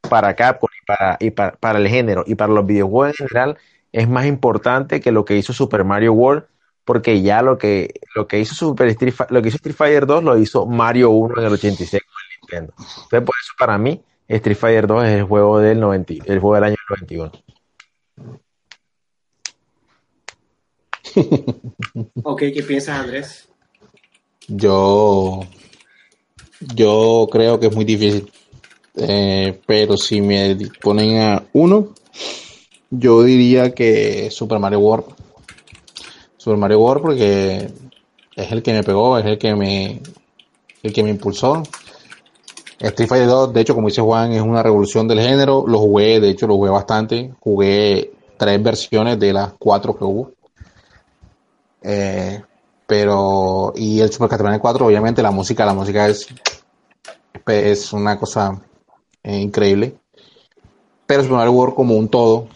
[0.09, 3.59] para Capcom y, para, y para, para el género y para los videojuegos en general,
[3.93, 6.45] es más importante que lo que hizo Super Mario World,
[6.85, 10.25] porque ya lo que, lo que hizo Super Street, lo que hizo Street Fighter 2
[10.25, 12.75] lo hizo Mario 1 en el 86 con el Nintendo.
[12.79, 16.55] Entonces, por eso para mí, Street Fighter 2 es el juego del 90, el juego
[16.55, 17.32] del año 91.
[22.23, 23.49] Ok, ¿qué piensas, Andrés?
[24.49, 25.40] Yo,
[26.74, 28.31] yo creo que es muy difícil.
[28.94, 31.94] Eh, pero si me ponen a uno,
[32.90, 35.07] yo diría que Super Mario World.
[36.36, 37.70] Super Mario World porque
[38.36, 40.01] es el que me pegó, es el que me,
[40.82, 41.62] el que me impulsó.
[42.89, 45.65] Street Fighter 2, de hecho, como dice Juan, es una revolución del género.
[45.69, 47.33] Lo jugué, de hecho, lo jugué bastante.
[47.39, 50.33] Jugué tres versiones de las cuatro que hubo.
[51.81, 52.43] Eh,
[52.85, 56.27] pero, y el Super Castlevania 4, obviamente, la música, la música es,
[57.47, 58.61] es una cosa
[59.23, 59.95] eh, increíble.
[61.07, 62.49] Pero Super Mario World como un todo,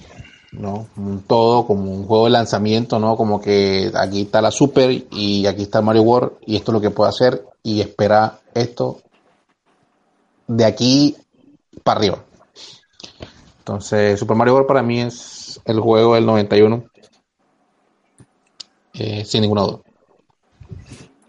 [0.50, 0.88] ¿no?
[0.96, 3.16] Un todo, como un juego de lanzamiento, ¿no?
[3.16, 6.80] Como que aquí está la Super y aquí está Mario World y esto es lo
[6.80, 9.02] que puedo hacer y espera esto
[10.46, 11.16] de aquí
[11.82, 12.24] para arriba.
[13.58, 16.84] Entonces, Super Mario World para mí es el juego del 91.
[18.94, 19.80] eh, sin ninguna duda.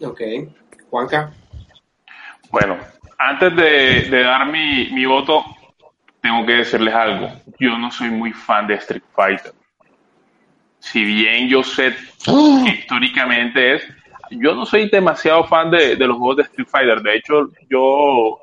[0.04, 0.22] Ok.
[0.90, 1.34] Juanca.
[2.52, 2.78] Bueno,
[3.18, 5.44] antes de, de dar mi, mi voto,
[6.22, 7.30] tengo que decirles algo.
[7.60, 9.54] Yo no soy muy fan de Street Fighter.
[10.80, 13.84] Si bien yo sé que históricamente es,
[14.32, 17.02] yo no soy demasiado fan de, de los juegos de Street Fighter.
[17.02, 18.40] De hecho, yo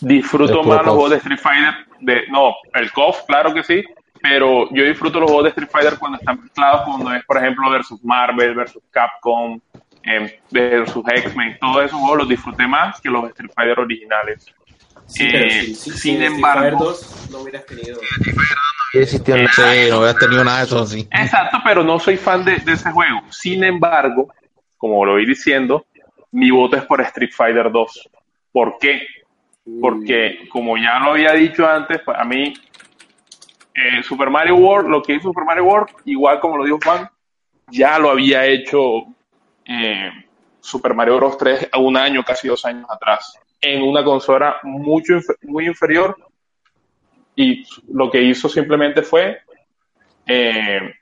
[0.00, 1.74] disfruto más los juegos de Street Fighter.
[2.00, 3.82] De, no, el KOF, claro que sí.
[4.22, 7.70] Pero yo disfruto los juegos de Street Fighter cuando están mezclados, cuando es, por ejemplo,
[7.70, 9.60] versus Marvel, versus Capcom,
[10.02, 11.58] em, versus X-Men.
[11.60, 14.46] Todos esos juegos los disfruté más que los de Street Fighter originales.
[15.06, 18.00] Sí, Eh, pero sí, sí, sin sí, Street embargo- Fighter 2 no hubieras tenido.
[18.94, 21.08] Y existió en- Sí, no hubieras tenido nada de eso así.
[21.10, 23.20] Exacto, pero no soy fan de, de ese juego.
[23.30, 24.32] Sin embargo,
[24.78, 25.84] como lo voy diciendo,
[26.32, 28.08] mi voto es por Street Fighter 2.
[28.52, 29.02] ¿Por qué?
[29.80, 32.52] Porque, como ya lo había dicho antes, pues, a mí,
[33.74, 37.08] eh, Super Mario World, lo que hizo Super Mario World, igual como lo dijo Juan,
[37.70, 39.04] ya lo había hecho
[39.64, 40.10] eh,
[40.60, 41.38] Super Mario Bros.
[41.38, 46.16] 3 a un año, casi dos años atrás, en una consola mucho, muy inferior.
[47.36, 49.38] Y lo que hizo simplemente fue
[50.26, 50.94] eh,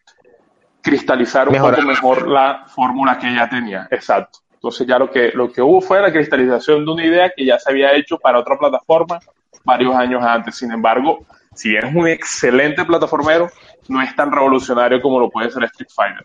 [0.80, 1.76] cristalizar un Mejorar.
[1.76, 3.88] poco mejor la fórmula que ya tenía.
[3.90, 4.38] Exacto.
[4.62, 7.58] Entonces ya lo que, lo que hubo fue la cristalización de una idea que ya
[7.58, 9.18] se había hecho para otra plataforma
[9.64, 10.54] varios años antes.
[10.54, 13.50] Sin embargo, si bien es un excelente plataformero,
[13.88, 16.24] no es tan revolucionario como lo puede ser Street Fighter.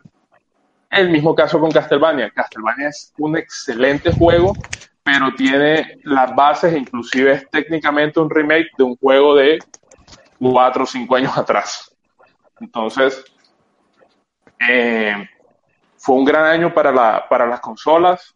[0.91, 2.29] El mismo caso con Castlevania.
[2.29, 4.53] Castlevania es un excelente juego,
[5.01, 9.57] pero tiene las bases, inclusive es técnicamente un remake de un juego de
[10.37, 11.91] cuatro o cinco años atrás.
[12.59, 13.25] Entonces,
[14.59, 15.27] eh,
[16.07, 18.33] fue un gran año para, la, para las consolas,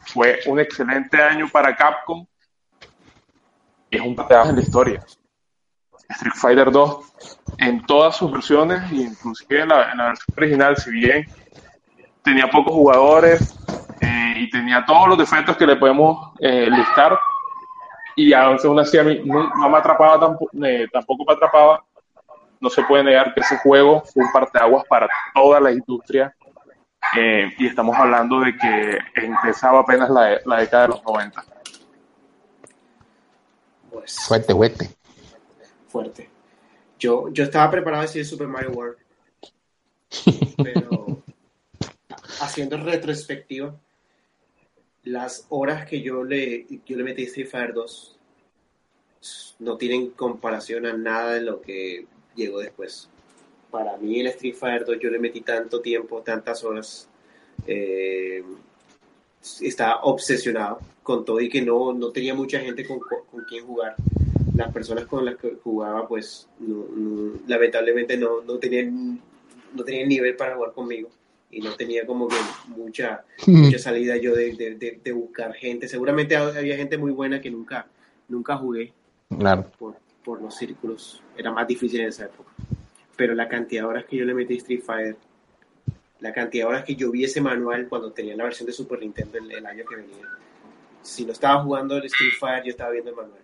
[0.00, 2.26] fue un excelente año para Capcom,
[3.88, 5.04] es un pateado en la historia.
[6.08, 7.12] Street Fighter 2,
[7.58, 11.24] en todas sus versiones, inclusive en la, en la versión original, si bien
[12.20, 13.60] tenía pocos jugadores
[14.00, 17.16] eh, y tenía todos los defectos que le podemos eh, listar,
[18.16, 21.84] y aún así a mí no, no me atrapaba tampoco, eh, tampoco me atrapaba.
[22.60, 26.34] No se puede negar que ese juego fue un parteaguas para toda la industria.
[27.16, 31.44] Eh, y estamos hablando de que empezaba apenas la, la década de los 90.
[33.90, 34.90] Pues, Fuerte, fuerte.
[35.88, 36.30] fuerte.
[36.98, 38.96] Yo, yo estaba preparado a decir Super Mario World,
[40.62, 41.22] pero
[42.40, 43.74] haciendo retrospectiva,
[45.04, 48.14] las horas que yo le, yo le metí a Street Fighter 2
[49.58, 53.08] no tienen comparación a nada de lo que llegó después.
[53.74, 57.08] Para mí el Street Fighter 2 yo le metí tanto tiempo, tantas horas,
[57.66, 58.40] eh,
[59.62, 63.96] estaba obsesionado con todo y que no, no tenía mucha gente con, con quien jugar
[64.54, 69.20] las personas con las que jugaba, pues no- no- lamentablemente no, no, tenían,
[69.74, 71.08] no tenían nivel para jugar conmigo
[71.50, 72.36] y no tenía como que
[72.68, 75.88] mucha, mucha salida yo de, de- de- de buscar gente.
[75.88, 77.88] Seguramente había gente muy buena que nunca,
[78.28, 78.92] nunca jugué
[79.36, 79.68] Claro.
[79.80, 82.52] por, por los círculos, era más difícil en esa época.
[83.16, 85.16] Pero la cantidad de horas que yo le metí a Street Fighter,
[86.20, 88.98] la cantidad de horas que yo vi ese manual cuando tenía la versión de Super
[89.00, 90.26] Nintendo el, el año que venía,
[91.02, 93.40] si no estaba jugando el Street Fighter, yo estaba viendo el manual.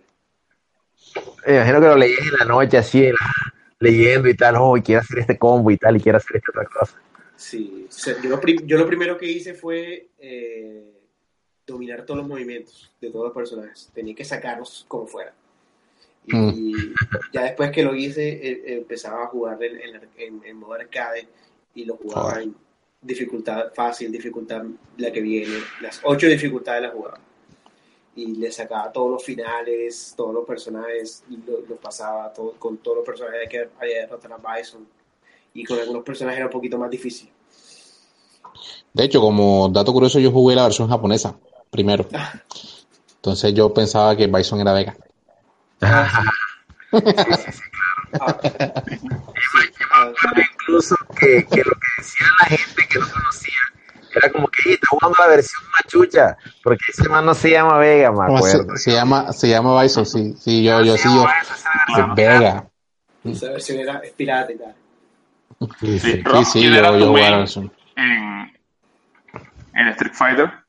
[1.45, 4.77] Me imagino que lo leí en la noche así, en la- leyendo y tal, oh,
[4.77, 7.01] y quiero hacer este combo y tal, y quiero hacer esta otra cosa.
[7.35, 11.01] Sí, o sea, yo, lo yo lo primero que hice fue eh,
[11.65, 13.89] dominar todos los movimientos de todos los personajes.
[13.93, 15.33] Tenía que sacarlos como fuera.
[16.27, 16.93] Y
[17.33, 20.73] ya después que lo hice, eh, eh, empezaba a jugar en, en, en- en modo
[20.73, 21.27] arcade
[21.73, 22.55] y lo jugaba en
[23.01, 24.63] dificultad fácil, dificultad
[24.97, 25.55] la que viene.
[25.81, 27.19] Las ocho dificultades las jugaba.
[28.15, 32.77] Y le sacaba todos los finales, todos los personajes, y lo- los pasaba todo, con
[32.77, 33.49] todos los personajes.
[33.49, 34.85] Que había derrotar a Bison.
[35.53, 37.29] Y con algunos personajes era un poquito más difícil.
[38.93, 41.37] De hecho, como dato curioso, yo jugué la versión japonesa
[41.69, 42.05] primero.
[43.15, 44.95] Entonces yo pensaba que Bison era Vega.
[45.81, 46.23] Ah,
[48.19, 50.11] ah, sí, ah,
[50.53, 53.53] Incluso que, que lo que decía la gente que no conocía
[54.13, 57.77] era como que "Ey, está jugando la versión machucha, porque ese man no se llama
[57.77, 58.75] Vega, me ¿Cómo acuerdo.
[58.75, 60.35] Se, se llama, se llama Bison, sí.
[60.37, 61.25] Sí, yo, yo sí, yo.
[62.15, 62.67] Vega.
[63.23, 64.75] esa versión era es pirata y tal.
[65.79, 66.21] Sí, Sí, sí.
[66.23, 67.17] Rob, Sí, sí, ¿quién yo, era yo
[67.95, 68.51] en,
[69.73, 70.47] en Street Fighter?
[70.49, 70.61] ¿Quién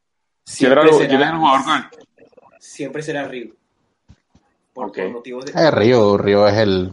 [0.45, 1.85] Siempre era, el- será- quién era el jugador con el-
[2.61, 3.57] Siempre será Ryu.
[4.73, 4.97] Por, Ok.
[4.99, 6.93] por motivos de, Eh, Río, Río es el,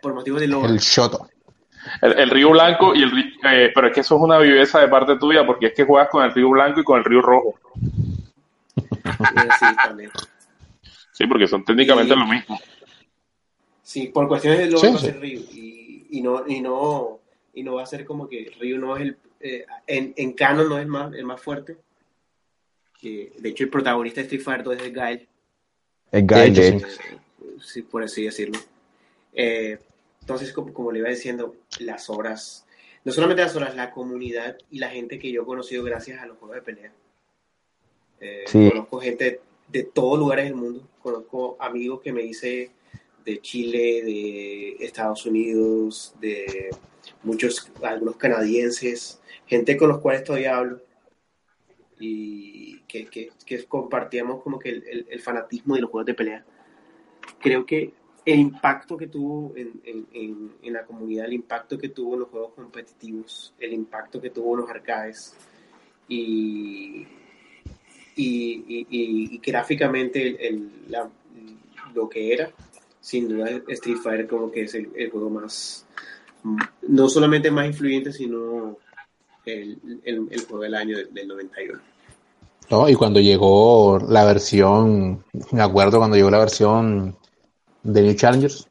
[0.00, 0.68] por motivos de lore.
[0.68, 1.28] el Shoto.
[2.00, 3.10] El, el río blanco y el
[3.44, 6.08] eh, pero es que eso es una viveza de parte tuya porque es que juegas
[6.10, 7.54] con el río blanco y con el río rojo.
[9.58, 10.10] Sí, también.
[11.12, 12.58] Sí, porque son técnicamente lo mismo.
[13.82, 15.06] Sí, por cuestiones de lore Sí, va a sí.
[15.06, 15.40] ser Ryu.
[15.52, 17.20] Y, y no, y no,
[17.52, 20.68] y no va a ser como que Ryu no es el, eh, en, en canon
[20.68, 21.76] no es el más, el más fuerte,
[23.00, 25.28] que de hecho el protagonista de Street Fighter 2 es el Gael,
[26.12, 26.86] El Guy, De hecho,
[27.60, 28.58] sí, por así decirlo.
[29.32, 29.78] Eh,
[30.20, 32.66] entonces, como, como le iba diciendo, las horas,
[33.04, 36.26] no solamente las horas, la comunidad y la gente que yo he conocido gracias a
[36.26, 36.92] los juegos de pelea.
[38.20, 38.68] Eh, Sí.
[38.68, 42.70] Conozco gente de todos lugares del mundo, conozco amigos que me hice
[43.24, 46.70] de Chile, de Estados Unidos, de
[47.22, 50.80] muchos, algunos canadienses, gente con los cuales todavía hablo
[52.04, 56.14] y que, que- que compartíamos como que el, el- el fanatismo de los juegos de
[56.14, 56.44] pelea.
[57.40, 57.92] Creo que
[58.24, 62.20] el impacto que tuvo en, en- en- en la comunidad, el impacto que tuvo en
[62.20, 65.34] los juegos competitivos, el impacto que tuvo en los arcades
[66.08, 67.06] y,
[68.16, 71.10] y, y- y- gráficamente el- el- la-
[71.94, 72.50] lo que era,
[73.00, 75.86] sin duda Street Fighter como que es el, juego más,
[76.88, 78.76] no solamente más influyente, sino
[79.44, 81.91] el, el- el juego del año del 91.
[82.70, 82.88] ¿No?
[82.88, 87.16] Y cuando llegó la versión, me acuerdo cuando llegó la versión
[87.82, 88.66] de New Challengers,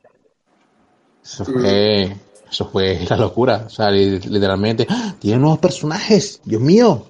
[1.23, 2.15] eso fue,
[2.49, 3.63] eso fue la locura.
[3.67, 5.15] O sea, li- literalmente, ¡ah!
[5.19, 7.07] tiene nuevos personajes, Dios mío.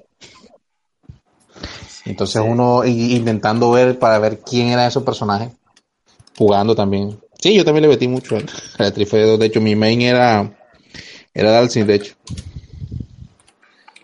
[2.06, 2.48] Entonces Sí.
[2.48, 5.52] uno intentando ver para ver quién era esos personajes,
[6.38, 7.20] jugando también.
[7.40, 8.41] Sí, yo también le metí mucho a
[8.82, 9.40] la Street Fighter 2.
[9.40, 10.52] De hecho, mi main era,
[11.34, 12.16] era Dalsin, de hecho.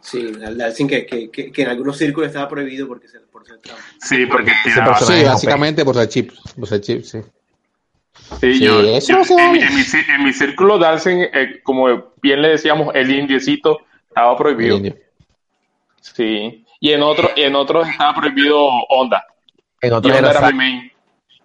[0.10, 3.46] Sí, al Dalsin que, que, que, que en algunos círculos estaba prohibido porque se, por
[3.46, 3.82] ser trampa.
[4.00, 4.98] Sí, porque tiraba.
[5.00, 7.20] Sí, básicamente por ser chip, por ser chip, sí.
[8.40, 9.82] Sí, Sí, yo, eso yo- en, en mi,
[10.16, 11.88] en mi círculo Dalsin, eh, como
[12.22, 14.78] bien le decíamos, el indiecito estaba prohibido.
[14.78, 14.96] Indio.
[16.02, 16.66] Sí.
[16.80, 19.24] Y en otro, y en otros estaba prohibido Onda.
[19.82, 20.90] En otros era, era main.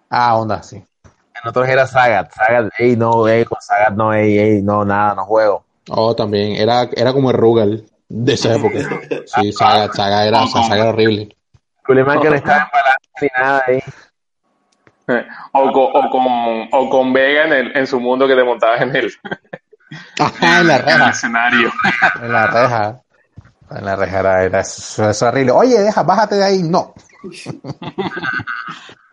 [0.09, 0.77] Ah, onda, sí.
[0.77, 2.31] en otros era Sagat.
[2.33, 5.65] Sagat, ey, no, ey, con Sagat no, ey, ey, no, nada, no juego.
[5.89, 6.53] Oh, también.
[6.55, 8.79] Era, era como el Rugal de esa época.
[9.25, 11.35] Sí, Saga, Saga era, Saga era horrible.
[11.85, 13.79] Culeman que no estaba en balance ni nada ahí.
[15.07, 18.43] Eh, O con, o con, o con Vega en, el, en su mundo que te
[18.43, 19.13] montabas en el,
[20.19, 21.09] Ajá, en la en el reja.
[21.09, 21.71] escenario.
[22.21, 23.01] En la reja.
[23.71, 25.51] En la reja era, era eso, eso horrible.
[25.51, 26.63] Oye, deja, bájate de ahí.
[26.63, 26.93] No.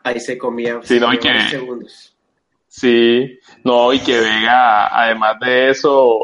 [0.04, 2.14] Ahí se comía Sí, no, y que- segundos.
[2.68, 6.18] Sí, no, y que Vega, además de eso,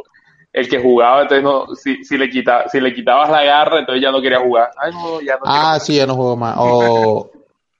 [0.56, 4.02] el que jugaba, entonces no, si, si le quita, si le quitabas la garra, entonces
[4.02, 4.70] ya no quería jugar.
[4.78, 6.56] Ay, no, ya no Ah, sí, ya no juego más.
[6.58, 7.30] O,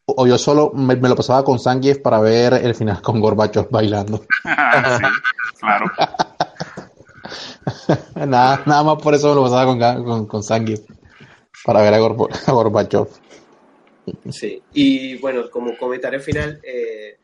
[0.05, 3.71] o yo solo me, me lo pasaba con Zangief para ver el final con Gorbachev
[3.71, 4.19] bailando.
[4.45, 5.05] sí,
[5.59, 5.87] claro.
[8.27, 9.65] nada, nada más por eso me lo pasaba
[10.05, 10.43] con, con.
[11.65, 13.09] Para ver a, a Gorbachev.
[14.31, 14.63] Sí.
[14.75, 17.17] Y bueno, como comentario final, eh,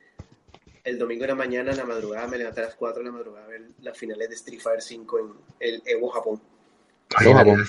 [0.85, 3.13] el domingo de la mañana, en la madrugada, me levanté a las 4 de la
[3.13, 5.27] madrugada a ver las finales de Street Fighter 5 en
[5.61, 6.41] el Evo Japón.
[7.21, 7.65] Evo Japón.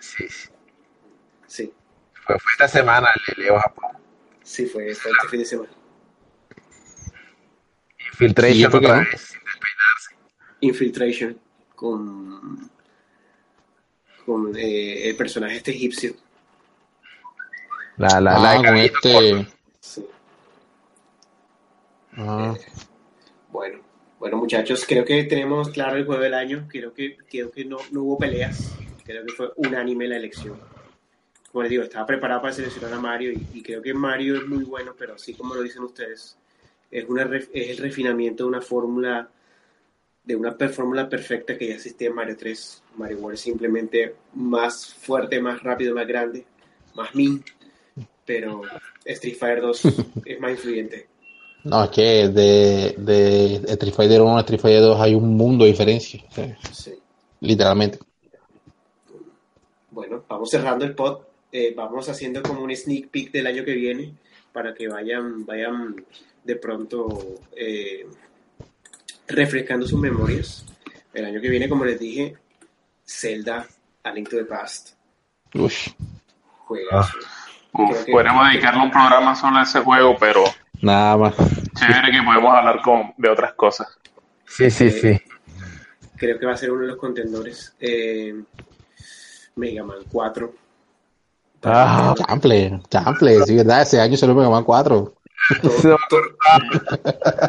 [0.00, 0.48] Sí, sí.
[1.46, 1.72] Sí,
[2.12, 3.92] Fue, fue esta semana el Leo Japón.
[4.42, 5.70] sí, fue, fue este fin de semana.
[8.12, 9.34] Infiltration vez.
[10.60, 11.38] Infiltration
[11.74, 12.70] con,
[14.24, 16.14] con eh, el personaje este egipcio.
[17.96, 19.46] La, la, Ah, la de con este.
[19.80, 20.06] Sí.
[22.16, 22.54] Ah,
[23.50, 23.80] Bueno,
[24.18, 26.66] bueno muchachos, creo que tenemos claro el juego del año.
[26.68, 28.76] Creo que, creo que no, no hubo peleas.
[29.04, 30.58] Creo que fue unánime la elección.
[31.50, 34.64] Como les digo, estaba preparado para seleccionar a Mario y, creo que Mario es muy
[34.64, 36.36] bueno, pero así como lo dicen ustedes,
[36.90, 39.28] es, una, es el refinamiento de una fórmula,
[40.24, 42.82] de una fórmula perfecta que ya existía en Mario 3.
[42.96, 46.44] Mario World es simplemente más fuerte, más rápido, más grande,
[46.94, 47.44] más min,
[48.24, 48.62] pero
[49.04, 49.84] Street Fighter 2
[50.24, 51.13] es más influyente.
[51.64, 55.64] No, es que de, de Street Fighter 1 a Street Fighter 2 hay un mundo
[55.64, 56.22] de diferencia.
[56.72, 56.92] Sí.
[57.40, 57.98] literalmente.
[59.90, 61.20] Bueno, vamos cerrando el pod.
[61.52, 64.12] Eh, vamos haciendo como un sneak peek del año que viene
[64.52, 66.04] para que vayan, vayan
[66.42, 68.06] de pronto eh,
[69.28, 70.66] refrescando sus memorias.
[71.12, 72.34] El año que viene, como les dije,
[73.06, 73.66] Zelda,
[74.02, 74.94] A Link to the Past,
[75.54, 75.72] Uy.
[76.68, 80.42] Uf, que- podríamos dedicarle un programa solo a ese juego, pero
[80.84, 81.34] Nada más.
[81.78, 83.88] chévere que podemos hablar con, de otras cosas.
[84.46, 85.20] Sí, sí, sí.
[86.16, 87.74] Creo que va a ser uno de los contendores.
[87.80, 88.34] Eh,
[89.56, 90.54] Mega Man 4.
[91.64, 92.14] Ah.
[92.18, 95.14] Chample, chample, sí, verdad, ese año salió Mega Man 4.
[95.62, 95.96] To- to-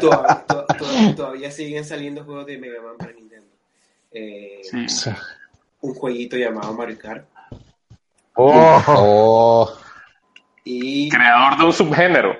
[0.00, 3.46] to- to- todavía siguen saliendo juegos de Mega Man para Nintendo.
[4.12, 5.10] Eh, Sí.
[5.82, 7.26] un jueguito llamado Mario Kart
[8.34, 9.72] Oh, Oh,
[10.64, 12.36] y Creador de un subgénero.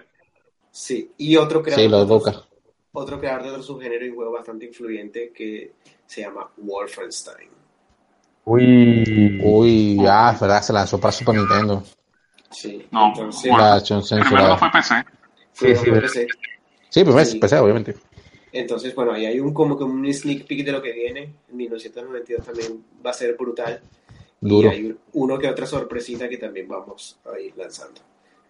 [0.79, 2.47] Sí y otro creador sí, los otro- Boca.
[2.93, 5.73] otro creador de otro subgénero y juego bastante influyente que
[6.07, 7.49] se llama Wolfenstein
[8.45, 9.41] uy.
[9.43, 11.83] Uy, ya, verdad, se lanzó para Super Nintendo.
[12.51, 13.81] Sí, No, entonces, La
[14.25, 15.05] primero fue PC.
[15.53, 15.91] fue sí, sí.
[15.91, 16.27] PC.
[16.91, 17.39] Sí, pues Sí.
[17.41, 17.97] PC, obviamente.
[18.53, 21.23] Entonces, bueno, ahí hay un como que un sneak peek de lo que viene.
[21.51, 23.81] En 1992 también va a ser brutal.
[24.41, 24.69] Duro.
[24.69, 28.01] Y hay uno que otra sorpresita que también vamos a ir lanzando.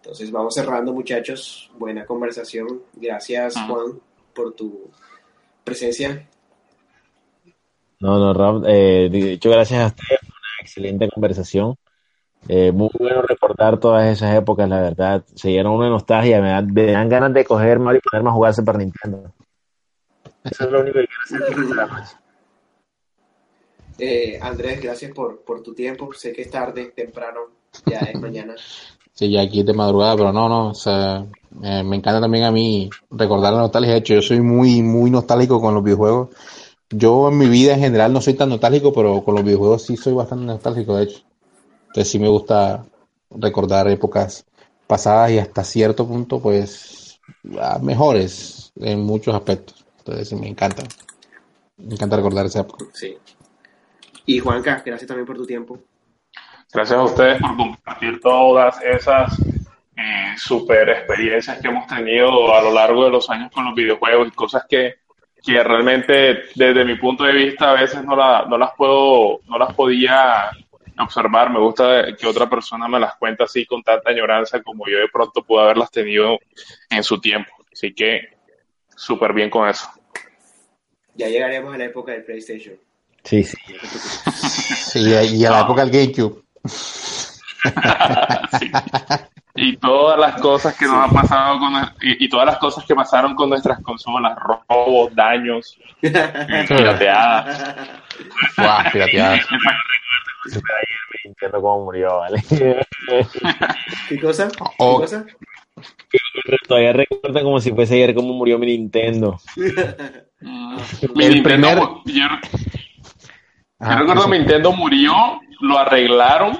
[0.07, 1.69] Entonces, vamos cerrando, muchachos.
[1.77, 2.81] Buena conversación.
[2.95, 3.67] Gracias, Ajá.
[3.67, 3.99] Juan,
[4.33, 4.89] por tu
[5.65, 6.25] presencia.
[7.99, 11.75] No, no, Ram, eh, de hecho, gracias a ustedes por una excelente conversación.
[12.47, 15.25] Eh, muy bueno recordar todas esas épocas, la verdad.
[15.35, 18.33] Se uno de nostalgia, me dan, me dan ganas de coger Mario y ponerme a
[18.33, 19.33] jugar Super Nintendo.
[20.45, 22.15] Eso es lo único que quiero hacer esta noche.
[23.99, 26.13] Eh, Andrés, gracias por, por tu tiempo.
[26.13, 27.41] Sé que es tarde, temprano,
[27.85, 28.55] ya es mañana.
[29.17, 31.25] Sí, ya aquí es de madrugada, pero no, no, o sea,
[31.59, 33.93] me encanta también a mí recordar la nostalgia.
[33.93, 36.29] De hecho, yo soy muy, muy nostálgico con los videojuegos.
[36.91, 39.97] Yo en mi vida en general no soy tan nostálgico, pero con los videojuegos sí
[39.97, 41.21] soy bastante nostálgico, de hecho.
[41.87, 42.85] Entonces sí me gusta
[43.31, 44.45] recordar épocas
[44.85, 47.19] pasadas y hasta cierto punto, pues,
[47.81, 49.83] mejores en muchos aspectos.
[49.97, 50.83] Entonces sí me encanta.
[51.77, 52.85] Me encanta recordar esa época.
[52.93, 53.17] Sí.
[54.27, 55.79] Y Juanca, gracias también por tu tiempo.
[56.73, 59.39] Gracias a ustedes por compartir todas esas
[59.95, 64.27] eh, super experiencias que hemos tenido a lo largo de los años con los videojuegos
[64.27, 64.95] y cosas que,
[65.43, 69.57] que realmente desde mi punto de vista a veces no, la- no las puedo, no
[69.57, 70.51] las podía
[70.99, 71.49] observar.
[71.51, 75.07] Me gusta que otra persona me las cuente así con tanta añoranza como yo de
[75.11, 76.37] pronto pude haberlas tenido
[76.89, 77.51] en su tiempo.
[77.71, 78.35] Así que
[78.95, 79.87] súper bien con eso.
[81.15, 82.75] Ya llegaremos a la época del PlayStation.
[83.23, 83.57] Sí, sí.
[84.87, 84.99] Sí,
[85.35, 86.43] y a la época del GameCube.
[88.59, 88.71] Sí.
[89.55, 92.93] Y todas las cosas que nos han pasado con y, y todas las cosas que
[92.93, 94.37] pasaron con nuestras consolas,
[94.67, 97.87] robos, daños, pirateadas.
[98.55, 99.41] Guau, pirateadas.
[101.25, 102.41] Nintendo cómo murió, ¿vale?
[104.07, 104.47] ¿Qué cosa?
[104.49, 105.25] ¿Qué O- cosa?
[106.67, 109.39] Todavía recuerdo como si fuese ayer cómo murió mi Nintendo.
[110.39, 110.77] Mm.
[111.15, 112.27] Mi El Nintendo, primer- yo,
[113.79, 115.13] Ajá, yo recuerdo mi Nintendo murió,
[115.61, 116.57] lo arreglaron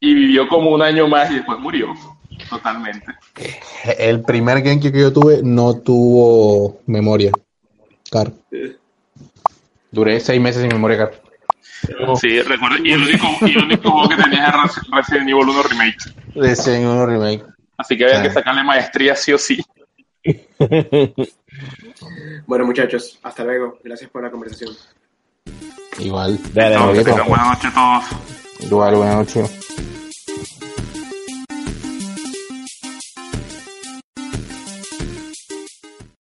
[0.00, 1.88] y vivió como un año más y después murió.
[2.48, 3.06] Totalmente.
[3.98, 7.30] El primer GameCube que yo tuve no tuvo memoria.
[8.10, 8.32] Car.
[9.90, 11.22] Duré seis meses sin memoria car.
[12.20, 12.84] Sí, recuerdo.
[12.84, 15.96] Y el único, y el único juego que tenía era Res- Resident Evil 1 Remake.
[16.34, 17.44] Resident Evil Remake.
[17.76, 18.22] Así que había Ah.
[18.22, 19.64] que sacarle maestría sí o sí.
[22.46, 23.78] Bueno, muchachos, hasta luego.
[23.84, 24.74] Gracias por la conversación.
[26.00, 26.38] Igual.
[26.54, 27.24] Dale, Marquito.
[27.26, 28.04] buenas noches a todos.
[28.60, 29.50] Igual, buenas noches.